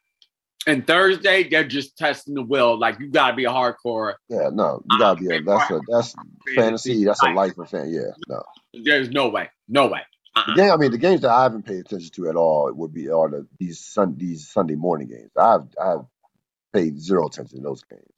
[0.68, 2.80] and Thursday they're just testing the will.
[2.80, 4.14] Like you got to be a hardcore.
[4.30, 6.16] Yeah, no, you gotta be a that's a that's
[6.56, 7.04] fantasy.
[7.04, 7.90] That's a life of fan.
[7.90, 8.44] Yeah, no.
[8.74, 10.02] There's no way, no way.
[10.36, 10.56] Uh-uh.
[10.56, 13.10] game, I mean, the games that I haven't paid attention to at all would be
[13.10, 15.32] are the these sun these Sunday morning games.
[15.38, 16.06] I've I've
[16.74, 18.13] paid zero attention to those games.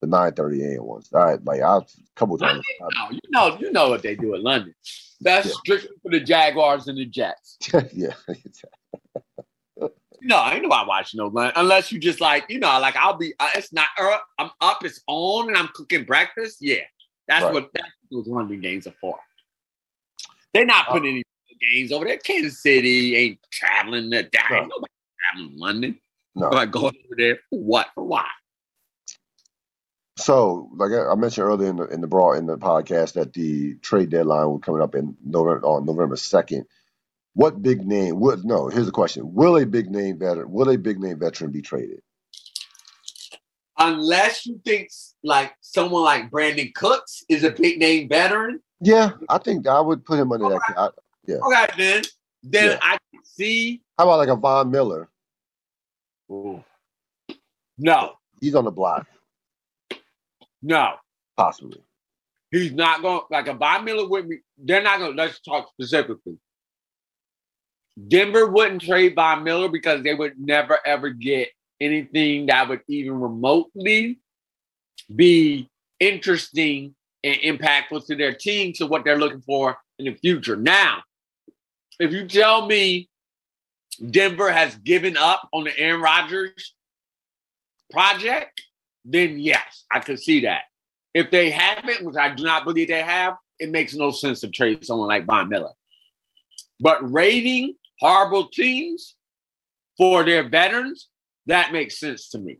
[0.00, 0.84] The nine thirty a.m.
[0.84, 1.12] ones.
[1.12, 1.82] I like I a
[2.14, 2.64] couple times.
[2.80, 4.74] No, you know, you know what they do in London.
[5.20, 5.52] That's Yeah.
[5.58, 7.58] strictly for the Jaguars and the Jets.
[7.92, 8.14] yeah,
[10.20, 13.16] No, I ain't nobody watching no London unless you just like, you know, like I'll
[13.16, 13.34] be.
[13.40, 13.88] Uh, it's not.
[13.98, 14.84] Uh, I'm up.
[14.84, 16.58] It's on, and I'm cooking breakfast.
[16.60, 16.76] Yeah,
[17.28, 17.54] that's Right.
[17.54, 19.18] what that's what those London games are for.
[20.54, 21.24] They're not Uh, putting any
[21.60, 22.18] games over there.
[22.18, 24.40] Kansas City ain't traveling to die.
[24.50, 24.60] No.
[24.66, 24.92] Nobody
[25.32, 26.00] traveling to London.
[26.34, 26.50] no.
[26.50, 27.88] Nobody going over there for what?
[27.94, 28.26] For why?
[30.18, 33.76] So, like I mentioned earlier in the in the broad in the podcast, that the
[33.76, 36.64] trade deadline will coming up in November on November second.
[37.34, 38.18] What big name?
[38.18, 38.68] Would no?
[38.68, 40.50] Here's the question: Will a big name veteran?
[40.50, 42.02] Will a big name veteran be traded?
[43.78, 44.90] Unless you think
[45.22, 48.60] like someone like Brandin Cooks is a big name veteran.
[48.80, 50.60] Yeah, I think I would put him under that.
[50.76, 50.88] I,
[51.28, 51.36] yeah.
[51.36, 52.02] Okay, then
[52.42, 52.78] then yeah.
[52.82, 53.82] I can see.
[53.96, 55.08] How about like a Von Miller?
[56.28, 56.64] Ooh.
[57.78, 59.06] No, he's on the block.
[60.62, 60.94] No,
[61.36, 61.82] possibly.
[62.50, 64.38] He's not going like a Von Miller with me.
[64.56, 65.16] They're not going.
[65.16, 66.38] to Let's talk specifically.
[68.08, 73.20] Denver wouldn't trade Von Miller because they would never ever get anything that would even
[73.20, 74.18] remotely
[75.14, 75.68] be
[76.00, 76.94] interesting
[77.24, 80.56] and impactful to their team to what they're looking for in the future.
[80.56, 81.02] Now,
[81.98, 83.08] if you tell me
[84.10, 86.74] Denver has given up on the Aaron Rodgers
[87.90, 88.62] project,
[89.12, 90.62] then yes, I could see that.
[91.14, 94.48] If they haven't, which I do not believe they have, it makes no sense to
[94.48, 95.72] trade someone like Von Miller.
[96.80, 99.16] But rating horrible teams
[99.96, 101.08] for their veterans,
[101.46, 102.58] that makes sense to me.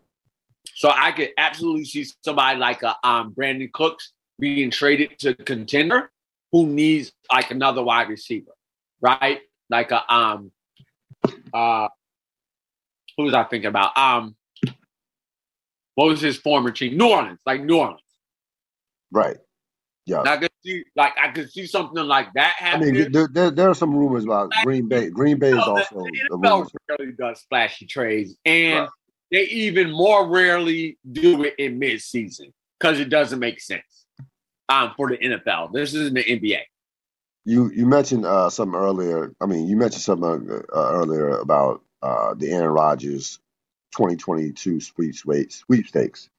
[0.74, 6.10] So I could absolutely see somebody like a um, Brandin Cooks being traded to contender
[6.52, 8.52] who needs like another wide receiver,
[9.00, 9.40] right?
[9.70, 10.50] Like a um
[11.52, 11.88] uh
[13.16, 13.96] who was I thinking about?
[13.98, 14.36] Um
[15.98, 16.96] what was his former team?
[16.96, 18.00] New Orleans, like New Orleans.
[19.10, 19.36] Right.
[20.06, 20.20] Yeah.
[20.20, 22.88] I could see like I could see something like that happening.
[22.90, 25.10] I mean, there, there, there are some rumors about Green Bay.
[25.10, 28.88] Green Bay is also the NFL rarely does flashy trades, and right.
[29.32, 34.06] they even more rarely do it in mid-season because it doesn't make sense
[34.68, 35.72] um, for the NFL.
[35.72, 36.60] This isn't the NBA.
[37.44, 39.34] You you mentioned uh, something earlier.
[39.40, 43.40] I mean, you mentioned something uh, earlier about uh, the Aaron Rodgers
[43.92, 45.56] 2022 sweepstakes.
[45.56, 46.30] Sweepstakes.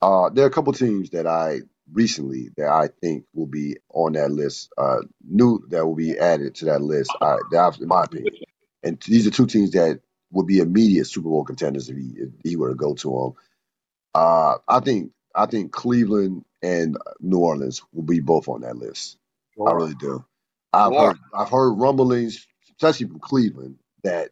[0.00, 1.60] Uh, there are a couple teams that I
[1.92, 4.72] recently that I think will be on that list.
[4.76, 7.10] Uh, new that will be added to that list.
[7.20, 8.34] I, that, in my opinion,
[8.82, 10.00] and these are two teams that
[10.32, 13.32] would be immediate Super Bowl contenders if he if he were to go to them.
[14.14, 19.18] Uh, I think I think Cleveland and New Orleans will be both on that list.
[19.66, 20.24] I really do.
[20.72, 24.30] I've heard I've heard rumblings, especially from Cleveland, that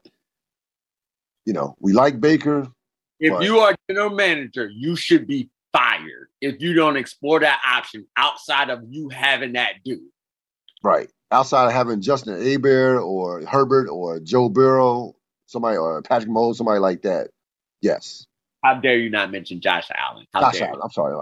[1.50, 2.68] you know we like Baker.
[3.18, 8.06] If you are general manager, you should be fired if you don't explore that option
[8.16, 9.98] outside of you having that dude.
[10.84, 11.10] Right.
[11.32, 15.16] Outside of having Justin Herbert or Herbert or Joe Burrow,
[15.46, 17.30] somebody or Patrick Mahomes, somebody like that.
[17.82, 18.28] Yes.
[18.62, 20.26] How dare you not mention Josh Allen?
[20.32, 20.78] How Josh Allen.
[20.80, 21.16] I'm sorry.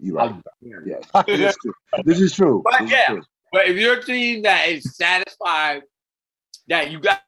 [0.00, 0.34] You're right.
[0.60, 1.00] Yeah.
[1.26, 1.72] this, is
[2.04, 2.62] this is true.
[2.64, 3.22] But this yeah, true.
[3.50, 5.82] but if you're a team that is satisfied
[6.68, 7.22] that you got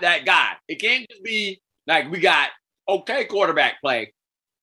[0.00, 2.50] that guy, it can't just be like we got
[2.88, 4.12] okay quarterback play.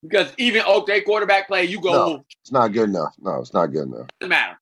[0.02, 1.92] Because even okay quarterback play, you go.
[1.92, 3.14] No, it's not good enough.
[3.20, 4.08] No, it's not good enough.
[4.20, 4.60] Doesn't matter.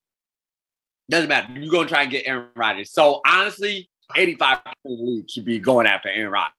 [1.09, 1.47] Doesn't matter.
[1.59, 2.93] You're gonna try and get Aaron Rodgers.
[2.93, 6.53] So honestly, 85% of the league should be going after Aaron Rodgers.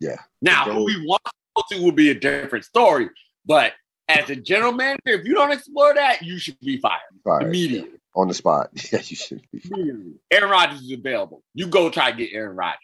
[0.00, 0.16] Yeah.
[0.40, 1.22] Now, who we want
[1.70, 3.08] to will be a different story.
[3.46, 3.72] But
[4.08, 7.98] as a general manager, if you don't explore that, you should be fired, fired immediately.
[8.14, 8.70] On the spot.
[8.92, 10.14] Yeah, you should be fired.
[10.30, 11.42] Aaron Rodgers is available.
[11.54, 12.80] You go try to get Aaron Rodgers.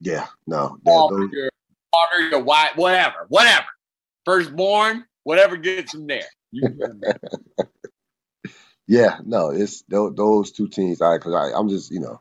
[0.00, 0.78] Yeah, no.
[0.84, 1.50] Water, your,
[1.92, 3.66] water, your white, whatever, whatever
[4.28, 6.26] firstborn, whatever gets him there.
[8.86, 11.00] yeah, no, it's those two teams.
[11.00, 12.20] I because I I'm just you know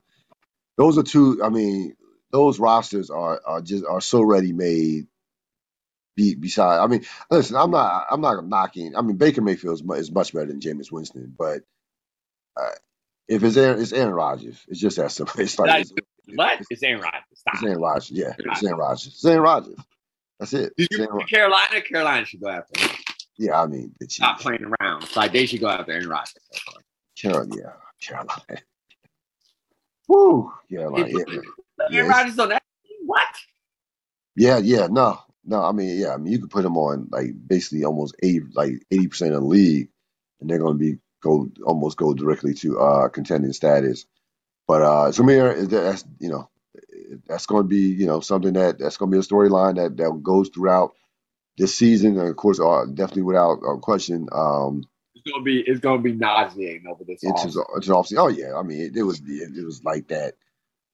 [0.77, 1.41] those are two.
[1.43, 1.95] I mean,
[2.31, 5.07] those rosters are are just are so ready made.
[6.15, 8.95] Be, beside, I mean, listen, I'm not I'm not knocking.
[8.95, 11.61] I mean, Baker Mayfield is much, is much better than Jameis Winston, but
[12.59, 12.71] uh,
[13.27, 14.59] if it's Aaron, it's Aaron Rodgers.
[14.67, 15.39] It's just that simple.
[15.41, 15.93] It's like it's,
[16.35, 16.61] what?
[16.69, 17.21] It's Aaron Rodgers.
[17.35, 17.55] Stop.
[17.55, 18.11] It's Aaron Rodgers.
[18.11, 19.07] Yeah, it's Aaron Rodgers.
[19.07, 19.79] It's Aaron Rodgers.
[20.39, 20.73] That's it.
[20.77, 21.81] Did you Carolina?
[21.81, 22.89] Carolina should go after him.
[23.37, 25.03] Yeah, I mean, stop playing around.
[25.03, 26.35] It's like they should go after Aaron Rodgers.
[27.19, 28.61] Carolina, yeah, Carolina.
[30.07, 31.07] Woo, Carolina.
[31.09, 31.43] Yeah, Aaron
[31.91, 32.63] yeah, Rodgers on that.
[33.05, 33.27] What?
[34.35, 35.63] Yeah, yeah, no, no.
[35.63, 38.73] I mean, yeah, I mean, you could put him on like basically almost eight, like
[38.91, 39.89] eighty percent of the league,
[40.39, 44.05] and they're going to be go almost go directly to uh contending status.
[44.67, 46.49] But uh Zamir, that's you know
[47.27, 49.97] that's going to be you know something that that's going to be a storyline that
[49.97, 50.93] that goes throughout
[51.57, 54.27] this season, and of course, uh, definitely without uh, question.
[54.31, 54.83] Um,
[55.15, 57.19] it's gonna be it's gonna be nauseating over this.
[57.23, 58.17] It's, it's an offseason.
[58.19, 60.35] Oh yeah, I mean it, it was it, it, was like that.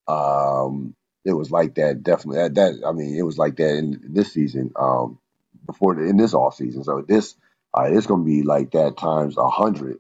[0.08, 0.96] Um,
[1.26, 2.42] it was like that definitely.
[2.44, 4.72] That, that I mean it was like that in this season.
[4.76, 5.20] Um,
[5.66, 6.84] before the, in this off season.
[6.84, 7.36] So this
[7.78, 10.00] uh, it's gonna be like that times a hundred.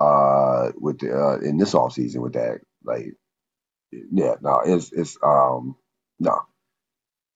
[0.00, 3.14] Uh, with the, uh, in this off season with that like
[3.92, 5.76] yeah, no, it's it's um
[6.20, 6.40] no.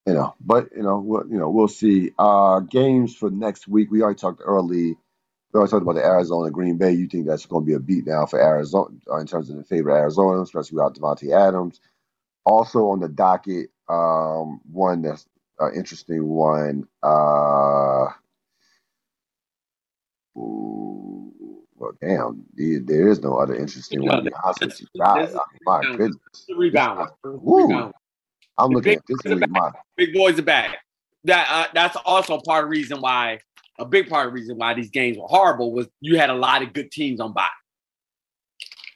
[0.07, 2.11] you know, but you know, we'll, you know, we'll see.
[2.19, 3.91] Uh, games for next week.
[3.91, 4.97] We already talked early.
[5.53, 6.93] We already talked about the Arizona Green Bay.
[6.93, 9.57] You think that's going to be a beat now for Arizona uh, in terms of
[9.57, 11.81] the favor of Arizona, especially without Davante Adams.
[12.47, 15.27] Also on the docket, um, one that's
[15.61, 16.89] uh, interesting one.
[17.03, 18.07] Uh,
[20.39, 20.96] ooh,
[22.01, 24.29] well, damn, there is no other interesting one.
[24.99, 26.17] God, my goodness.
[26.49, 27.11] the Rebound.
[27.25, 27.93] Woo.
[28.59, 29.49] I'm looking at this week.
[29.51, 30.79] My big boys are back.
[31.25, 33.41] That uh, that's also part of the reason why
[33.79, 36.35] a big part of the reason why these games were horrible was you had a
[36.35, 37.49] lot of good teams on bye.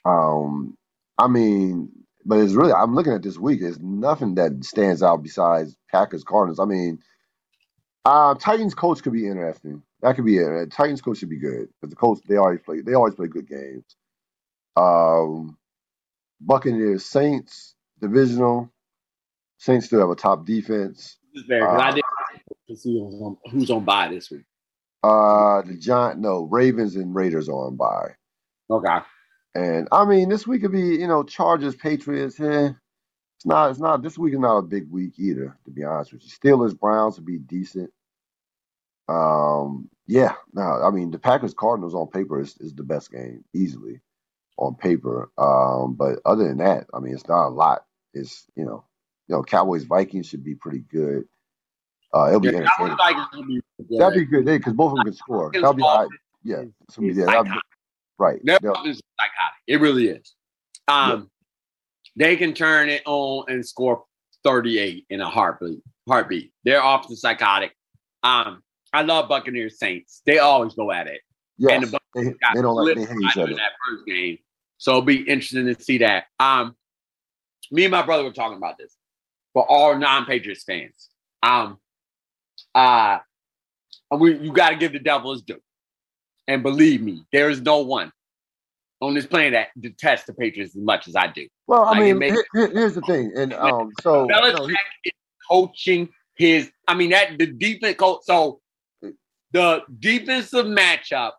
[0.05, 0.77] Um,
[1.19, 1.91] I mean,
[2.25, 3.61] but it's really I'm looking at this week.
[3.61, 6.61] There's nothing that stands out besides Packers Cardinals.
[6.61, 6.99] I mean,
[8.05, 9.83] uh, Titans Colts could be interesting.
[10.03, 10.73] That could be it.
[10.73, 13.49] Titans Colts should be good because the coach they always play they always play good
[13.49, 13.85] games.
[14.77, 15.59] Um,
[16.41, 18.71] Buccaneers Saints divisional.
[19.59, 21.19] Saints still have a top defense.
[21.51, 24.45] Uh, I didn't see who's on, who's on bye this week.
[25.03, 28.15] Uh, the Giant, no, Ravens and Raiders are on bye.
[28.71, 28.99] Okay.
[29.55, 32.39] And I mean, this week could be, you know, Chargers, Patriots.
[32.41, 32.71] Eh,
[33.41, 33.71] it's not.
[33.71, 34.03] It's not.
[34.03, 36.29] This week is not a big week either, to be honest with you.
[36.29, 37.91] Steelers, Browns would be decent.
[39.09, 40.35] Um, yeah.
[40.53, 44.03] No, I mean, the Packers, Cardinals on paper is, is the best game easily
[44.59, 45.31] on paper.
[45.39, 47.87] Um, but other than that, I mean, it's not a lot.
[48.13, 48.85] It's you know,
[49.27, 51.25] you know, Cowboys Vikings should be pretty good.
[52.13, 53.63] Uh, it'll be yeah, entertaining.
[53.89, 55.51] Be That'd be good Hey, because both of them can score.
[55.55, 55.83] That'll be.
[56.45, 56.65] Yeah,
[56.99, 57.51] be, yeah be,
[58.19, 58.39] right.
[58.45, 59.61] Their is psychotic.
[59.67, 60.35] It really is.
[60.89, 61.40] Um, yeah.
[62.17, 64.05] They can turn it on and score
[64.45, 65.81] 38 in a heartbeat.
[66.09, 66.53] Heartbeat.
[66.65, 67.73] They're often psychotic.
[68.23, 68.63] Um,
[68.93, 70.23] I love Buccaneers Saints.
[70.27, 71.21] They always go at it.
[71.59, 71.73] Yes.
[71.75, 73.55] And the Buccaneers they, they don't like they hate each other.
[73.55, 74.39] that first game.
[74.79, 76.25] So it'll be interesting to see that.
[76.39, 76.75] Um,
[77.71, 78.95] me and my brother were talking about this
[79.53, 81.11] for all non-Patriots fans.
[81.43, 81.79] Um,
[82.75, 83.19] uh,
[84.11, 85.61] we you got to give the devil his due,
[86.49, 88.13] and believe me, there is no one
[89.01, 91.47] on this planet that detests the Patriots as much as I do.
[91.67, 94.67] Well, I like mean, makes, here, here's the thing, and um, so Belichick know,
[95.05, 95.13] is
[95.49, 96.71] coaching his.
[96.87, 98.21] I mean that the defense coach.
[98.25, 98.61] So
[99.53, 101.33] the defensive matchup,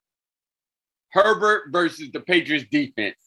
[1.12, 3.18] Herbert versus the Patriots defense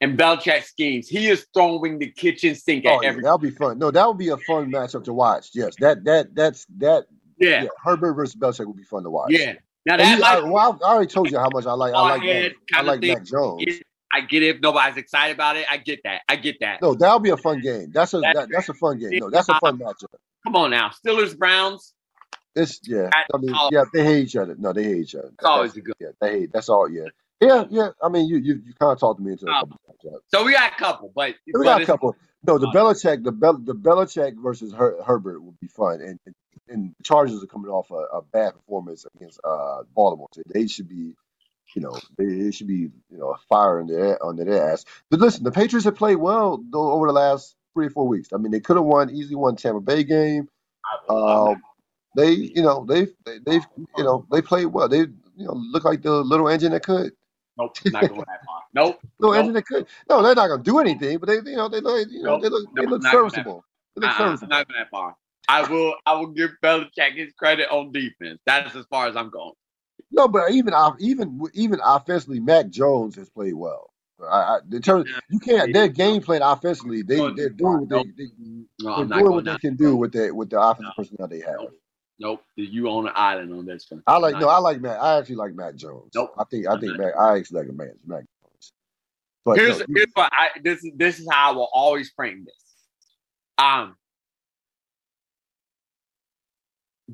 [0.00, 1.08] and Belichick schemes.
[1.08, 3.22] He is throwing the kitchen sink at oh, every.
[3.22, 3.78] That'll be fun.
[3.78, 5.50] No, that would be a fun matchup to watch.
[5.54, 7.06] Yes, that that that's that.
[7.38, 9.30] Yeah, yeah Herbert versus Belichick would be fun to watch.
[9.30, 9.54] Yeah.
[9.86, 11.94] Now that he, I, well, I already told you how much I like.
[11.94, 12.22] I like.
[12.22, 13.64] Mac, I like Mac Jones.
[14.12, 14.56] I get it.
[14.56, 16.22] If nobody's excited about it, I get that.
[16.28, 16.82] I get that.
[16.82, 17.90] No, that'll be a fun game.
[17.92, 19.10] That's a that's, that, that's a fun game.
[19.14, 20.06] No, that's a fun matchup.
[20.44, 21.94] Come on now, Steelers Browns.
[22.56, 23.08] It's yeah.
[23.32, 24.56] I mean, yeah, they hate each other.
[24.58, 25.28] No, they hate each other.
[25.28, 25.94] It's always a good.
[26.00, 26.52] Yeah, they hate.
[26.52, 26.90] That's all.
[26.90, 27.04] Yeah,
[27.40, 27.90] yeah, yeah.
[28.02, 29.80] I mean, you you, you kind of talked me into a couple.
[29.88, 30.18] Oh.
[30.28, 32.16] So we got a couple, but we got a couple.
[32.46, 36.34] No, the Belichick, the Bel- the Belichick versus Her- Herbert would be fun, and, and,
[36.70, 40.28] and the Chargers are coming off a, a bad performance against uh, Baltimore.
[40.32, 41.14] So they should be,
[41.74, 44.84] you know, they, they should be, you know, a fire in their under their ass.
[45.10, 48.28] But listen, the Patriots have played well though over the last three or four weeks.
[48.32, 50.48] I mean, they could have won easily won Tampa Bay game.
[51.08, 51.62] Um,
[52.16, 54.88] they, you know, they've they, have they have you know they played well.
[54.88, 57.12] They you know look like the little engine that could.
[57.58, 58.60] Nope, not going that far.
[58.72, 59.00] Nope.
[59.18, 59.36] no, nope.
[59.36, 59.86] engine that could.
[60.08, 62.38] No, they're not going to do anything, but they, you know, they look, you know,
[62.38, 62.42] nope.
[62.42, 63.64] they look, they look serviceable.
[63.96, 64.50] They look uh-uh, serviceable.
[64.50, 65.16] Not that far.
[65.50, 68.38] I will, I will give Belichick his credit on defense.
[68.46, 69.52] That's as far as I'm going.
[70.12, 73.90] No, but even even even offensively, Mac Jones has played well.
[74.28, 75.72] I, I terms, you can't.
[75.72, 78.30] Their game plan offensively, they they're doing what they, they
[78.80, 81.02] no, they're doing what they can do with the with the offensive no.
[81.02, 81.68] personnel they have.
[82.18, 82.44] Nope.
[82.54, 84.02] You own an island on this one.
[84.06, 85.00] I like no, I like Matt.
[85.00, 86.10] I actually like Mac Jones.
[86.14, 86.34] Nope.
[86.38, 88.72] I think I think Matt, I actually like a man, Mac Jones.
[89.44, 92.44] But here's, no, here's what I this is this is how I will always frame
[92.44, 92.54] this.
[93.58, 93.96] Um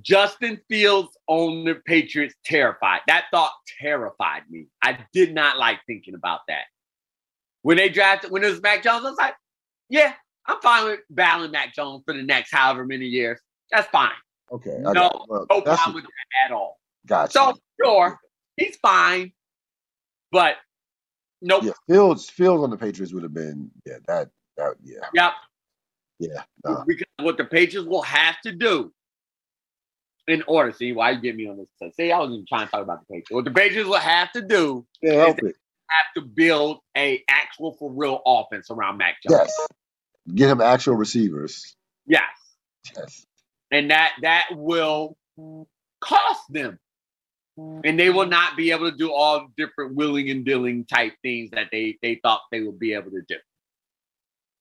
[0.02, 3.00] Justin Fields on the Patriots terrified.
[3.06, 4.66] That thought terrified me.
[4.82, 6.64] I did not like thinking about that.
[7.62, 9.34] When they drafted, when it was Mac Jones, I was like,
[9.88, 10.12] yeah,
[10.46, 13.40] I'm fine with battling Mac Jones for the next however many years.
[13.70, 14.10] That's fine.
[14.52, 14.76] Okay.
[14.80, 16.78] No, well, no problem with that at all.
[17.06, 17.32] Gotcha.
[17.32, 18.18] So sure,
[18.56, 19.32] he's fine,
[20.30, 20.56] but
[21.42, 21.64] nope.
[21.64, 25.06] Yeah, Fields Fields on the Patriots would have been yeah that that yeah.
[25.14, 25.32] Yep.
[26.18, 26.42] Yeah.
[26.64, 26.84] Nah.
[26.84, 28.92] Because what the Patriots will have to do
[30.28, 31.94] in order, see why you get me on this.
[31.94, 33.30] See, I was even trying to talk about the Patriots.
[33.30, 35.54] What the Patriots will have to do yeah, is
[35.88, 39.40] have to build a actual for real offense around Mac Jones.
[39.46, 39.68] Yes.
[40.34, 41.76] Get him actual receivers.
[42.06, 42.24] Yes.
[42.96, 43.26] Yes
[43.70, 45.16] and that that will
[46.00, 46.78] cost them
[47.56, 51.50] and they will not be able to do all different willing and dealing type things
[51.50, 53.36] that they they thought they would be able to do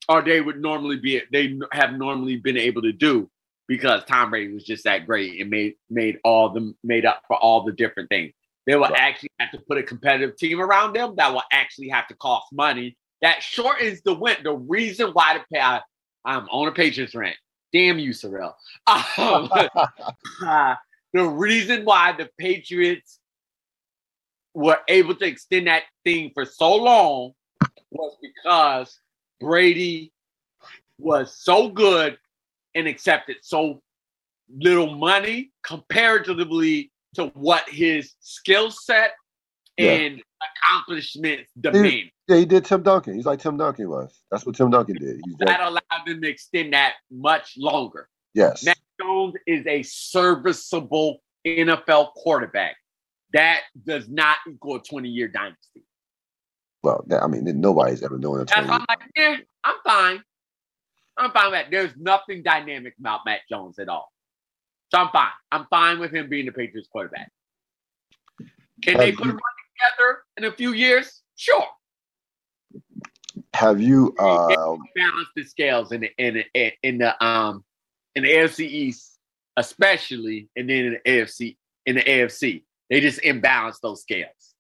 [0.08, 3.30] or they would normally be they have normally been able to do
[3.68, 7.38] because Tom Brady was just that great and made made all the made up for
[7.38, 8.34] all the different things.
[8.66, 8.94] They will right.
[8.96, 12.48] actually have to put a competitive team around them that will actually have to cost
[12.52, 12.98] money.
[13.22, 14.38] That shortens the win.
[14.44, 15.82] The reason why the pay I,
[16.26, 17.36] am on a Patriots rent.
[17.72, 18.56] Damn you, Cyril.
[19.18, 19.50] Um,
[20.46, 20.76] uh,
[21.14, 23.20] the reason why the Patriots
[24.54, 27.32] were able to extend that thing for so long
[27.92, 29.00] was because
[29.40, 30.12] Brady
[30.98, 32.18] was so good
[32.76, 33.82] and accepted so
[34.50, 39.12] little money comparatively to what his skill set
[39.78, 39.92] yeah.
[39.92, 40.22] and
[40.64, 42.12] accomplishments demand.
[42.28, 43.16] Yeah, he did Tim Duncan.
[43.16, 44.22] He's like Tim Duncan was.
[44.32, 45.22] That's what Tim Duncan did.
[45.26, 48.10] He's that allowed them to extend that much longer.
[48.34, 48.64] Yes.
[48.64, 52.76] Mac Jones is a serviceable NFL quarterback.
[53.34, 55.84] That does not equal a 20 year dynasty.
[56.84, 60.24] Well, I mean, nobody's ever known a 20 I'm like, yeah, I'm fine.
[61.18, 61.72] I'm fine with that.
[61.72, 64.12] There's nothing dynamic about Mac Jones at all.
[64.94, 65.30] So I'm fine.
[65.52, 67.32] I'm fine with him being the Patriots quarterback.
[68.82, 71.22] Can they put him together in a few years?
[71.36, 71.66] Sure.
[73.54, 77.64] Have you uh, balance the scales in the in the in the um
[78.16, 79.18] in the AFC East,
[79.58, 81.56] especially, and then in the AFC
[81.86, 84.56] in the AFC, they just imbalance those scales.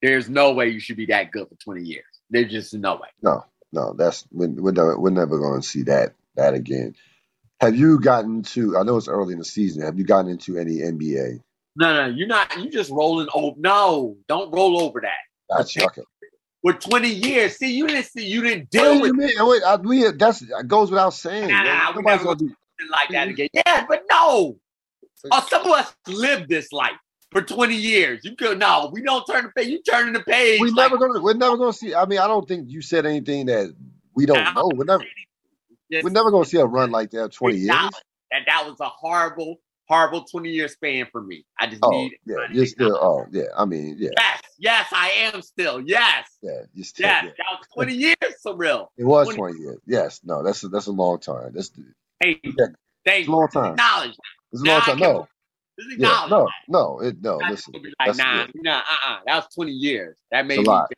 [0.00, 2.04] There's no way you should be that good for 20 years.
[2.30, 3.08] There's just no way.
[3.22, 6.94] No, no, that's we're, we're, we're never going to see that that again.
[7.60, 8.76] Have you gotten to?
[8.76, 9.82] I know it's early in the season.
[9.82, 11.40] Have you gotten into any NBA?
[11.76, 12.56] No, no, you're not.
[12.58, 13.56] You just rolling over.
[13.58, 15.18] No, don't roll over that.
[15.48, 16.02] That's okay.
[16.62, 19.12] For 20 years, see, you didn't see, you didn't deal with.
[19.16, 21.48] Wait, wait, I, we, that's that goes without saying.
[21.48, 22.46] Nah, nah, Nobody's gonna be
[22.90, 23.30] like that mm-hmm.
[23.30, 23.48] again.
[23.52, 24.58] Yeah, but no.
[25.30, 26.96] Oh, some of us live this life
[27.36, 28.24] for 20 years.
[28.24, 29.68] You could no, we don't turn the page.
[29.68, 30.58] You turning the page.
[30.58, 31.94] We like, never gonna we're never gonna see.
[31.94, 33.74] I mean, I don't think you said anything that
[34.14, 34.70] we don't know.
[34.74, 35.04] We're never
[36.02, 37.68] we're never gonna see a run like that 20 years.
[37.68, 39.56] That that was a horrible,
[39.86, 41.44] horrible 20 year span for me.
[41.60, 43.44] I just oh, need yeah, you're still oh yeah.
[43.54, 44.10] I mean, yeah.
[44.16, 45.82] Yes, yes, I am still.
[45.82, 46.30] Yes.
[46.42, 47.30] Yeah, you still yes, yeah.
[47.36, 48.90] that was 20 years for real.
[48.96, 49.78] It was 20, 20 years.
[49.86, 51.52] Yes, no, that's a, that's a long time.
[51.54, 51.70] That's
[52.20, 52.66] hey, yeah,
[53.04, 53.74] thank a long time.
[53.76, 54.16] Knowledge.
[54.52, 54.98] It's a long time.
[55.00, 55.28] No.
[55.98, 57.36] Yeah, no, no, it, no.
[57.36, 60.16] Listen, like, nah, nah, uh, uh That was twenty years.
[60.30, 60.90] That made a lot.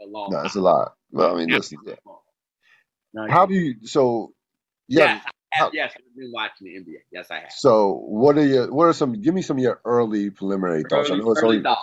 [0.00, 0.30] a long.
[0.30, 0.94] No, it's a lot.
[1.10, 1.78] Well, I mean, listen.
[1.86, 1.94] Yeah.
[3.14, 3.74] No, how do you?
[3.84, 4.32] So,
[4.88, 5.04] yeah.
[5.14, 6.98] Yes, have, yes, I've been watching the NBA.
[7.10, 7.52] Yes, I have.
[7.52, 8.72] So, what are your?
[8.72, 9.20] What are some?
[9.20, 11.10] Give me some of your early preliminary thoughts.
[11.10, 11.62] Early, I know it's early.
[11.62, 11.80] Thoughts.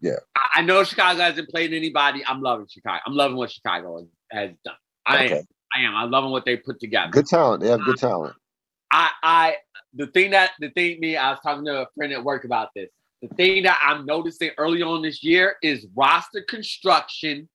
[0.00, 0.16] Yeah.
[0.54, 2.22] I know Chicago hasn't played anybody.
[2.26, 3.00] I'm loving Chicago.
[3.06, 4.74] I'm loving what Chicago has done.
[5.06, 5.38] I okay.
[5.38, 5.44] am.
[5.74, 5.94] I am.
[5.94, 7.10] I'm loving what they put together.
[7.10, 7.62] Good talent.
[7.62, 8.34] They have good talent.
[8.90, 9.56] I, I,
[9.96, 12.70] the thing that the thing me, I was talking to a friend at work about
[12.74, 12.90] this.
[13.22, 17.48] The thing that I'm noticing early on this year is roster construction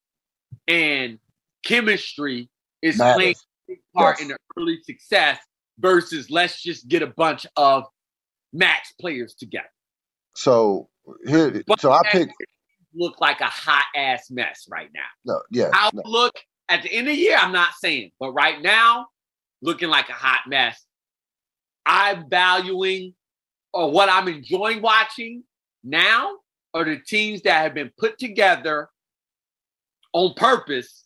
[0.68, 1.20] and
[1.64, 2.50] chemistry
[2.82, 3.16] is Matters.
[3.16, 4.22] playing a big part yes.
[4.24, 5.38] in the early success
[5.80, 7.86] versus let's just get a bunch of
[8.52, 9.70] max players together.
[10.36, 10.90] So
[11.26, 12.30] here, but so I pick
[12.94, 15.02] look like a hot ass mess right now.
[15.26, 15.70] No, yeah.
[15.74, 16.02] I'll no.
[16.06, 16.36] look
[16.70, 17.38] at the end of the year.
[17.38, 19.08] I'm not saying, but right now,
[19.62, 20.84] looking like a hot mess.
[21.86, 23.14] I'm valuing
[23.74, 25.44] or what I'm enjoying watching
[25.84, 26.36] now
[26.74, 28.90] are the teams that have been put together
[30.14, 31.06] on purpose,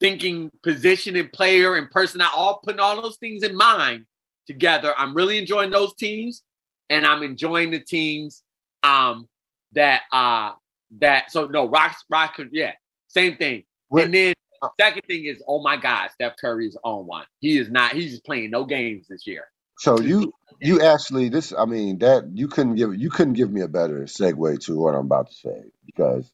[0.00, 4.06] thinking position and player and personnel, all putting all those things in mind
[4.46, 4.94] together.
[4.96, 6.42] I'm really enjoying those teams,
[6.88, 8.42] and I'm enjoying the teams
[8.82, 9.28] um
[9.72, 10.52] that uh
[10.98, 12.72] that so no rocks rock yeah
[13.08, 13.62] same thing.
[13.92, 14.32] and then
[14.62, 17.26] uh second thing is oh my god, Steph Curry is on one.
[17.40, 17.92] He is not.
[17.92, 19.44] He's just playing no games this year.
[19.80, 23.62] So you you actually this I mean that you couldn't give you couldn't give me
[23.62, 26.30] a better segue to what I'm about to say because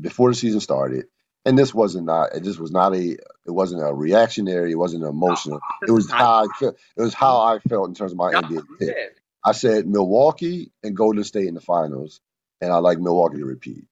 [0.00, 1.04] before the season started,
[1.44, 5.04] and this wasn't not it just was not a it wasn't a reactionary, it wasn't
[5.04, 5.60] emotional.
[5.86, 6.78] It was how I felt.
[6.96, 8.96] It was how I felt in terms of my NBA pick.
[9.44, 12.22] I said Milwaukee and Golden State in the finals,
[12.62, 13.84] and I like Milwaukee to repeat.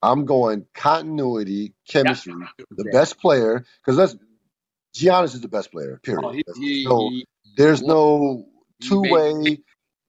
[0.00, 2.32] I'm going continuity, chemistry,
[2.70, 4.16] the best player because that's
[4.94, 6.00] Giannis is the best player.
[6.02, 6.24] Period.
[6.24, 8.46] Oh, he, he, so he, there's no
[8.80, 9.58] two way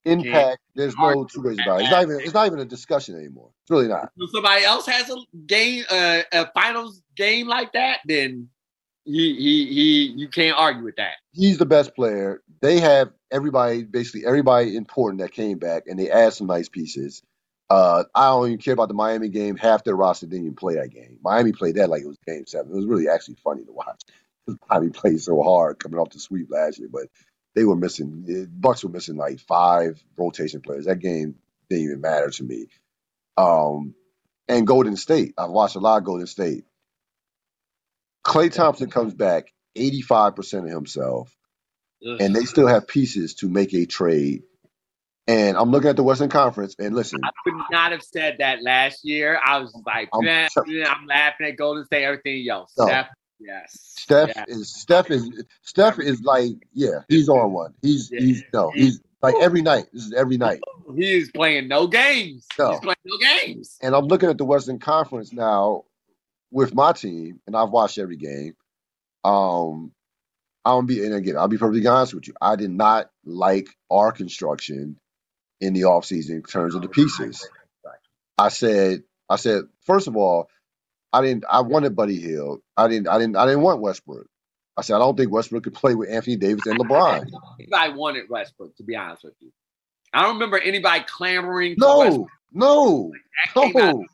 [0.05, 0.59] impact.
[0.75, 1.83] There's no two ways about it.
[1.83, 2.19] It's not even.
[2.21, 3.51] It's not even a discussion anymore.
[3.63, 4.11] It's really not.
[4.17, 8.49] If somebody else has a game, uh, a finals game like that, then
[9.05, 10.13] he he he.
[10.15, 11.15] You can't argue with that.
[11.33, 12.41] He's the best player.
[12.61, 17.23] They have everybody, basically everybody important that came back, and they add some nice pieces.
[17.69, 19.55] Uh, I don't even care about the Miami game.
[19.55, 21.17] Half their roster didn't even play that game.
[21.23, 22.71] Miami played that like it was game seven.
[22.71, 24.01] It was really actually funny to watch.
[24.69, 27.07] Miami played so hard coming off the sweep last year, but
[27.55, 30.85] they were missing Bucks were missing like five rotation players.
[30.85, 31.35] That game
[31.69, 32.67] didn't even matter to me.
[33.37, 33.95] Um,
[34.47, 36.65] and Golden State, I've watched a lot of Golden State.
[38.25, 41.35] Klay Thompson comes back 85% of himself.
[42.19, 44.43] and they still have pieces to make a trade.
[45.27, 48.63] And I'm looking at the Western Conference, and listen, I would not have said that
[48.63, 49.39] last year.
[49.43, 50.49] I was like, I'm- man,
[50.87, 52.73] I'm laughing at Golden State, everything else.
[52.77, 52.85] No.
[53.43, 53.77] Yes.
[53.97, 54.45] Steph Yeah.
[54.47, 55.29] is Steph is
[55.63, 57.73] Steph is like yeah, he's on one.
[57.81, 59.85] He's he's no, he's like every night.
[59.93, 60.61] This is every night.
[60.95, 62.47] He is playing no games.
[62.59, 62.71] No.
[62.71, 63.77] He's playing no games.
[63.81, 65.85] And I'm looking at the Western Conference now
[66.51, 68.55] with my team, and I've watched every game.
[69.23, 69.91] Um,
[70.65, 72.33] I'll be and again, I'll be perfectly honest with you.
[72.41, 74.97] I did not like our construction
[75.59, 77.47] in the offseason in terms of the pieces.
[78.37, 80.49] I said, I said, first of all,
[81.13, 82.61] I didn't I wanted Buddy Hield.
[82.77, 84.27] I didn't I didn't I didn't want Westbrook.
[84.77, 87.25] I said I don't think Westbrook could play with Anthony Davis and LeBron.
[87.73, 89.51] I wanted Westbrook, to be honest with you.
[90.13, 92.27] I don't remember anybody clamoring for Westbrook.
[92.53, 93.11] No,
[93.55, 94.05] no, out- no.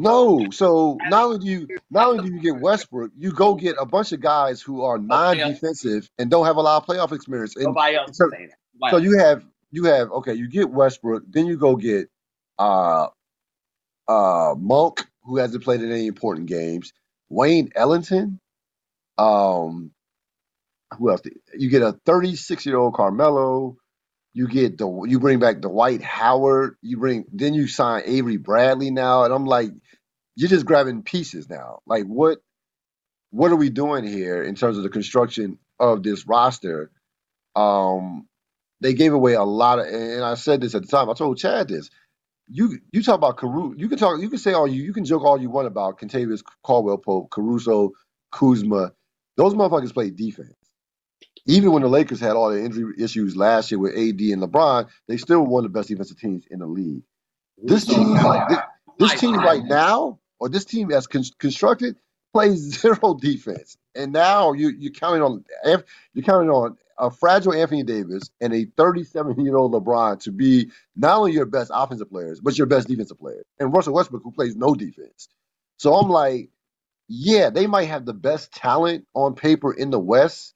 [0.00, 3.74] No, so not only do you not only do you get Westbrook, you go get
[3.80, 7.56] a bunch of guys who are non-defensive and don't have a lot of playoff experience.
[7.56, 8.50] And Nobody else is so- saying
[8.80, 8.90] that.
[8.92, 12.08] So you have you have okay, you get Westbrook, then you go get
[12.60, 13.08] uh
[14.06, 16.92] uh Monk, who hasn't played in any important games,
[17.28, 18.40] Wayne Ellington,
[19.18, 19.92] um
[20.96, 21.20] who else?
[21.54, 23.76] You get a 36 year old Carmelo.
[24.32, 26.76] You get the you bring back Dwight Howard.
[26.82, 29.70] You bring then you sign Avery Bradley now, and I'm like,
[30.36, 31.80] you're just grabbing pieces now.
[31.86, 32.38] Like what
[33.30, 36.90] what are we doing here in terms of the construction of this roster?
[37.56, 38.28] Um,
[38.80, 41.10] they gave away a lot of, and I said this at the time.
[41.10, 41.90] I told Chad this.
[42.50, 43.74] You you talk about Caruso.
[43.78, 44.20] You can talk.
[44.20, 44.82] You can say all you.
[44.82, 47.92] You can joke all you want about Kentavious Caldwell Pope, Caruso,
[48.32, 48.92] Kuzma.
[49.36, 50.54] Those motherfuckers play defense.
[51.46, 54.88] Even when the Lakers had all the injury issues last year with AD and LeBron,
[55.08, 57.02] they still were one of the best defensive teams in the league.
[57.58, 58.58] This team, this,
[58.98, 61.96] this team right now, or this team as con- constructed,
[62.32, 63.76] plays zero defense.
[63.94, 65.44] And now you you're counting on
[66.14, 70.70] you're counting on a fragile Anthony Davis and a 37 year old LeBron to be
[70.96, 73.44] not only your best offensive players, but your best defensive player.
[73.60, 75.28] And Russell Westbrook, who plays no defense.
[75.78, 76.50] So I'm like,
[77.08, 80.54] yeah, they might have the best talent on paper in the West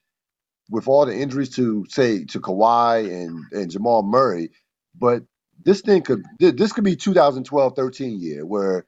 [0.70, 4.51] with all the injuries to say to Kawhi and, and Jamal Murray,
[4.98, 5.24] but
[5.64, 8.86] this thing could this could be 2012-13 year where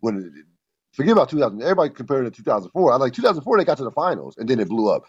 [0.00, 0.32] when
[0.92, 3.90] forget about 2000 everybody comparing it to 2004 i like 2004 they got to the
[3.92, 5.04] finals and then it blew up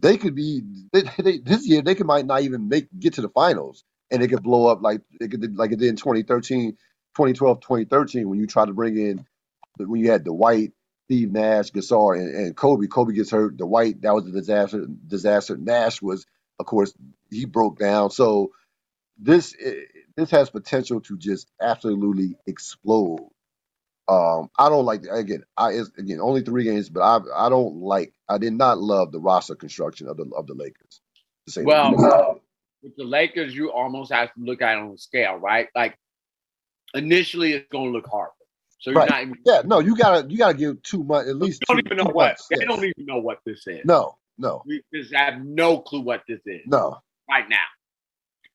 [0.00, 0.62] they could be
[0.92, 4.22] they, they, this year they could might not even make get to the finals and
[4.22, 6.72] it could blow up like it could like it did in 2013
[7.16, 9.24] 2012 2013 when you try to bring in
[9.78, 10.72] when you had the Dwight
[11.06, 12.86] Steve Nash, Gasol, and, and Kobe.
[12.86, 13.58] Kobe gets hurt.
[13.58, 14.86] The Dwight that was a disaster.
[15.06, 15.56] Disaster.
[15.56, 16.26] Nash was,
[16.60, 16.94] of course,
[17.30, 18.10] he broke down.
[18.10, 18.52] So
[19.18, 19.74] this eh,
[20.16, 23.28] this has potential to just absolutely explode.
[24.10, 25.44] Um, I don't like again.
[25.56, 28.14] I it's, again only three games, but I I don't like.
[28.28, 31.02] I did not love the roster construction of the of the Lakers.
[31.46, 31.52] The.
[31.62, 32.40] Well,
[32.82, 35.68] with the Lakers, you almost have to look at it on a scale, right?
[35.76, 35.96] Like
[36.94, 38.34] initially, it's going to look horrible.
[38.80, 39.06] So you're Right.
[39.06, 39.38] not even.
[39.46, 41.64] yeah, no, you gotta you gotta give two months at least.
[41.68, 42.28] They don't two, even know what.
[42.28, 42.66] months, They yes.
[42.66, 43.84] don't even know what this is.
[43.84, 46.98] No, no, We just have no clue what this is no.
[47.30, 47.66] right now.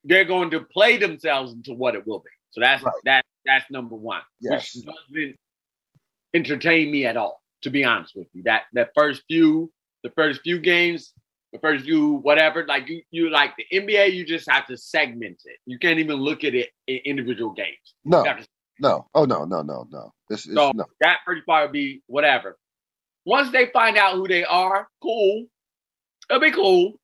[0.04, 2.30] They're going to play themselves into what it will be.
[2.52, 2.94] So that's Right.
[3.04, 4.72] that that's number one, Yes.
[4.74, 5.36] which doesn't
[6.34, 7.42] entertain me at all.
[7.62, 9.72] To be honest with you, that that first few,
[10.04, 11.12] the first few games,
[11.52, 15.40] the first few whatever, like you you like the NBA, you just have to segment
[15.46, 15.56] it.
[15.66, 17.94] You can't even look at it in individual games.
[18.04, 18.46] No, to
[18.78, 19.06] no.
[19.14, 20.12] Oh no, no, no, no.
[20.28, 20.84] This is So- no.
[21.00, 22.56] that first part would be whatever.
[23.24, 25.46] Once they find out who they are, cool.
[26.30, 27.00] It'll be cool.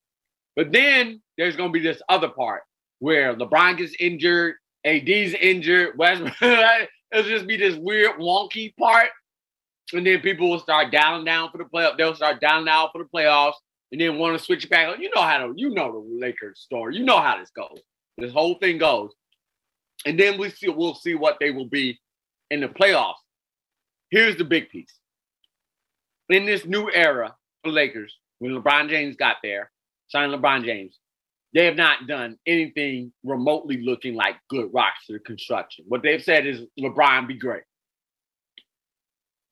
[0.55, 2.63] But then there's gonna be this other part
[2.99, 6.35] where LeBron gets injured, AD's injured, Westbrook.
[7.13, 9.09] It'll just be this weird, wonky part.
[9.93, 11.99] And then people will start down down for the playoff.
[11.99, 13.55] They'll start down down for the playoffs,
[13.91, 14.99] and then want to switch back.
[14.99, 16.97] You know how to, you know the Lakers story.
[16.97, 17.81] You know how this goes.
[18.17, 19.11] This whole thing goes,
[20.07, 21.99] and then we see we'll see what they will be
[22.51, 23.15] in the playoffs.
[24.11, 24.95] Here's the big piece.
[26.29, 29.71] In this new era for Lakers, when LeBron James got there,
[30.09, 30.99] signed LeBron James,
[31.55, 35.85] they have not done anything remotely looking like good roster construction.
[35.89, 37.65] What they've said is LeBron be great.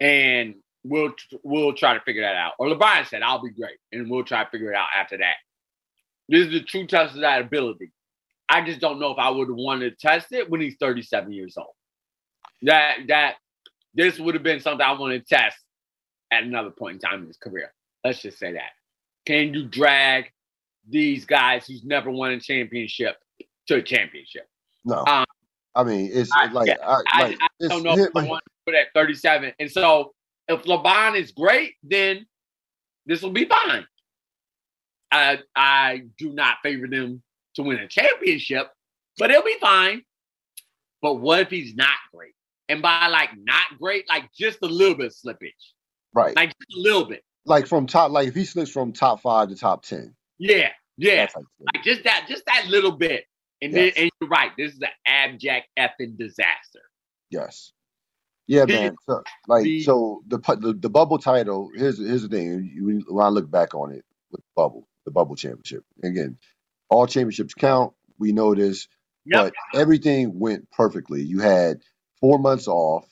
[0.00, 1.12] And we'll
[1.42, 2.52] we'll try to figure that out.
[2.58, 3.76] Or LeBron said, I'll be great.
[3.92, 5.34] And we'll try to figure it out after that.
[6.28, 7.92] This is the true test of that ability.
[8.48, 11.56] I just don't know if I would wanted to test it when he's 37 years
[11.58, 11.74] old.
[12.62, 13.34] That that
[13.94, 15.58] this would have been something I wanted to test
[16.30, 17.72] at another point in time in his career.
[18.04, 18.70] Let's just say that.
[19.26, 20.30] Can you drag
[20.90, 23.16] these guys who's never won a championship
[23.68, 24.48] to a championship?
[24.84, 25.04] No.
[25.06, 25.24] Um,
[25.74, 28.26] I mean, it's I- like, yeah, I, I, like I it's, don't know if I
[28.26, 29.52] want to put at 37.
[29.58, 30.12] And so
[30.48, 32.26] if LeBron is great, then
[33.06, 33.86] this will be fine.
[35.12, 37.22] I I do not favor them
[37.54, 38.70] to win a championship,
[39.18, 40.02] but it'll be fine.
[41.02, 42.34] But what if he's not great?
[42.68, 45.50] And by like not great, like just a little bit of slippage.
[46.14, 46.36] Right.
[46.36, 47.24] Like just a little bit.
[47.46, 50.14] Like from top, like if he slips from top five to top ten.
[50.38, 50.70] Yeah,
[51.00, 51.28] yeah.
[51.36, 53.24] Like, Like just that, just that little bit.
[53.62, 53.74] And Yes.
[53.74, 56.82] then and you're right, this is an abject effing disaster.
[57.30, 57.72] yes.
[58.48, 58.96] Yeah, man.
[59.08, 61.70] So, like, so the, the the bubble title.
[61.74, 62.70] Here's here's the thing.
[62.74, 65.84] You, when I look back on it with bubble, the bubble championship.
[66.04, 66.38] Again,
[66.90, 67.94] all championships count.
[68.18, 68.88] We know this.
[69.26, 69.46] Yep.
[69.46, 71.22] But everything went perfectly.
[71.22, 71.82] You had
[72.20, 73.06] four months off.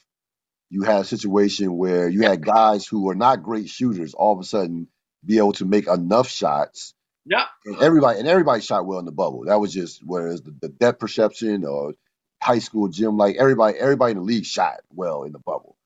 [0.70, 4.40] You had a situation where you had guys who were not great shooters all of
[4.40, 4.88] a sudden
[5.24, 6.94] be able to make enough shots.
[7.30, 7.46] Yep.
[7.66, 9.44] And everybody and everybody shot well in the bubble.
[9.46, 11.94] That was just whereas the, the depth perception or
[12.42, 15.76] high school gym, like everybody, everybody in the league shot well in the bubble.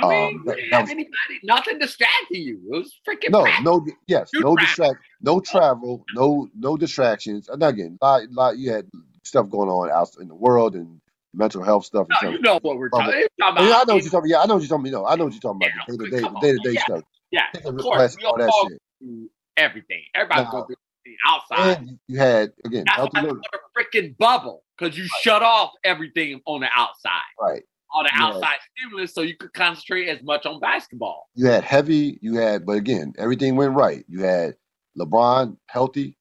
[0.00, 2.60] I mean, Um, that- that was- anybody, nothing distracting you.
[2.72, 3.64] It was freaking No, practice.
[3.64, 7.48] no, yes, Shoot no distract, no travel, no no distractions.
[7.48, 8.88] And again, lot, lot, you had
[9.24, 11.00] stuff going on out in the world and
[11.34, 12.06] mental health stuff.
[12.22, 13.64] No, you know what we're talking, talking about.
[13.64, 14.30] yeah, I know what you're talking.
[14.30, 14.86] Yeah, I know what you're talking.
[14.92, 14.98] about.
[14.98, 15.88] You know, I know what you're talking about.
[15.88, 16.82] Yeah, The day to day, the day to day Yeah.
[16.84, 17.02] stuff.
[17.32, 18.16] yeah, of course.
[18.16, 19.30] We all all that shit.
[19.58, 20.02] Everything.
[20.14, 21.78] Everybody Now- go through everything outside.
[21.78, 26.40] And you had again, That's healthy why a freaking bubble because you shut off everything
[26.46, 27.62] on the outside, right?
[27.90, 31.28] all the outside stimulus, so you could concentrate as much on basketball.
[31.34, 32.18] You had heavy.
[32.20, 34.04] You had, but again, everything went right.
[34.08, 34.54] You had
[34.98, 36.16] LeBron healthy,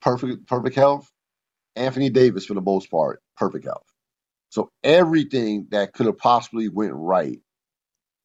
[0.00, 1.10] perfect, perfect health.
[1.76, 3.86] Anthony Davis, for the most part, perfect health.
[4.50, 7.40] So everything that could have possibly went right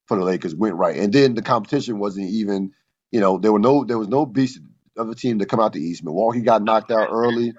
[0.08, 2.72] for the Lakers went right, and then the competition wasn't even.
[3.12, 4.60] You know, there were no, there was no beast
[4.98, 6.04] of a team to come out the East.
[6.04, 7.54] Milwaukee got knocked out early.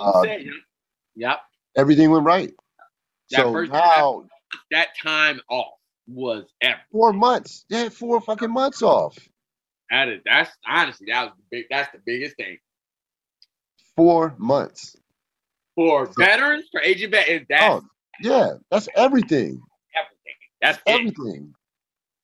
[0.00, 0.22] Uh,
[1.14, 1.40] yep.
[1.76, 2.52] Everything went right.
[3.30, 4.24] That so first- now
[4.70, 5.74] That time off
[6.08, 6.84] was everything.
[6.92, 7.64] four months.
[7.68, 9.18] They had four fucking months off.
[9.90, 11.64] That is, that's honestly that was the big.
[11.70, 12.58] That's the biggest thing
[13.96, 14.96] Four months.
[15.74, 17.46] for veterans for aging veterans.
[17.48, 17.82] That's Oh,
[18.20, 19.60] yeah, that's everything.
[19.94, 20.34] everything.
[20.60, 20.90] That's it.
[20.90, 21.54] Everything.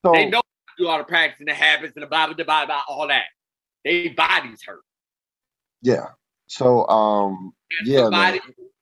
[0.05, 0.41] So They know
[0.77, 3.07] do all the practice and the habits and the blah blah blah blah, blah all
[3.07, 3.25] that.
[3.83, 4.81] They bodies hurt.
[5.81, 6.07] yeah.
[6.47, 8.39] So um And Yeah, somebody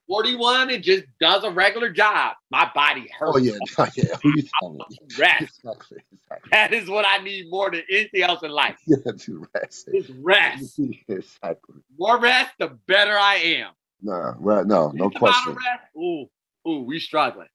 [0.07, 2.35] 41 and just does a regular job.
[2.51, 3.31] My body hurts.
[3.33, 3.53] oh yeah,
[3.95, 4.15] yeah.
[4.21, 4.79] Who you telling?
[5.17, 5.59] Rest.
[5.63, 5.99] Exactly.
[6.11, 6.49] Exactly.
[6.51, 8.75] That is what I need more than anything else in life.
[8.87, 9.89] Yeah, to rest.
[9.93, 10.79] Is rest.
[11.07, 11.75] exactly.
[11.97, 13.71] More rest, the better I am.
[14.01, 15.53] No, right, no, no question.
[15.53, 16.25] rest, Ooh,
[16.67, 17.47] ooh, we struggling.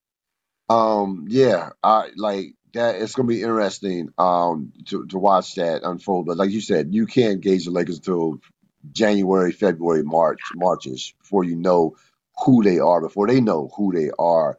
[0.68, 2.96] Um, yeah, I like that.
[2.96, 6.26] It's gonna be interesting um to, to watch that unfold.
[6.26, 8.38] But like you said, you can't gauge the Lakers until
[8.92, 11.96] January, February, March, Marchish before you know
[12.44, 14.58] who they are, before they know who they are.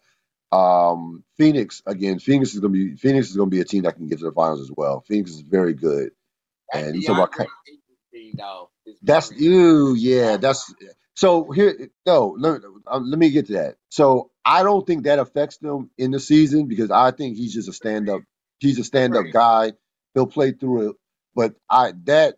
[0.52, 2.19] Um, Phoenix again.
[2.19, 4.31] Phoenix is gonna be Phoenix is gonna be a team that can get to the
[4.31, 5.02] finals as well.
[5.07, 6.11] Phoenix is very good.
[6.73, 7.31] And you talk about
[8.38, 8.69] though,
[9.03, 10.38] That's you, yeah.
[10.38, 10.73] That's
[11.15, 11.89] so here.
[12.06, 13.76] No, let, um, let me get to that.
[13.89, 17.69] So I don't think that affects them in the season because I think he's just
[17.69, 18.22] a stand up.
[18.60, 19.34] He's a stand up Right.
[19.34, 19.74] guy.
[20.15, 20.98] He'll play through it.
[21.36, 22.38] But I that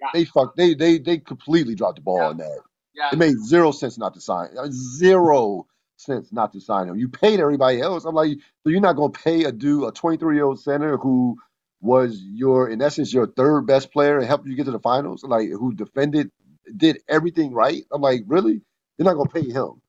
[0.00, 0.08] Yeah.
[0.14, 2.28] they fuck they they they completely dropped the ball Yeah.
[2.28, 2.60] on that.
[2.94, 3.10] Yeah.
[3.12, 4.50] It made zero sense not to sign.
[4.58, 5.66] uh, Zero
[5.96, 6.96] sense not to sign him.
[6.96, 8.04] You paid everybody else.
[8.06, 11.38] I'm like, so you're not gonna pay a dude, a 23 year old center who
[11.82, 15.24] was your, in essence, your third best player and helped you get to the finals,
[15.24, 16.30] like who defended,
[16.76, 17.84] did everything right.
[17.92, 18.62] I'm like, really?
[18.98, 19.82] You're not gonna pay him?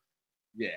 [0.56, 0.70] Yeah.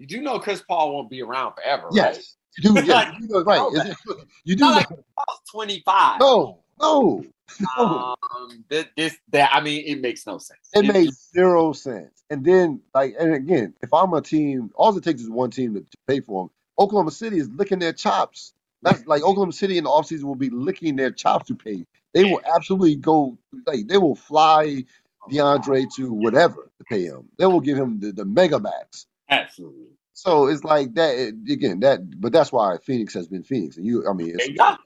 [0.00, 2.14] You do know Chris Paul won't be around forever, right?
[2.16, 2.82] Yes, you do.
[2.86, 3.58] Yeah, you know, right?
[3.58, 3.96] know Is it-
[4.44, 4.64] you do.
[4.64, 6.20] Like Paul's 25.
[6.20, 7.22] no, no,
[7.76, 8.14] no.
[8.32, 10.70] Um, this, this, that, I mean, it makes no sense.
[10.72, 12.24] It It- made zero sense.
[12.30, 15.74] And then, like, and again, if I'm a team, all it takes is one team
[15.74, 16.50] to, to pay for them.
[16.78, 18.54] Oklahoma City is licking their chops.
[18.80, 21.84] That's like Oklahoma City in the offseason will be licking their chops to pay.
[22.14, 23.36] They will absolutely go,
[23.66, 24.84] like, they will fly
[25.30, 27.28] DeAndre to whatever to pay him.
[27.36, 29.06] They will give him the, the mega max.
[29.30, 29.86] Absolutely.
[30.14, 31.80] So it's like that again.
[31.80, 33.76] That, but that's why Phoenix has been Phoenix.
[33.76, 34.76] And you, I mean, There it's, you go.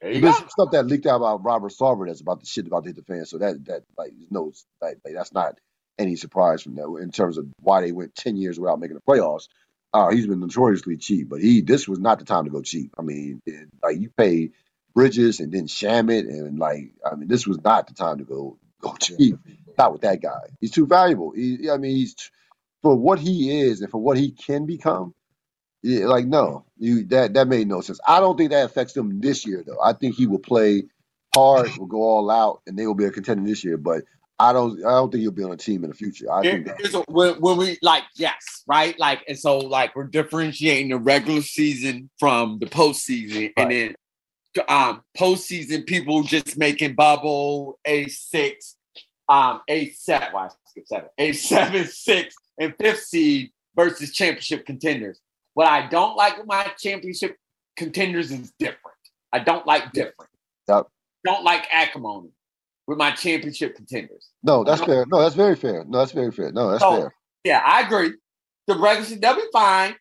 [0.00, 0.40] There you there's go.
[0.40, 2.96] some stuff that leaked out about Robert Sarver that's about the shit about to hit
[2.96, 3.26] the fan.
[3.26, 4.52] So that that like no
[4.82, 5.58] like, like that's not
[5.98, 9.02] any surprise from that in terms of why they went ten years without making the
[9.02, 9.48] playoffs.
[9.94, 12.92] Uh, he's been notoriously cheap, but he this was not the time to go cheap.
[12.98, 14.50] I mean, it, like you pay
[14.94, 18.58] Bridges and then Shamet and like I mean, this was not the time to go
[18.80, 19.36] go cheap.
[19.78, 20.40] Not with that guy.
[20.60, 21.32] He's too valuable.
[21.32, 22.16] He, I mean, he's
[22.82, 25.14] for what he is and for what he can become.
[25.82, 28.00] Yeah, like no, you that that made no sense.
[28.06, 29.80] I don't think that affects them this year though.
[29.82, 30.84] I think he will play
[31.34, 33.76] hard, will go all out, and they will be a contender this year.
[33.76, 34.02] But
[34.38, 36.30] I don't, I don't think he'll be on a team in the future.
[36.32, 38.96] I think that, a- when, when we like yes, right?
[38.98, 43.94] Like, and so like we're differentiating the regular season from the postseason, and then
[44.68, 48.76] um postseason people just making bubble a six
[49.28, 55.20] um, a seven, well, skip seven, a seven, six, and fifth seed versus championship contenders.
[55.54, 57.36] What I don't like with my championship
[57.76, 58.78] contenders is different.
[59.32, 60.30] I don't like different.
[60.68, 60.86] Yep.
[61.24, 62.30] Don't like acrimony
[62.86, 64.30] with my championship contenders.
[64.42, 65.06] No, that's fair.
[65.08, 65.84] No, that's very fair.
[65.84, 66.52] No, that's very fair.
[66.52, 67.14] No, that's so, fair.
[67.44, 68.12] Yeah, I agree.
[68.66, 69.94] The regular season, they'll be fine.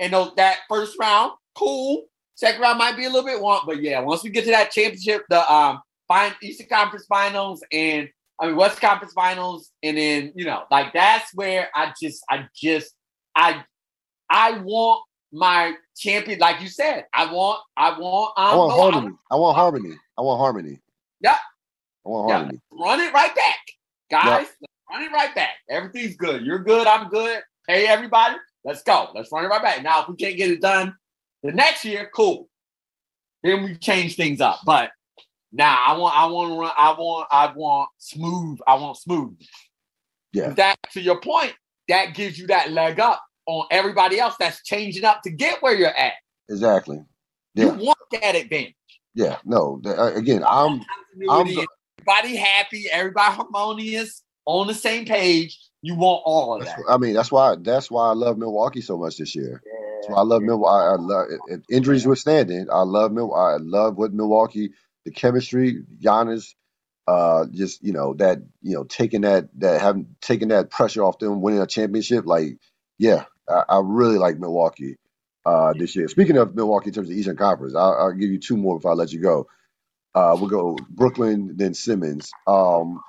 [0.00, 2.06] And those, that first round, cool.
[2.34, 4.70] Second round might be a little bit want, but yeah, once we get to that
[4.70, 8.08] championship, the um fine Eastern Conference Finals and
[8.40, 12.46] I mean West Conference Finals, and then you know, like that's where I just, I
[12.54, 12.94] just,
[13.34, 13.64] I,
[14.30, 15.02] I want
[15.32, 19.16] my champion, like you said, I want, I want, um, I want harmony.
[19.30, 19.96] I want harmony.
[20.16, 20.80] I want harmony.
[21.20, 21.36] Yeah.
[22.06, 22.60] I want harmony.
[22.72, 22.84] Yeah.
[22.84, 23.58] Run it right back,
[24.10, 24.46] guys.
[24.60, 24.70] Yep.
[24.90, 25.50] Run it right back.
[25.68, 26.44] Everything's good.
[26.44, 26.86] You're good.
[26.86, 27.42] I'm good.
[27.66, 28.36] Hey, everybody.
[28.64, 29.08] Let's go.
[29.14, 29.82] Let's run it right back.
[29.82, 30.94] Now, if we can't get it done
[31.42, 32.48] the next year, cool.
[33.42, 34.60] Then we change things up.
[34.64, 34.90] But
[35.52, 36.72] now I want, I want to run.
[36.76, 38.58] I want, I want smooth.
[38.66, 39.38] I want smooth.
[40.32, 40.50] Yeah.
[40.50, 41.54] That to your point,
[41.88, 45.74] that gives you that leg up on everybody else that's changing up to get where
[45.74, 46.12] you're at.
[46.50, 47.00] Exactly.
[47.54, 47.76] Yeah.
[47.76, 48.74] You want that advantage.
[49.14, 49.38] Yeah.
[49.44, 49.80] No.
[49.84, 50.82] Uh, again, I'm.
[51.28, 51.66] I'm the,
[51.98, 52.86] everybody happy.
[52.90, 55.58] Everybody harmonious on the same page.
[55.82, 56.78] You want all of that.
[56.88, 59.62] I mean, that's why that's why I love Milwaukee so much this year.
[59.64, 60.86] Yeah, that's why I love Milwaukee.
[60.86, 62.66] I love if injuries withstanding.
[62.72, 63.54] I love Milwaukee.
[63.54, 64.70] I love what Milwaukee,
[65.08, 66.54] the chemistry, Giannis,
[67.06, 71.18] uh, just you know that you know taking that that having taking that pressure off
[71.18, 72.26] them, winning a championship.
[72.26, 72.58] Like,
[72.98, 74.96] yeah, I, I really like Milwaukee
[75.46, 76.08] uh, this year.
[76.08, 78.92] Speaking of Milwaukee in terms of Eastern Conference, I'll, I'll give you two more before
[78.92, 79.48] I let you go.
[80.14, 82.30] Uh, we'll go Brooklyn, then Simmons.
[82.46, 83.00] Um,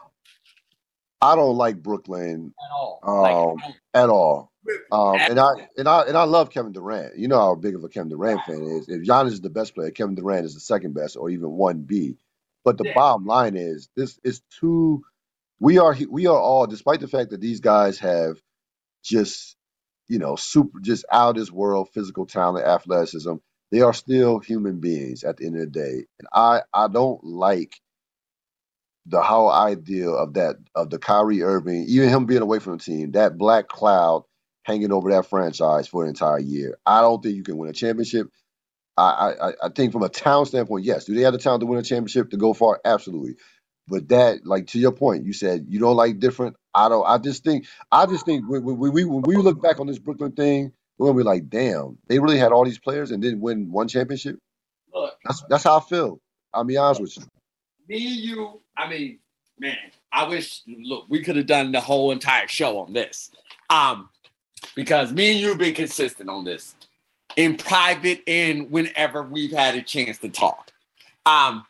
[1.22, 3.00] I don't like Brooklyn at all.
[3.04, 4.49] Um, like, at all.
[4.92, 7.18] Um, and I and I and I love Kevin Durant.
[7.18, 8.90] You know how big of a Kevin Durant fan is.
[8.90, 11.82] If Giannis is the best player, Kevin Durant is the second best, or even one
[11.82, 12.18] B.
[12.64, 12.94] But the yeah.
[12.94, 15.04] bottom line is this is too.
[15.60, 18.42] We are we are all, despite the fact that these guys have
[19.04, 19.56] just
[20.08, 23.36] you know super just out of this world physical talent, athleticism.
[23.72, 27.24] They are still human beings at the end of the day, and I I don't
[27.24, 27.74] like
[29.06, 32.84] the whole idea of that of the Kyrie Irving, even him being away from the
[32.84, 34.24] team, that black cloud
[34.70, 36.78] hanging over that franchise for an entire year.
[36.86, 38.30] I don't think you can win a championship.
[38.98, 41.06] I, I, I think from a talent standpoint, yes.
[41.06, 42.82] Do they have the talent to win a championship to go far?
[42.86, 43.36] Absolutely.
[43.88, 46.58] But that, like to your point, you said you don't like different.
[46.76, 47.06] I don't.
[47.08, 47.68] I just think.
[47.92, 51.08] I just think when, when we when we look back on this Brooklyn thing, we're
[51.08, 54.38] gonna be like, damn, they really had all these players and didn't win one championship.
[54.94, 56.20] Look, that's that's how I feel.
[56.54, 57.24] I'll be honest with you
[57.90, 59.20] me, you, I mean,
[59.60, 59.78] man,
[60.12, 63.32] I wish look, we could have done the whole entire show on this.
[63.70, 64.10] Um,
[64.76, 66.76] because me and you have been consistent on this
[67.36, 70.72] in private and whenever we've had a chance to talk.
[71.26, 71.66] Um,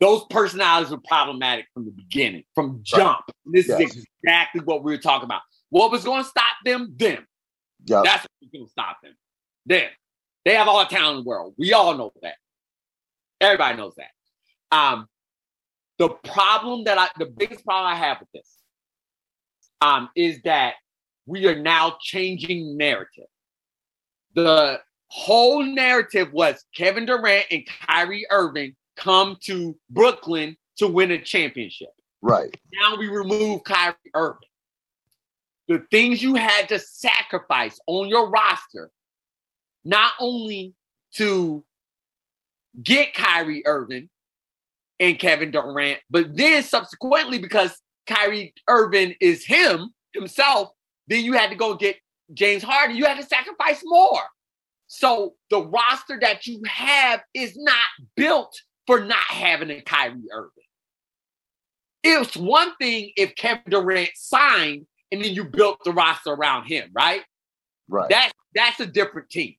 [0.00, 3.24] those personalities were problematic from the beginning, from jump.
[3.46, 3.80] This yes.
[3.80, 5.42] is exactly what we were talking about.
[5.70, 6.94] What was going to stop them?
[6.96, 7.26] Them.
[7.86, 8.04] Yep.
[8.04, 9.14] That's what was going to stop them.
[9.66, 9.90] Them.
[10.44, 11.54] They have all the talent in the world.
[11.56, 12.34] We all know that.
[13.40, 14.76] Everybody knows that.
[14.76, 15.08] Um,
[15.98, 18.58] the problem that I, the biggest problem I have with this,
[19.80, 20.74] um, is that
[21.26, 23.26] we are now changing narrative.
[24.34, 31.22] The whole narrative was Kevin Durant and Kyrie Irving come to Brooklyn to win a
[31.22, 31.90] championship.
[32.20, 32.54] Right.
[32.72, 34.48] Now we remove Kyrie Irving.
[35.68, 38.90] The things you had to sacrifice on your roster,
[39.84, 40.74] not only
[41.14, 41.64] to
[42.82, 44.10] get Kyrie Irving,
[45.00, 46.00] and Kevin Durant.
[46.10, 50.70] But then subsequently, because Kyrie Irving is him himself,
[51.08, 51.96] then you had to go get
[52.32, 52.96] James Harden.
[52.96, 54.22] You had to sacrifice more.
[54.86, 57.74] So the roster that you have is not
[58.16, 58.54] built
[58.86, 60.50] for not having a Kyrie Irving.
[62.02, 66.90] It's one thing if Kevin Durant signed and then you built the roster around him,
[66.92, 67.22] right?
[67.88, 68.08] Right.
[68.10, 69.54] That's that's a different team.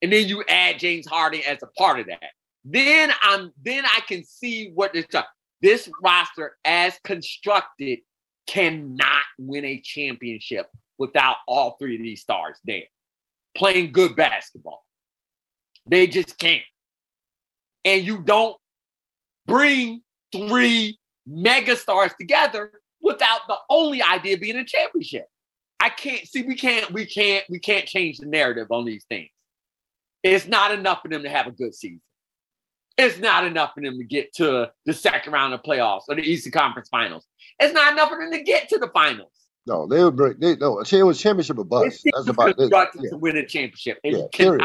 [0.00, 2.30] And then you add James Harden as a part of that.
[2.64, 5.06] Then I'm then I can see what this
[5.60, 8.00] this roster as constructed
[8.46, 10.66] cannot win a championship
[11.02, 12.84] without all three of these stars there
[13.56, 14.84] playing good basketball.
[15.84, 16.62] They just can't.
[17.84, 18.56] And you don't
[19.46, 20.96] bring three
[21.26, 22.70] mega stars together
[23.00, 25.26] without the only idea being a championship.
[25.80, 29.30] I can't see we can't we can't we can't change the narrative on these things.
[30.22, 32.00] It's not enough for them to have a good season
[32.98, 36.22] it's not enough for them to get to the second round of playoffs or the
[36.22, 37.26] Eastern Conference Finals.
[37.58, 39.32] It's not enough for them to get to the finals.
[39.66, 40.40] No, they would break.
[40.40, 42.02] They, no, it was championship or bust.
[42.04, 42.70] That's about it.
[42.70, 43.10] Yeah.
[43.10, 44.56] To win a championship, and yeah,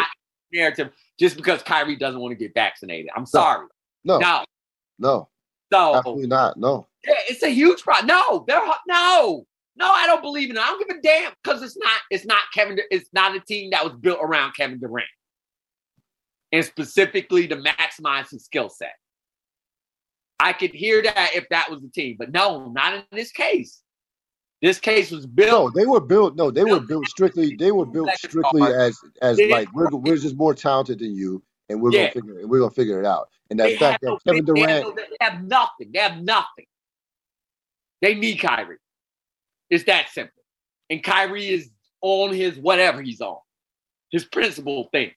[0.52, 3.12] narrative just because Kyrie doesn't want to get vaccinated.
[3.16, 3.68] I'm sorry.
[4.04, 4.44] No, no,
[4.98, 5.30] no,
[5.72, 6.58] so absolutely not.
[6.58, 8.08] No, Yeah, it's a huge problem.
[8.08, 9.46] No, they're no,
[9.76, 9.88] no.
[9.88, 10.62] I don't believe in it.
[10.62, 12.00] I don't give a damn because it's not.
[12.10, 12.80] It's not Kevin.
[12.90, 15.08] It's not a team that was built around Kevin Durant,
[16.52, 18.96] and specifically to maximize his skill set.
[20.40, 23.82] I could hear that if that was the team, but no, not in this case.
[24.62, 25.76] This case was built.
[25.76, 26.36] No, they were built.
[26.36, 27.56] No, they were built strictly.
[27.56, 31.80] They were built strictly as as like we're we're just more talented than you, and
[31.80, 32.12] we're yeah.
[32.12, 33.30] gonna figure it, we're gonna figure it out.
[33.50, 35.92] And that fact that Kevin they, Durant, they have nothing.
[35.94, 36.66] They have nothing.
[38.02, 38.78] They need Kyrie.
[39.70, 40.34] It's that simple.
[40.90, 41.70] And Kyrie is
[42.02, 43.38] on his whatever he's on,
[44.12, 45.12] his principle thing.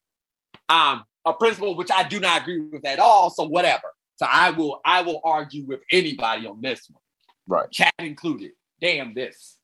[0.69, 3.31] Um, a principle which I do not agree with at all.
[3.31, 3.89] So whatever.
[4.17, 7.01] So I will I will argue with anybody on this one.
[7.47, 7.71] Right.
[7.71, 8.53] Chat included.
[8.81, 9.57] Damn this.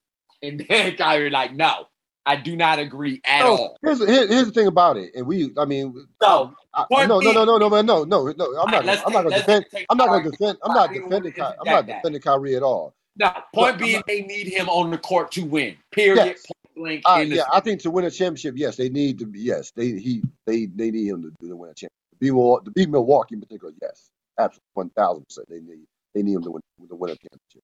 [0.43, 1.86] And then Kyrie like, no,
[2.26, 3.76] I do not agree at no, all.
[3.82, 7.32] Here's, here, here's the thing about it, and we, I mean, no, I, no, no,
[7.32, 8.60] no, no, no, no, no, no, no.
[8.60, 9.64] I'm not, I'm not going to defend.
[9.88, 10.59] I'm not going to defend.
[10.62, 11.34] I'm not defending.
[11.40, 12.94] I'm not defending Kyrie at all.
[13.18, 15.76] No, point but, being, they need him on the court to win.
[15.90, 16.26] Period.
[16.26, 16.47] Yes.
[16.76, 19.40] Blank, uh, yeah, I think to win a championship, yes, they need to be.
[19.40, 21.93] Yes, they he they they need him to, to win a championship.
[22.12, 25.48] To be, to beat Milwaukee in particular, yes, absolutely, one thousand percent.
[25.48, 27.62] They need they need him to win to win a championship.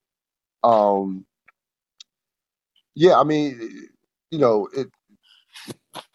[0.62, 1.26] Um,
[2.94, 3.88] yeah, I mean,
[4.30, 4.88] you know, it.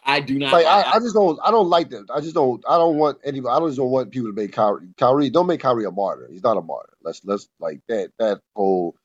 [0.03, 0.53] I do not.
[0.53, 1.39] Like, I, I just don't.
[1.43, 2.07] I don't like that.
[2.13, 2.63] I just don't.
[2.67, 3.53] I don't want anybody.
[3.55, 4.87] I don't just don't want people to make Kyrie.
[4.97, 6.27] Kyrie, don't make Kyrie a martyr.
[6.31, 6.93] He's not a martyr.
[7.03, 8.11] Let's let's like that.
[8.19, 8.95] That whole.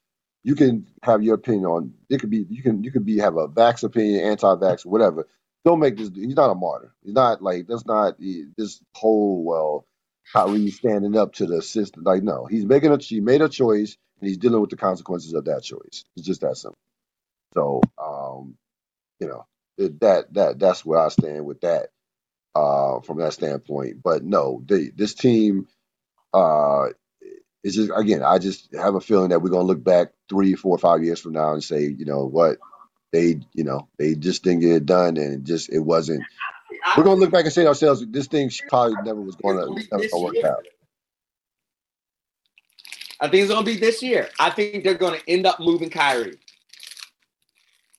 [0.44, 1.94] You can have your opinion on.
[2.10, 2.46] It could be.
[2.48, 2.84] You can.
[2.84, 5.28] You could be have a vax opinion, anti-vax, whatever.
[5.64, 6.10] Don't make this.
[6.14, 6.94] He's not a martyr.
[7.04, 9.86] He's not like that's not this whole well.
[10.32, 12.04] Kyrie standing up to the system.
[12.04, 12.98] Like no, he's making a.
[12.98, 16.04] He made a choice, and he's dealing with the consequences of that choice.
[16.16, 16.78] It's just that simple.
[17.54, 18.56] So, um,
[19.20, 19.46] you know,
[19.78, 21.88] that that that's where I stand with that
[22.54, 24.02] uh, from that standpoint.
[24.02, 25.68] But no, they, this team
[26.34, 26.88] uh,
[27.64, 28.22] is just again.
[28.22, 31.32] I just have a feeling that we're gonna look back three, four, five years from
[31.32, 32.58] now and say, you know what,
[33.12, 36.22] they, you know, they just didn't get it done, and it just it wasn't.
[36.96, 40.08] We're gonna look back and say to ourselves, this thing probably never was gonna never
[40.10, 40.64] gonna work out.
[43.20, 44.28] I think it's gonna be this year.
[44.40, 46.38] I think they're gonna end up moving Kyrie.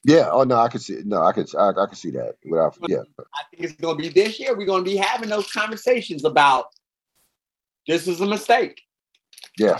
[0.03, 0.29] Yeah.
[0.31, 1.01] Oh no, I can see.
[1.05, 1.53] No, I could.
[1.55, 2.35] I, I can see that.
[2.45, 2.77] Without.
[2.87, 3.03] Yeah.
[3.19, 4.57] I think it's going to be this year.
[4.57, 6.65] We're going to be having those conversations about
[7.87, 8.81] this is a mistake.
[9.57, 9.79] Yeah.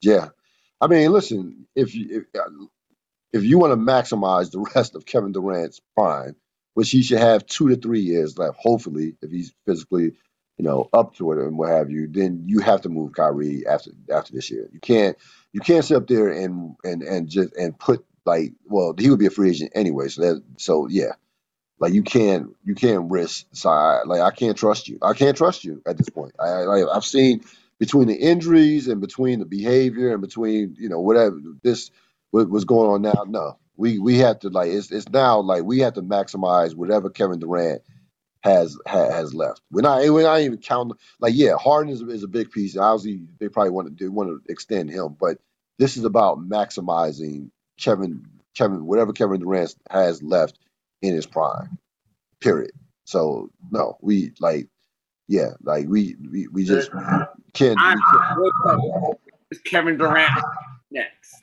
[0.00, 0.28] Yeah.
[0.80, 1.66] I mean, listen.
[1.74, 2.50] If you if, uh,
[3.32, 6.36] if you want to maximize the rest of Kevin Durant's prime,
[6.74, 10.12] which he should have two to three years left, hopefully, if he's physically,
[10.58, 13.66] you know, up to it and what have you, then you have to move Kyrie
[13.66, 14.68] after after this year.
[14.72, 15.16] You can't
[15.52, 19.18] you can't sit up there and and and just and put like, well, he would
[19.18, 20.08] be a free agent anyway.
[20.08, 21.12] So that, so yeah,
[21.78, 23.46] like you can't, you can't risk.
[23.64, 24.98] I, like, I can't trust you.
[25.02, 26.34] I can't trust you at this point.
[26.40, 27.42] I, I, I've seen
[27.78, 31.90] between the injuries and between the behavior and between you know whatever this
[32.30, 33.24] what was going on now.
[33.28, 37.10] No, we we have to like it's it's now like we have to maximize whatever
[37.10, 37.82] Kevin Durant
[38.40, 39.60] has has left.
[39.70, 42.76] We're not we're not even counting like yeah, Harden is, is a big piece.
[42.76, 45.38] Obviously, they probably want to want to extend him, but
[45.78, 47.50] this is about maximizing
[47.80, 48.24] Kevin
[48.54, 50.58] Kevin whatever Kevin Durant has left
[51.02, 51.78] in his prime.
[52.40, 52.72] Period.
[53.04, 54.68] So no, we like
[55.28, 56.90] yeah, like we we, we just
[57.52, 57.78] can't.
[59.50, 60.32] Is Kevin Durant
[60.90, 61.42] next?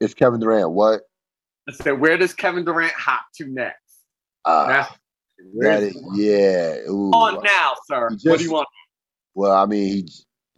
[0.00, 1.02] Is Kevin Durant what?
[1.68, 3.98] I said, where does Kevin Durant hop to next?
[4.44, 4.86] Uh,
[5.60, 6.76] that is, yeah.
[6.88, 8.10] Ooh, on now, sir.
[8.12, 8.68] Just, what do you want?
[9.34, 10.08] Well, I mean, he.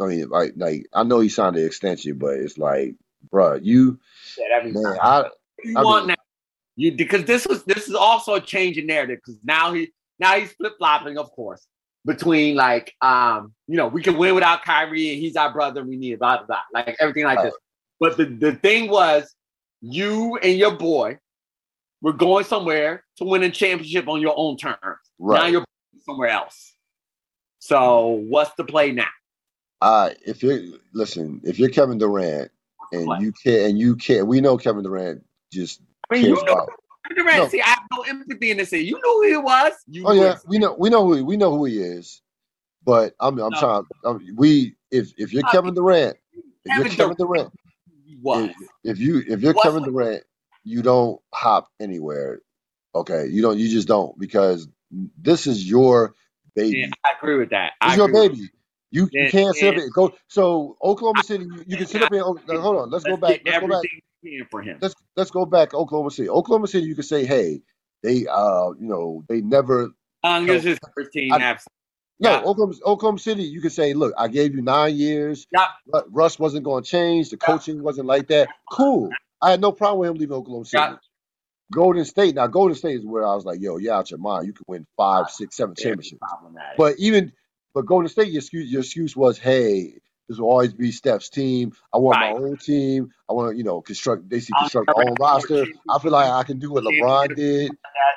[0.00, 2.94] I mean, like, like I know he signed the extension, but it's like,
[3.30, 3.98] bro, you
[4.38, 5.24] Man, I,
[5.64, 6.22] you I want mean, now.
[6.76, 10.38] You because this was this is also a change in narrative because now he now
[10.38, 11.66] he's flip flopping, of course,
[12.06, 15.88] between like um you know we can win without Kyrie and he's our brother and
[15.88, 17.54] we need blah blah blah like everything like this.
[17.98, 19.34] But the the thing was,
[19.80, 21.18] you and your boy
[22.00, 24.78] were going somewhere to win a championship on your own terms.
[25.18, 25.40] Right.
[25.40, 25.64] Now you're
[26.06, 26.74] somewhere else.
[27.58, 29.04] So what's the play now?
[29.82, 32.50] Uh, if you listen, if you're Kevin Durant,
[32.92, 33.70] and you can't.
[33.70, 34.26] and you can't.
[34.26, 36.66] we know Kevin Durant just I mean, you know
[37.06, 37.42] Kevin Durant.
[37.44, 37.48] No.
[37.48, 38.72] See, I have no empathy in this.
[38.72, 39.72] You knew who he was.
[39.86, 42.22] You oh yeah, we know we know who he, we know who he is.
[42.84, 43.60] But I'm I'm no.
[43.60, 43.82] trying.
[44.04, 47.52] I'm, we if if you're uh, Kevin Durant, if Kevin you're Kevin Durant,
[48.22, 50.24] Durant if, if, you if you're Kevin Durant,
[50.64, 52.40] you don't hop anywhere.
[52.94, 53.58] Okay, you don't.
[53.58, 54.68] You just don't because
[55.20, 56.14] this is your
[56.54, 56.78] baby.
[56.78, 57.72] Yeah, I agree with that.
[57.82, 58.50] It's your baby.
[58.90, 60.12] You, you can't sit up and go.
[60.28, 62.90] So Oklahoma City, you, you can sit up and hold on.
[62.90, 63.42] Let's go back.
[63.44, 63.82] Let's go back.
[64.50, 64.78] For him.
[64.82, 65.72] Let's let's go back.
[65.72, 66.28] Oklahoma City.
[66.28, 67.62] Oklahoma City, you can say, hey,
[68.02, 69.90] they uh, you know, they never.
[70.22, 71.32] Um, this is 13.
[71.32, 71.56] I,
[72.18, 72.38] No, yeah.
[72.40, 75.46] Oklahoma, Oklahoma City, you could say, look, I gave you nine years.
[75.52, 75.68] Yeah.
[76.10, 77.30] Russ wasn't going to change.
[77.30, 77.82] The coaching yeah.
[77.82, 78.48] wasn't like that.
[78.70, 79.08] Cool.
[79.40, 80.82] I had no problem with him leaving Oklahoma City.
[80.82, 80.96] Yeah.
[81.72, 82.34] Golden State.
[82.34, 84.46] Now, Golden State is where I was like, yo, you're out your mind.
[84.46, 86.20] You could win five, six, seven championships.
[86.76, 87.32] But even,
[87.74, 91.72] but Golden State, your excuse, your excuse was, hey, this will always be Steph's team.
[91.92, 92.32] I want right.
[92.32, 93.10] my own team.
[93.28, 95.66] I want to, you know, construct basically construct my own roster.
[95.88, 97.72] I feel like I can do what LeBron did.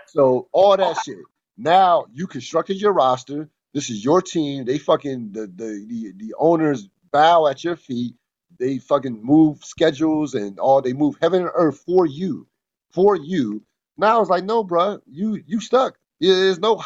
[0.08, 1.18] So all that shit.
[1.58, 3.50] Now you constructed your roster.
[3.74, 4.66] This is your team.
[4.66, 8.14] They fucking the the the, the owners bow at your feet.
[8.60, 10.84] They fucking move schedules and all.
[10.84, 12.48] They move heaven and earth for you,
[12.92, 13.64] for you.
[13.98, 15.98] Now it's like, no, bro, you you stuck.
[16.24, 16.82] There's no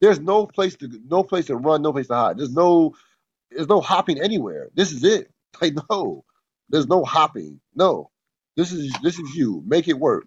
[0.00, 2.38] there's no place to no place to run, no place to hide.
[2.38, 2.94] There's no
[3.50, 4.70] there's no hopping anywhere.
[4.74, 5.30] This is it.
[5.58, 6.22] Like no,
[6.68, 7.58] there's no hopping.
[7.74, 8.10] No,
[8.58, 9.62] this is this is you.
[9.66, 10.26] Make it work.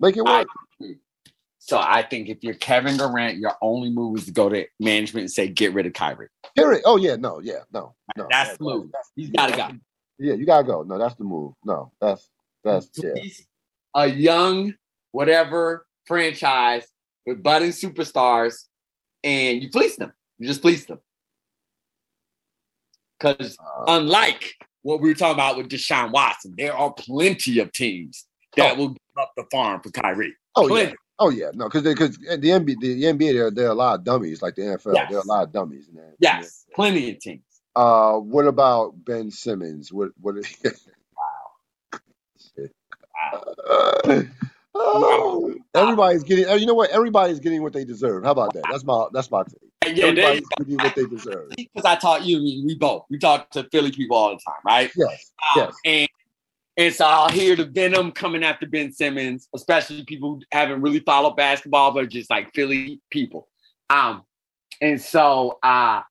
[0.00, 0.48] Make it work.
[0.82, 0.94] I,
[1.60, 5.22] so I think if you're Kevin Durant, your only move is to go to management
[5.22, 6.26] and say, get rid of Kyrie.
[6.58, 6.82] Rid.
[6.84, 8.26] Oh yeah, no, yeah, no, no.
[8.30, 8.90] That's the move.
[9.14, 9.68] He's got to go.
[10.18, 10.82] Yeah, you gotta go.
[10.82, 11.54] No, that's the move.
[11.64, 12.28] No, that's
[12.64, 13.12] that's yeah.
[13.94, 14.74] A young
[15.12, 16.84] whatever franchise
[17.26, 18.64] with budding superstars,
[19.22, 20.12] and you fleece them.
[20.38, 21.00] You just fleece them.
[23.18, 27.72] Because uh, unlike what we were talking about with Deshaun Watson, there are plenty of
[27.72, 28.26] teams
[28.56, 28.76] that oh.
[28.76, 30.34] will give up the farm for Kyrie.
[30.56, 30.90] Oh plenty.
[30.90, 30.96] yeah.
[31.20, 34.04] Oh yeah, no, because because the NBA, the, NBA, there there are a lot of
[34.04, 34.94] dummies like the NFL.
[34.94, 35.10] Yes.
[35.10, 36.12] There are a lot of dummies in there.
[36.18, 37.42] Yes, plenty of teams.
[37.76, 39.92] Uh, what about Ben Simmons?
[39.92, 40.34] What what?
[41.92, 42.00] wow.
[44.04, 44.22] wow.
[44.74, 46.48] Oh, everybody's getting.
[46.58, 46.90] You know what?
[46.90, 48.24] Everybody's getting what they deserve.
[48.24, 48.64] How about that?
[48.70, 49.06] That's my.
[49.12, 49.96] That's my take.
[49.96, 51.50] Yeah, everybody's getting what they deserve.
[51.56, 53.04] Because I taught you, we both.
[53.10, 54.90] We talk to Philly people all the time, right?
[54.96, 55.32] Yes.
[55.56, 55.74] Um, yes.
[55.84, 56.08] And
[56.76, 61.00] and so I'll hear the venom coming after Ben Simmons, especially people who haven't really
[61.00, 63.48] followed basketball, but just like Philly people.
[63.90, 64.22] Um,
[64.80, 66.02] and so uh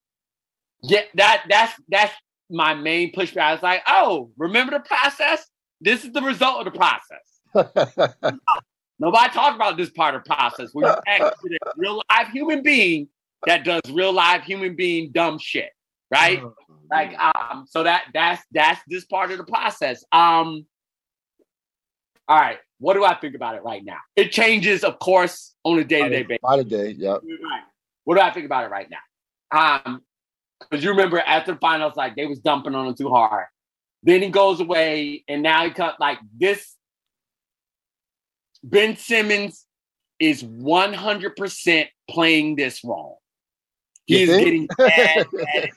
[0.83, 2.13] yeah, that that's that's
[2.49, 3.41] my main pushback.
[3.41, 5.45] I was like, oh, remember the process?
[5.81, 7.32] This is the result of the process.
[8.99, 10.73] Nobody talked about this part of the process.
[10.73, 13.07] We actually a real live human being
[13.45, 15.71] that does real live human being dumb shit,
[16.11, 16.41] right?
[16.41, 16.53] Oh,
[16.89, 20.03] like um, so that that's that's this part of the process.
[20.11, 20.65] Um,
[22.27, 23.97] all right, what do I think about it right now?
[24.15, 26.39] It changes, of course, on a day to day basis.
[26.41, 27.17] By the day, yeah.
[28.05, 29.81] What do I think about it right now?
[29.85, 30.01] Um,
[30.59, 33.45] because you remember after the finals, like they was dumping on him too hard.
[34.03, 36.72] Then he goes away, and now he cut like this.
[38.63, 39.65] Ben Simmons
[40.19, 43.15] is 100% playing this wrong.
[44.05, 45.69] He is getting bad, bad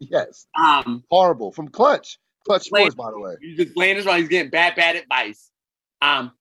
[0.00, 0.46] Yes.
[0.58, 2.18] Um, horrible from Clutch.
[2.46, 3.34] Clutch Sports, by the way.
[3.40, 4.16] He's just playing his role.
[4.16, 5.50] He's getting bad, bad advice.
[6.00, 6.32] Um,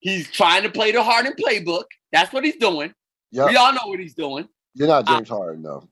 [0.00, 1.84] he's trying to play the Harden playbook.
[2.12, 2.92] That's what he's doing.
[3.32, 3.50] Yep.
[3.50, 4.48] We all know what he's doing.
[4.74, 5.88] You're not James um, Harden, no.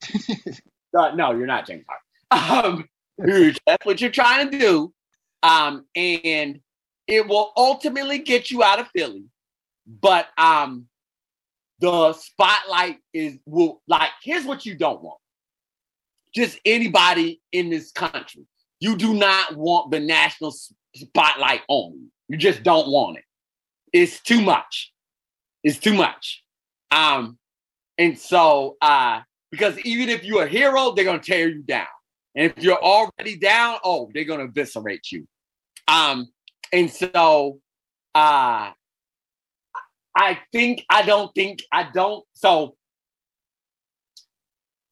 [0.98, 2.00] uh, no, you're not James Harden.
[2.30, 2.88] Um,
[3.64, 4.92] that's what you're trying to do.
[5.44, 6.58] Um, and
[7.06, 9.24] it will ultimately get you out of Philly.
[9.86, 10.86] But um,
[11.80, 15.18] the spotlight is will like here's what you don't want
[16.34, 18.46] just anybody in this country.
[18.80, 20.54] You do not want the national
[20.94, 22.08] spotlight on you.
[22.28, 23.24] You just don't want it.
[23.92, 24.92] It's too much.
[25.62, 26.42] It's too much.
[26.90, 27.38] Um,
[27.96, 29.20] and so uh,
[29.50, 31.86] because even if you're a hero, they're gonna tear you down.
[32.34, 35.26] And if you're already down, oh, they're gonna eviscerate you.
[35.86, 36.28] Um,
[36.72, 37.60] and so
[38.14, 38.70] uh
[40.16, 42.76] I think I don't think I don't so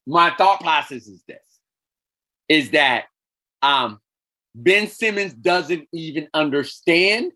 [0.05, 1.37] my thought process is this
[2.49, 3.05] is that
[3.61, 3.99] um,
[4.53, 7.31] Ben Simmons doesn't even understand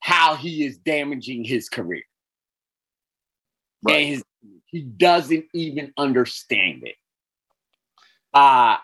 [0.00, 2.02] how he is damaging his career.
[3.82, 3.96] Right.
[3.96, 4.24] And his,
[4.66, 6.96] he doesn't even understand it.
[8.32, 8.78] Uh,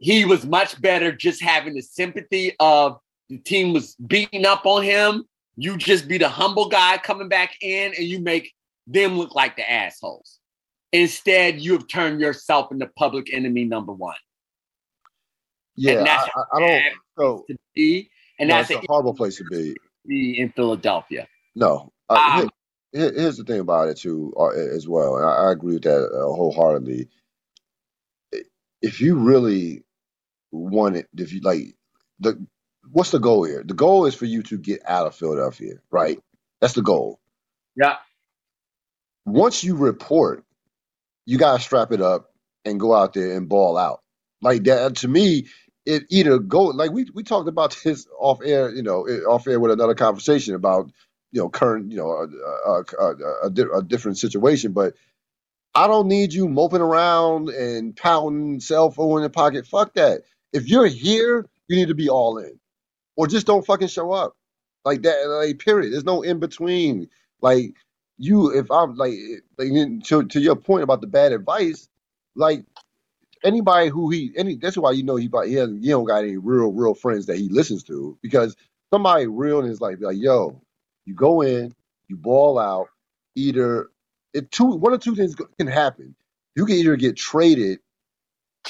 [0.00, 2.98] he was much better just having the sympathy of
[3.28, 5.24] the team was beating up on him.
[5.56, 8.52] You just be the humble guy coming back in and you make
[8.86, 10.38] them look like the assholes.
[10.92, 14.16] Instead, you have turned yourself into public enemy number one.
[15.76, 16.84] Yeah, and that's I, I don't.
[17.18, 19.76] So, to be, and no, that's a horrible place to be.
[20.06, 21.28] Be in Philadelphia.
[21.54, 22.50] No, uh, um,
[22.92, 25.84] here, here's the thing about it too, uh, as well, and I, I agree with
[25.84, 27.08] that uh, wholeheartedly.
[28.82, 29.84] If you really
[30.52, 31.76] want it, if you like
[32.20, 32.44] the,
[32.90, 33.64] what's the goal here?
[33.66, 36.20] The goal is for you to get out of Philadelphia, right?
[36.60, 37.20] That's the goal.
[37.76, 37.96] Yeah.
[39.26, 40.38] Once you report
[41.26, 42.30] you gotta strap it up
[42.64, 44.00] and go out there and ball out.
[44.40, 45.46] Like that to me,
[45.86, 49.60] it either go like we we talked about this off air, you know, off air
[49.60, 50.90] with another conversation about
[51.30, 54.94] you know current, you know, a, a, a, a different situation, but
[55.74, 59.66] I don't need you moping around and pouting, cell phone in the pocket.
[59.66, 60.22] Fuck that.
[60.52, 62.58] If you're here, you need to be all in,
[63.16, 64.34] or just don't fucking show up.
[64.84, 65.26] Like that.
[65.28, 65.92] Like period.
[65.92, 67.08] There's no in between.
[67.42, 67.74] Like
[68.18, 69.14] you, if I'm like,
[69.58, 69.70] like
[70.06, 71.88] to to your point about the bad advice,
[72.36, 72.60] like
[73.44, 76.36] anybody who he any that's why you know he he, has, he don't got any
[76.36, 78.56] real real friends that he listens to because
[78.92, 80.60] somebody real in his life like yo
[81.06, 81.74] you go in
[82.08, 82.88] you ball out
[83.36, 83.88] either
[84.34, 86.14] if two one or two things can happen
[86.56, 87.78] you can either get traded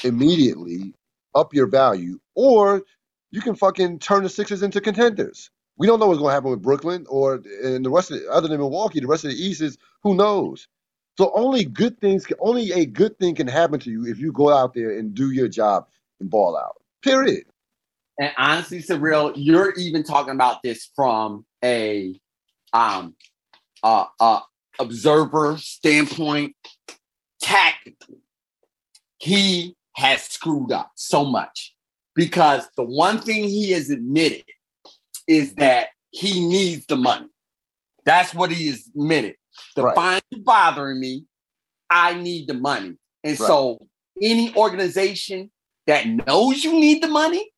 [0.03, 0.93] immediately
[1.35, 2.83] up your value or
[3.31, 5.49] you can fucking turn the Sixers into contenders.
[5.77, 8.29] We don't know what's going to happen with Brooklyn or and the rest of the,
[8.29, 8.99] other than Milwaukee.
[8.99, 10.67] The rest of the East is who knows.
[11.17, 14.31] So only good things, can, only a good thing can happen to you if you
[14.31, 15.87] go out there and do your job
[16.19, 16.75] and ball out.
[17.03, 17.45] Period.
[18.19, 22.19] And honestly, Cyril, you're even talking about this from a
[22.73, 23.15] um
[23.83, 24.41] uh, uh
[24.79, 26.55] observer standpoint.
[27.41, 28.21] Tactically,
[29.17, 31.75] he has screwed up so much
[32.15, 34.45] because the one thing he has admitted
[35.27, 37.27] is that he needs the money.
[38.05, 39.35] That's what he has admitted.
[39.75, 39.95] The right.
[39.95, 41.25] fine bothering me.
[41.89, 42.97] I need the money.
[43.23, 43.47] And right.
[43.47, 43.87] so
[44.21, 45.51] any organization
[45.87, 47.51] that knows you need the money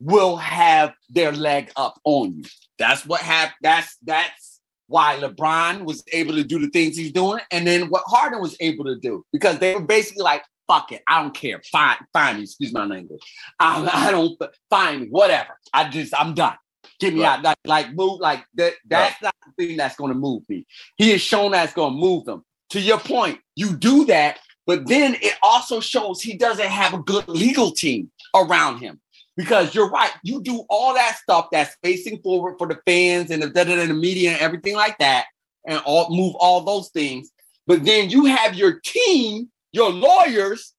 [0.00, 2.44] will have their leg up on you.
[2.78, 3.56] That's what happened.
[3.62, 8.02] That's that's why LeBron was able to do the things he's doing, and then what
[8.06, 11.60] Harden was able to do because they were basically like, "Fuck it, I don't care.
[11.72, 12.42] Fine, fine me.
[12.44, 13.20] Excuse my language.
[13.58, 15.06] I, I don't find me.
[15.08, 15.58] Whatever.
[15.72, 16.54] I just I'm done.
[17.00, 17.38] Get me right.
[17.38, 17.42] out.
[17.44, 18.20] Like, like move.
[18.20, 18.74] Like that.
[18.86, 19.22] That's right.
[19.24, 20.66] not the thing that's going to move me.
[20.96, 22.44] He has shown that's going to move them.
[22.70, 26.98] To your point, you do that, but then it also shows he doesn't have a
[26.98, 29.00] good legal team around him.
[29.36, 33.42] Because you're right, you do all that stuff that's facing forward for the fans and
[33.42, 35.26] the, the media and everything like that,
[35.66, 37.30] and all move all those things.
[37.66, 40.74] But then you have your team, your lawyers.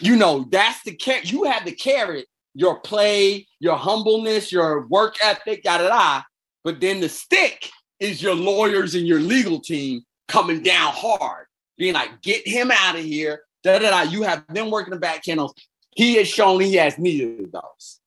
[0.00, 1.30] You know that's the carrot.
[1.30, 6.22] You have the carrot your play, your humbleness, your work ethic, da da da.
[6.62, 7.70] But then the stick
[8.00, 11.46] is your lawyers and your legal team coming down hard,
[11.76, 13.42] being like, get him out of here.
[13.62, 14.02] Da da da.
[14.02, 15.52] You have them working the back channels.
[15.94, 18.00] He has shown he has neither of those.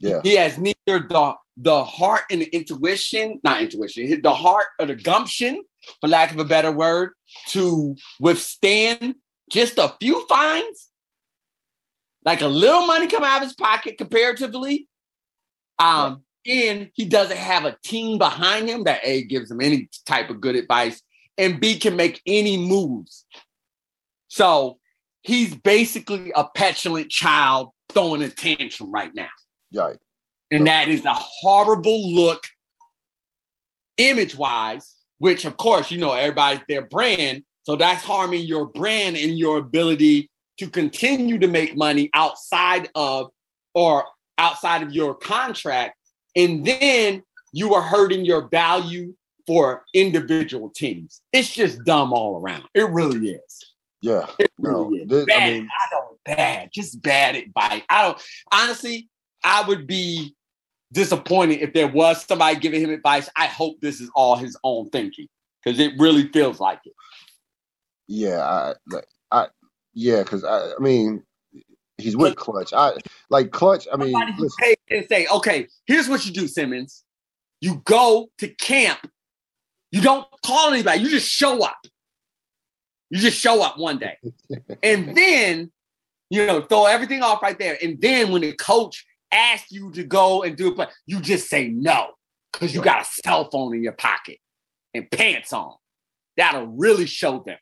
[0.00, 0.20] Yeah.
[0.22, 4.94] He has neither the the heart and the intuition, not intuition, the heart or the
[4.94, 5.62] gumption,
[6.00, 7.10] for lack of a better word,
[7.48, 9.14] to withstand
[9.50, 10.88] just a few fines
[12.24, 14.88] like a little money come out of his pocket comparatively.
[15.78, 20.28] Um, and he doesn't have a team behind him that A gives him any type
[20.28, 21.00] of good advice,
[21.38, 23.24] and B can make any moves.
[24.28, 24.78] So
[25.22, 29.28] he's basically a petulant child throwing a tantrum right now.
[29.72, 29.98] Right.
[30.50, 32.42] And that is a horrible look
[33.98, 37.44] image-wise, which of course, you know, everybody's their brand.
[37.64, 43.30] So that's harming your brand and your ability to continue to make money outside of
[43.74, 44.04] or
[44.38, 45.96] outside of your contract.
[46.34, 47.22] And then
[47.52, 49.14] you are hurting your value
[49.46, 51.20] for individual teams.
[51.32, 52.64] It's just dumb all around.
[52.74, 53.72] It really is.
[54.02, 54.26] Yeah.
[54.38, 55.08] It really no, is.
[55.08, 55.42] This, bad.
[55.42, 56.70] I, mean, I don't bad.
[56.72, 57.82] Just bad advice.
[57.88, 58.22] I don't
[58.52, 59.08] honestly,
[59.44, 60.34] I would be
[60.92, 63.28] disappointed if there was somebody giving him advice.
[63.36, 65.28] I hope this is all his own thinking
[65.64, 66.92] because it really feels like it.
[68.08, 69.00] Yeah, I,
[69.30, 69.46] I
[69.94, 71.22] yeah, because I, I mean,
[71.98, 72.72] he's with Clutch.
[72.72, 72.92] I
[73.30, 73.88] like Clutch.
[73.92, 74.14] I mean,
[74.90, 77.04] and say, okay, here's what you do, Simmons.
[77.60, 79.10] You go to camp.
[79.90, 81.00] You don't call anybody.
[81.00, 81.78] You just show up.
[83.10, 84.18] You just show up one day,
[84.82, 85.70] and then
[86.28, 87.78] you know throw everything off right there.
[87.82, 91.48] And then when the coach asks you to go and do it, but you just
[91.48, 92.08] say no
[92.52, 94.38] because you got a cell phone in your pocket
[94.94, 95.74] and pants on.
[96.36, 97.58] That'll really show them.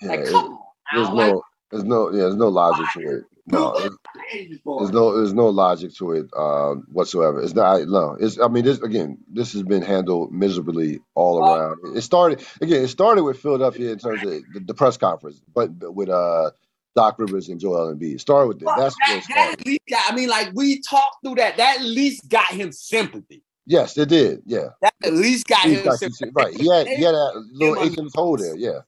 [0.00, 0.58] Yeah, like, come
[0.92, 1.16] it, on.
[1.16, 3.24] no, there's no, yeah, there's no logic to it.
[3.46, 7.42] No, there's no, there's no logic to it uh, whatsoever.
[7.42, 8.16] It's not, no.
[8.20, 11.96] It's, I mean, this again, this has been handled miserably all around.
[11.96, 12.84] It started again.
[12.84, 16.52] It started with Philadelphia in terms of the, the press conference, but with uh,
[16.94, 18.20] Doc Rivers and Joel Embiid.
[18.20, 18.74] Start with that.
[18.76, 21.56] That's that, that at least got, I mean, like we talked through that.
[21.56, 23.42] That at least got him sympathy.
[23.66, 24.42] Yes, it did.
[24.44, 26.30] Yeah, that at least got him got sympathy.
[26.34, 26.54] Right.
[26.54, 28.56] He had he had a little ache in his hole there.
[28.56, 28.80] Yeah,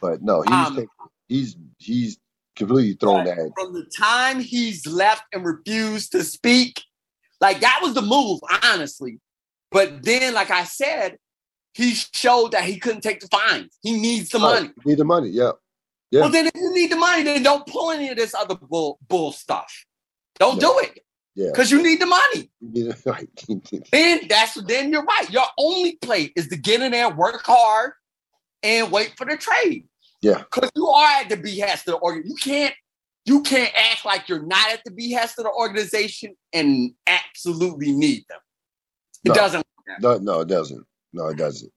[0.00, 0.86] but no, he's um,
[1.28, 2.18] he's he's
[2.54, 3.52] completely thrown that.
[3.56, 6.82] From the time he's left and refused to speak,
[7.40, 9.18] like that was the move, honestly.
[9.70, 11.18] But then, like I said,
[11.74, 13.76] he showed that he couldn't take the fines.
[13.82, 14.70] He needs the money.
[14.84, 15.50] Need the money, yeah.
[16.10, 16.22] Yeah.
[16.22, 18.98] Well, then if you need the money, then don't pull any of this other bull
[19.08, 19.84] bull stuff.
[20.38, 20.68] Don't yeah.
[20.68, 21.00] do it.
[21.34, 21.50] Yeah.
[21.52, 22.50] Because you need the money.
[22.60, 23.28] Yeah, right.
[23.92, 25.30] and that's then you're right.
[25.30, 27.92] Your only plate is to get in there, work hard,
[28.62, 29.86] and wait for the trade.
[30.22, 30.38] Yeah.
[30.38, 32.22] Because you are at the behest of the organ.
[32.26, 32.74] You can't
[33.26, 38.24] you can't act like you're not at the behest of the organization and absolutely need
[38.28, 38.38] them.
[39.24, 39.34] It No.
[39.34, 39.66] doesn't.
[40.00, 40.86] No, no, it doesn't.
[41.12, 41.72] No, it doesn't.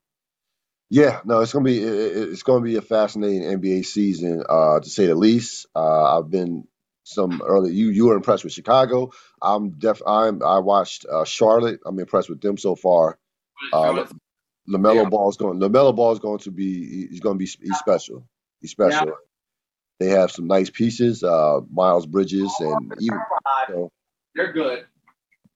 [0.90, 4.80] Yeah, no, it's gonna be it, it- it's gonna be a fascinating NBA season, uh,
[4.80, 5.68] to say the least.
[5.76, 6.68] Uh, I've been
[7.04, 7.74] some early.
[7.74, 9.12] You you were impressed with Chicago.
[9.42, 10.02] I'm def.
[10.06, 11.82] I'm I watched uh, Charlotte.
[11.86, 13.20] I'm impressed with them so far.
[13.74, 14.06] Uh,
[14.70, 15.10] Lamelo Yeah.
[15.10, 15.60] Ball is going.
[15.60, 17.08] Lamelo Ball is going to be.
[17.10, 17.46] He's going to be.
[17.46, 18.28] He's special.
[18.62, 19.14] He's special.
[20.00, 21.24] They have some nice pieces.
[21.24, 23.20] Uh, Miles Bridges and even
[23.70, 23.92] you know,
[24.36, 24.86] They're good.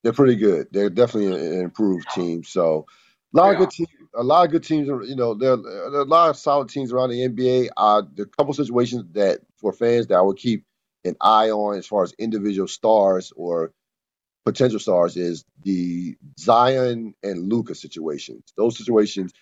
[0.03, 0.67] they're pretty good.
[0.71, 2.43] They're definitely an improved team.
[2.43, 2.85] So
[3.33, 3.89] a lot of good teams.
[4.15, 4.89] A lot of good teams.
[4.89, 7.69] are- You know, there, there are a lot of solid teams around the NBA.
[7.77, 10.65] Uh, the couple situations that for fans that I would keep
[11.05, 13.71] an eye on as far as individual stars or
[14.45, 18.53] potential stars is the Zion and Luka situations.
[18.57, 19.33] Those situations.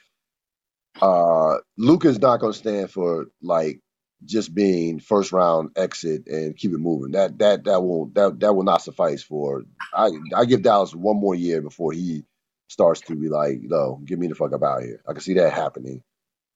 [1.01, 3.81] Uh, Luka's not going to stand for like
[4.25, 7.13] just being first round exit and keep it moving.
[7.13, 9.63] That that that won't that that will not suffice for.
[9.93, 12.23] I I give Dallas one more year before he
[12.71, 15.01] starts to be like, no, get me the fuck up out of here.
[15.07, 16.03] I can see that happening.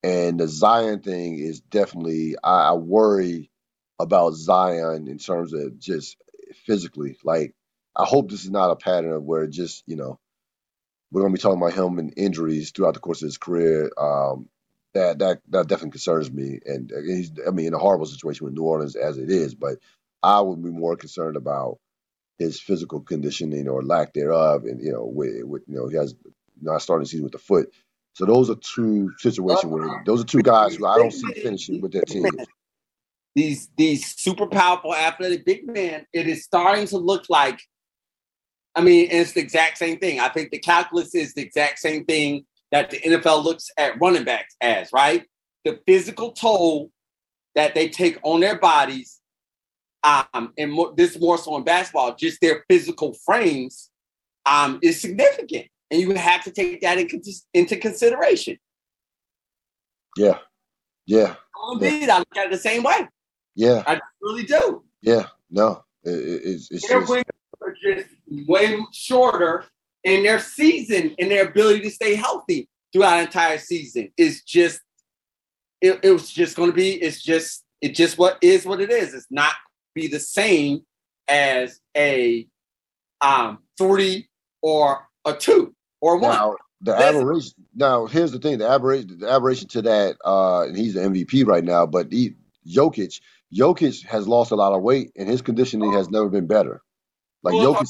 [0.04, 3.50] And the Zion thing is definitely I, I worry
[4.00, 6.18] about Zion in terms of just
[6.66, 7.18] physically.
[7.24, 7.54] Like
[7.96, 10.20] I hope this is not a pattern of where just you know
[11.12, 13.92] we're gonna be talking about him and injuries throughout the course of his career.
[13.98, 14.50] Um,
[14.94, 16.60] that that that definitely concerns me.
[16.66, 19.78] And he's, I mean, in a horrible situation with New Orleans as it is, but
[20.24, 21.80] I would be more concerned about
[22.38, 24.66] his physical conditioning or lack thereof.
[24.66, 26.16] And you know, with, with you know, he has
[26.62, 27.70] not starting the season with the foot.
[28.14, 30.04] So those are two situations where uh-huh.
[30.06, 32.26] those are two guys who I don't see finishing with their team.
[33.36, 36.06] These these super powerful athletic big men.
[36.14, 37.60] It is starting to look like.
[38.74, 40.20] I mean, it's the exact same thing.
[40.20, 44.24] I think the calculus is the exact same thing that the NFL looks at running
[44.24, 45.26] backs as, right?
[45.64, 46.92] The physical toll
[47.56, 49.15] that they take on their bodies,
[50.06, 53.90] um, and more, this more so in basketball, just their physical frames,
[54.46, 57.08] um, is significant, and you have to take that in,
[57.54, 58.58] into consideration.
[60.18, 60.38] Yeah,
[61.08, 61.36] yeah,
[61.72, 63.08] Indeed, I look at it the same way.
[63.56, 64.84] yeah, I really do.
[65.02, 65.28] yeah.
[65.50, 67.26] No, it, it- it's it's Their just wings
[67.62, 68.08] are just
[68.48, 69.66] way shorter,
[70.04, 74.82] and their season and their ability to stay healthy throughout an entire season is just.
[75.82, 76.94] It, it was just going to be.
[77.02, 77.64] It's just.
[77.82, 79.14] It just what is what it is.
[79.14, 79.54] It's not
[79.96, 80.86] be the same
[81.28, 82.48] as a
[83.22, 84.30] um three
[84.62, 86.36] or a two or one.
[86.36, 87.16] Now, the Listen.
[87.16, 87.52] aberration.
[87.74, 91.48] Now, here's the thing: the aberration, the aberration to that, uh, and he's the MVP
[91.48, 91.86] right now.
[91.86, 92.36] But he,
[92.68, 93.20] Jokic,
[93.54, 96.84] Jokic has lost a lot of weight, and his conditioning has never been better.
[97.42, 97.88] Like Well, Jokic,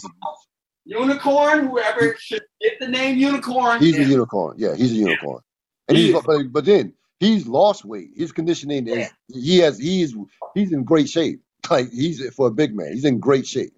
[0.86, 3.80] Unicorn, whoever should get the name unicorn.
[3.80, 4.56] he's a unicorn.
[4.57, 5.41] Yeah, he's a unicorn.
[5.88, 8.10] And He he's, but, but then he's lost weight.
[8.15, 10.15] His conditioning is he has he's
[10.53, 11.41] he's in great shape.
[11.72, 13.74] Like he's for a big man, he's in great shape.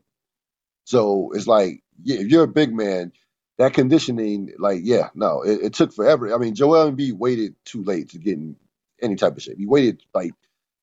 [0.85, 3.11] So it's like yeah, if you're a big man,
[3.57, 6.34] that conditioning, like yeah, no, it, it took forever.
[6.34, 8.55] I mean, Joel Embiid waited too late to get in
[9.01, 9.57] any type of shape.
[9.57, 10.34] He waited like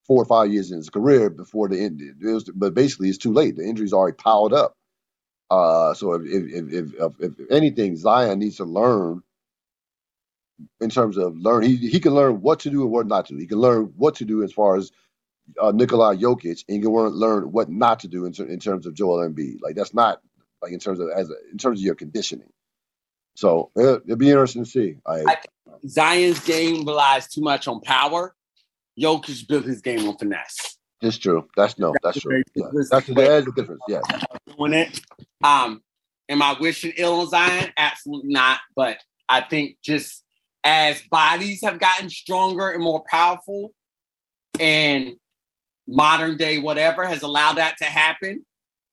[0.06, 2.01] four or five years in his career before the end.
[2.02, 3.56] It was, but basically, it's too late.
[3.56, 4.76] The injuries already piled up.
[5.51, 9.22] Uh, so if if, if if if anything, Zion needs to learn
[10.81, 11.64] in terms of learn.
[11.64, 13.35] He he can learn what to do and what not to.
[13.35, 13.40] do.
[13.40, 14.93] He can learn what to do as far as
[15.60, 18.86] uh, Nikolai Jokic, and you can learn, what not to do in, ter- in terms
[18.86, 19.58] of Joel Embiid.
[19.62, 20.20] Like that's not
[20.62, 22.50] like in terms of as a, in terms of your conditioning.
[23.36, 24.96] So it, it'll be interesting to see.
[25.06, 25.38] I,
[25.86, 28.34] Zion's game relies too much on power.
[28.98, 30.78] Jokic built his game on finesse.
[31.00, 31.48] it's true.
[31.56, 31.94] That's no.
[32.02, 32.42] That's true.
[32.54, 32.66] Yeah.
[32.72, 33.80] That's That's the, difference.
[33.88, 34.00] Yeah.
[34.56, 35.00] doing it.
[35.42, 35.82] Um,
[36.28, 37.72] am I wishing ill on Zion?
[37.76, 38.60] Absolutely not.
[38.76, 38.98] But
[39.28, 40.22] I think just
[40.62, 43.72] as bodies have gotten stronger and more powerful,
[44.60, 45.14] and
[45.86, 48.44] modern day whatever has allowed that to happen,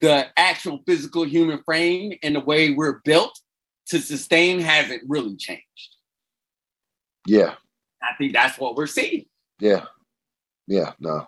[0.02, 3.40] the actual physical human frame and the way we're built
[3.88, 5.96] to sustain hasn't really changed.
[7.28, 7.56] Yeah.
[8.02, 9.26] I think that's what we're seeing.
[9.60, 9.86] Yeah.
[10.68, 10.94] Yeah.
[11.00, 11.28] No.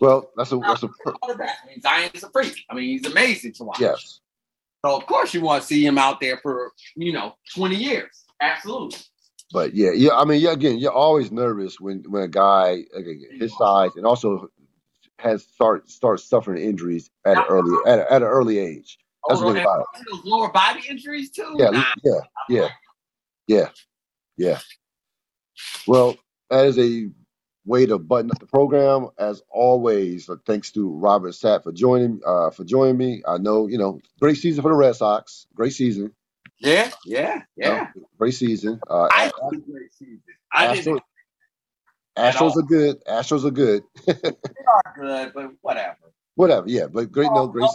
[0.00, 1.14] Well, that's a that's a per-.
[1.24, 2.64] I mean, Zion is a freak.
[2.70, 3.80] I mean, he's amazing to watch.
[3.80, 4.20] yes.
[4.84, 8.24] So of course you want to see him out there for you know 20 years.
[8.40, 8.98] Absolutely.
[9.52, 10.10] But yeah, yeah.
[10.16, 10.52] I mean, yeah.
[10.52, 12.84] Again, you're always nervous when when a guy
[13.38, 14.48] his size and also
[15.18, 18.98] has start starts suffering injuries at an early at, a, at an early age.
[19.28, 21.56] That's Oh, about those lower body injuries too.
[21.58, 21.84] Yeah, Nah.
[22.04, 22.68] yeah, yeah,
[23.46, 23.68] yeah,
[24.36, 24.58] yeah.
[25.86, 26.16] Well,
[26.50, 27.10] that is a
[27.64, 29.08] way to button up the program.
[29.18, 33.22] As always, uh, thanks to Robert Sapp for joining uh, for joining me.
[33.26, 35.46] I know you know great season for the Red Sox.
[35.54, 36.12] Great season.
[36.60, 37.88] Yeah, yeah, yeah.
[38.18, 38.80] great season.
[38.88, 40.22] Uh, I think great season.
[40.52, 41.02] I think absolutely.
[42.18, 43.04] Astros are good.
[43.04, 43.82] Astros are good.
[44.06, 45.96] they are good, but whatever.
[46.34, 46.68] Whatever.
[46.68, 47.30] Yeah, but great.
[47.32, 47.70] no, great.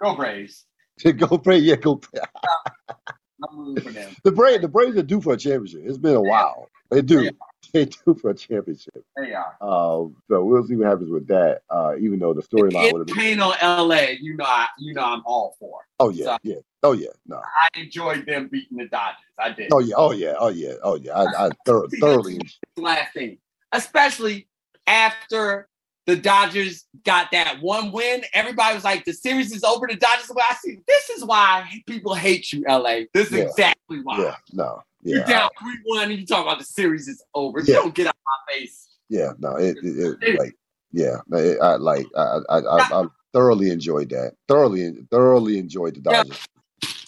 [0.00, 0.64] Go Braves.
[1.16, 1.64] Go Braves.
[1.64, 2.00] Yeah, go.
[3.48, 4.14] I'm rooting for.
[4.24, 4.62] The Braves.
[4.62, 5.82] The Braves are due for a championship.
[5.84, 6.28] It's been a yeah.
[6.28, 6.68] while.
[6.90, 7.22] They do.
[7.22, 7.30] Yeah.
[7.72, 9.04] They do for a championship.
[9.14, 9.56] They are.
[9.60, 11.60] Uh, so we'll see what happens with that.
[11.68, 15.04] Uh, even though the storyline would have been on LA, you know, I, you know,
[15.04, 15.80] I'm all for.
[16.00, 16.56] Oh yeah, so, yeah.
[16.82, 17.36] Oh yeah, no.
[17.38, 19.18] I enjoyed them beating the Dodgers.
[19.38, 19.72] I did.
[19.72, 21.12] Oh yeah, oh yeah, oh yeah, oh yeah.
[21.12, 22.40] I, I thor- thoroughly.
[22.76, 23.38] Last thing,
[23.72, 24.48] especially
[24.86, 25.68] after
[26.06, 28.22] the Dodgers got that one win.
[28.32, 29.86] Everybody was like, the series is over.
[29.88, 30.30] The Dodgers.
[30.34, 30.78] Well, I see.
[30.86, 33.00] This is why people hate you, LA.
[33.12, 33.44] This is yeah.
[33.44, 34.18] exactly why.
[34.18, 34.82] Yeah, no.
[35.02, 35.16] Yeah.
[35.16, 37.60] You're down three one, and you talk about the series is over.
[37.60, 37.76] Yeah.
[37.76, 38.88] don't get out my face.
[39.08, 40.54] Yeah, no, it, it, it like,
[40.92, 44.34] yeah, it, I like, I, I, I, I, thoroughly enjoyed that.
[44.48, 46.46] Thoroughly, thoroughly enjoyed the Dodgers.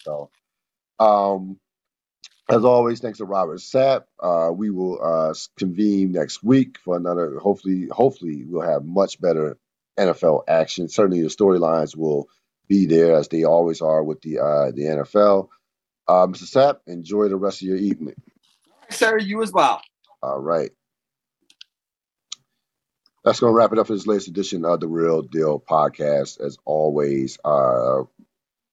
[0.05, 0.31] So,
[0.99, 1.59] um,
[2.49, 4.05] as always, thanks to Robert Sapp.
[4.21, 7.39] Uh, we will uh, convene next week for another.
[7.39, 9.57] Hopefully, hopefully we'll have much better
[9.99, 10.89] NFL action.
[10.89, 12.29] Certainly, the storylines will
[12.69, 15.49] be there as they always are with the uh, the NFL.
[16.09, 16.45] Uh, Mr.
[16.45, 18.17] Sapp, enjoy the rest of your evening.
[18.91, 19.81] Sir, you as well.
[20.23, 20.71] All right.
[23.25, 26.41] That's going to wrap it up for this latest edition of the RIL DIL podcast.
[26.41, 28.03] As always, uh,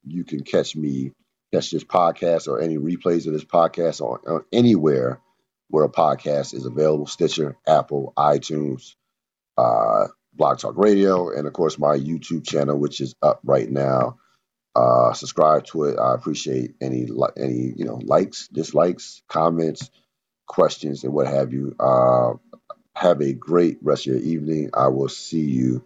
[0.10, 1.12] you can catch me
[1.54, 5.22] catch this podcast or any replays of this podcast on, on anywhere
[5.70, 8.96] where a podcast is available Stitcher, Apple, iTunes,
[9.58, 14.18] uh, Blog Talk Radio, and of course my YouTube channel, which is up right now.
[14.76, 15.98] Uh, subscribe to it.
[15.98, 19.90] I appreciate any any you know likes, dislikes, comments,
[20.46, 21.76] questions, and what have you.
[21.80, 22.34] Uh,
[22.96, 24.72] have a great rest of your evening.
[24.74, 25.86] I will see you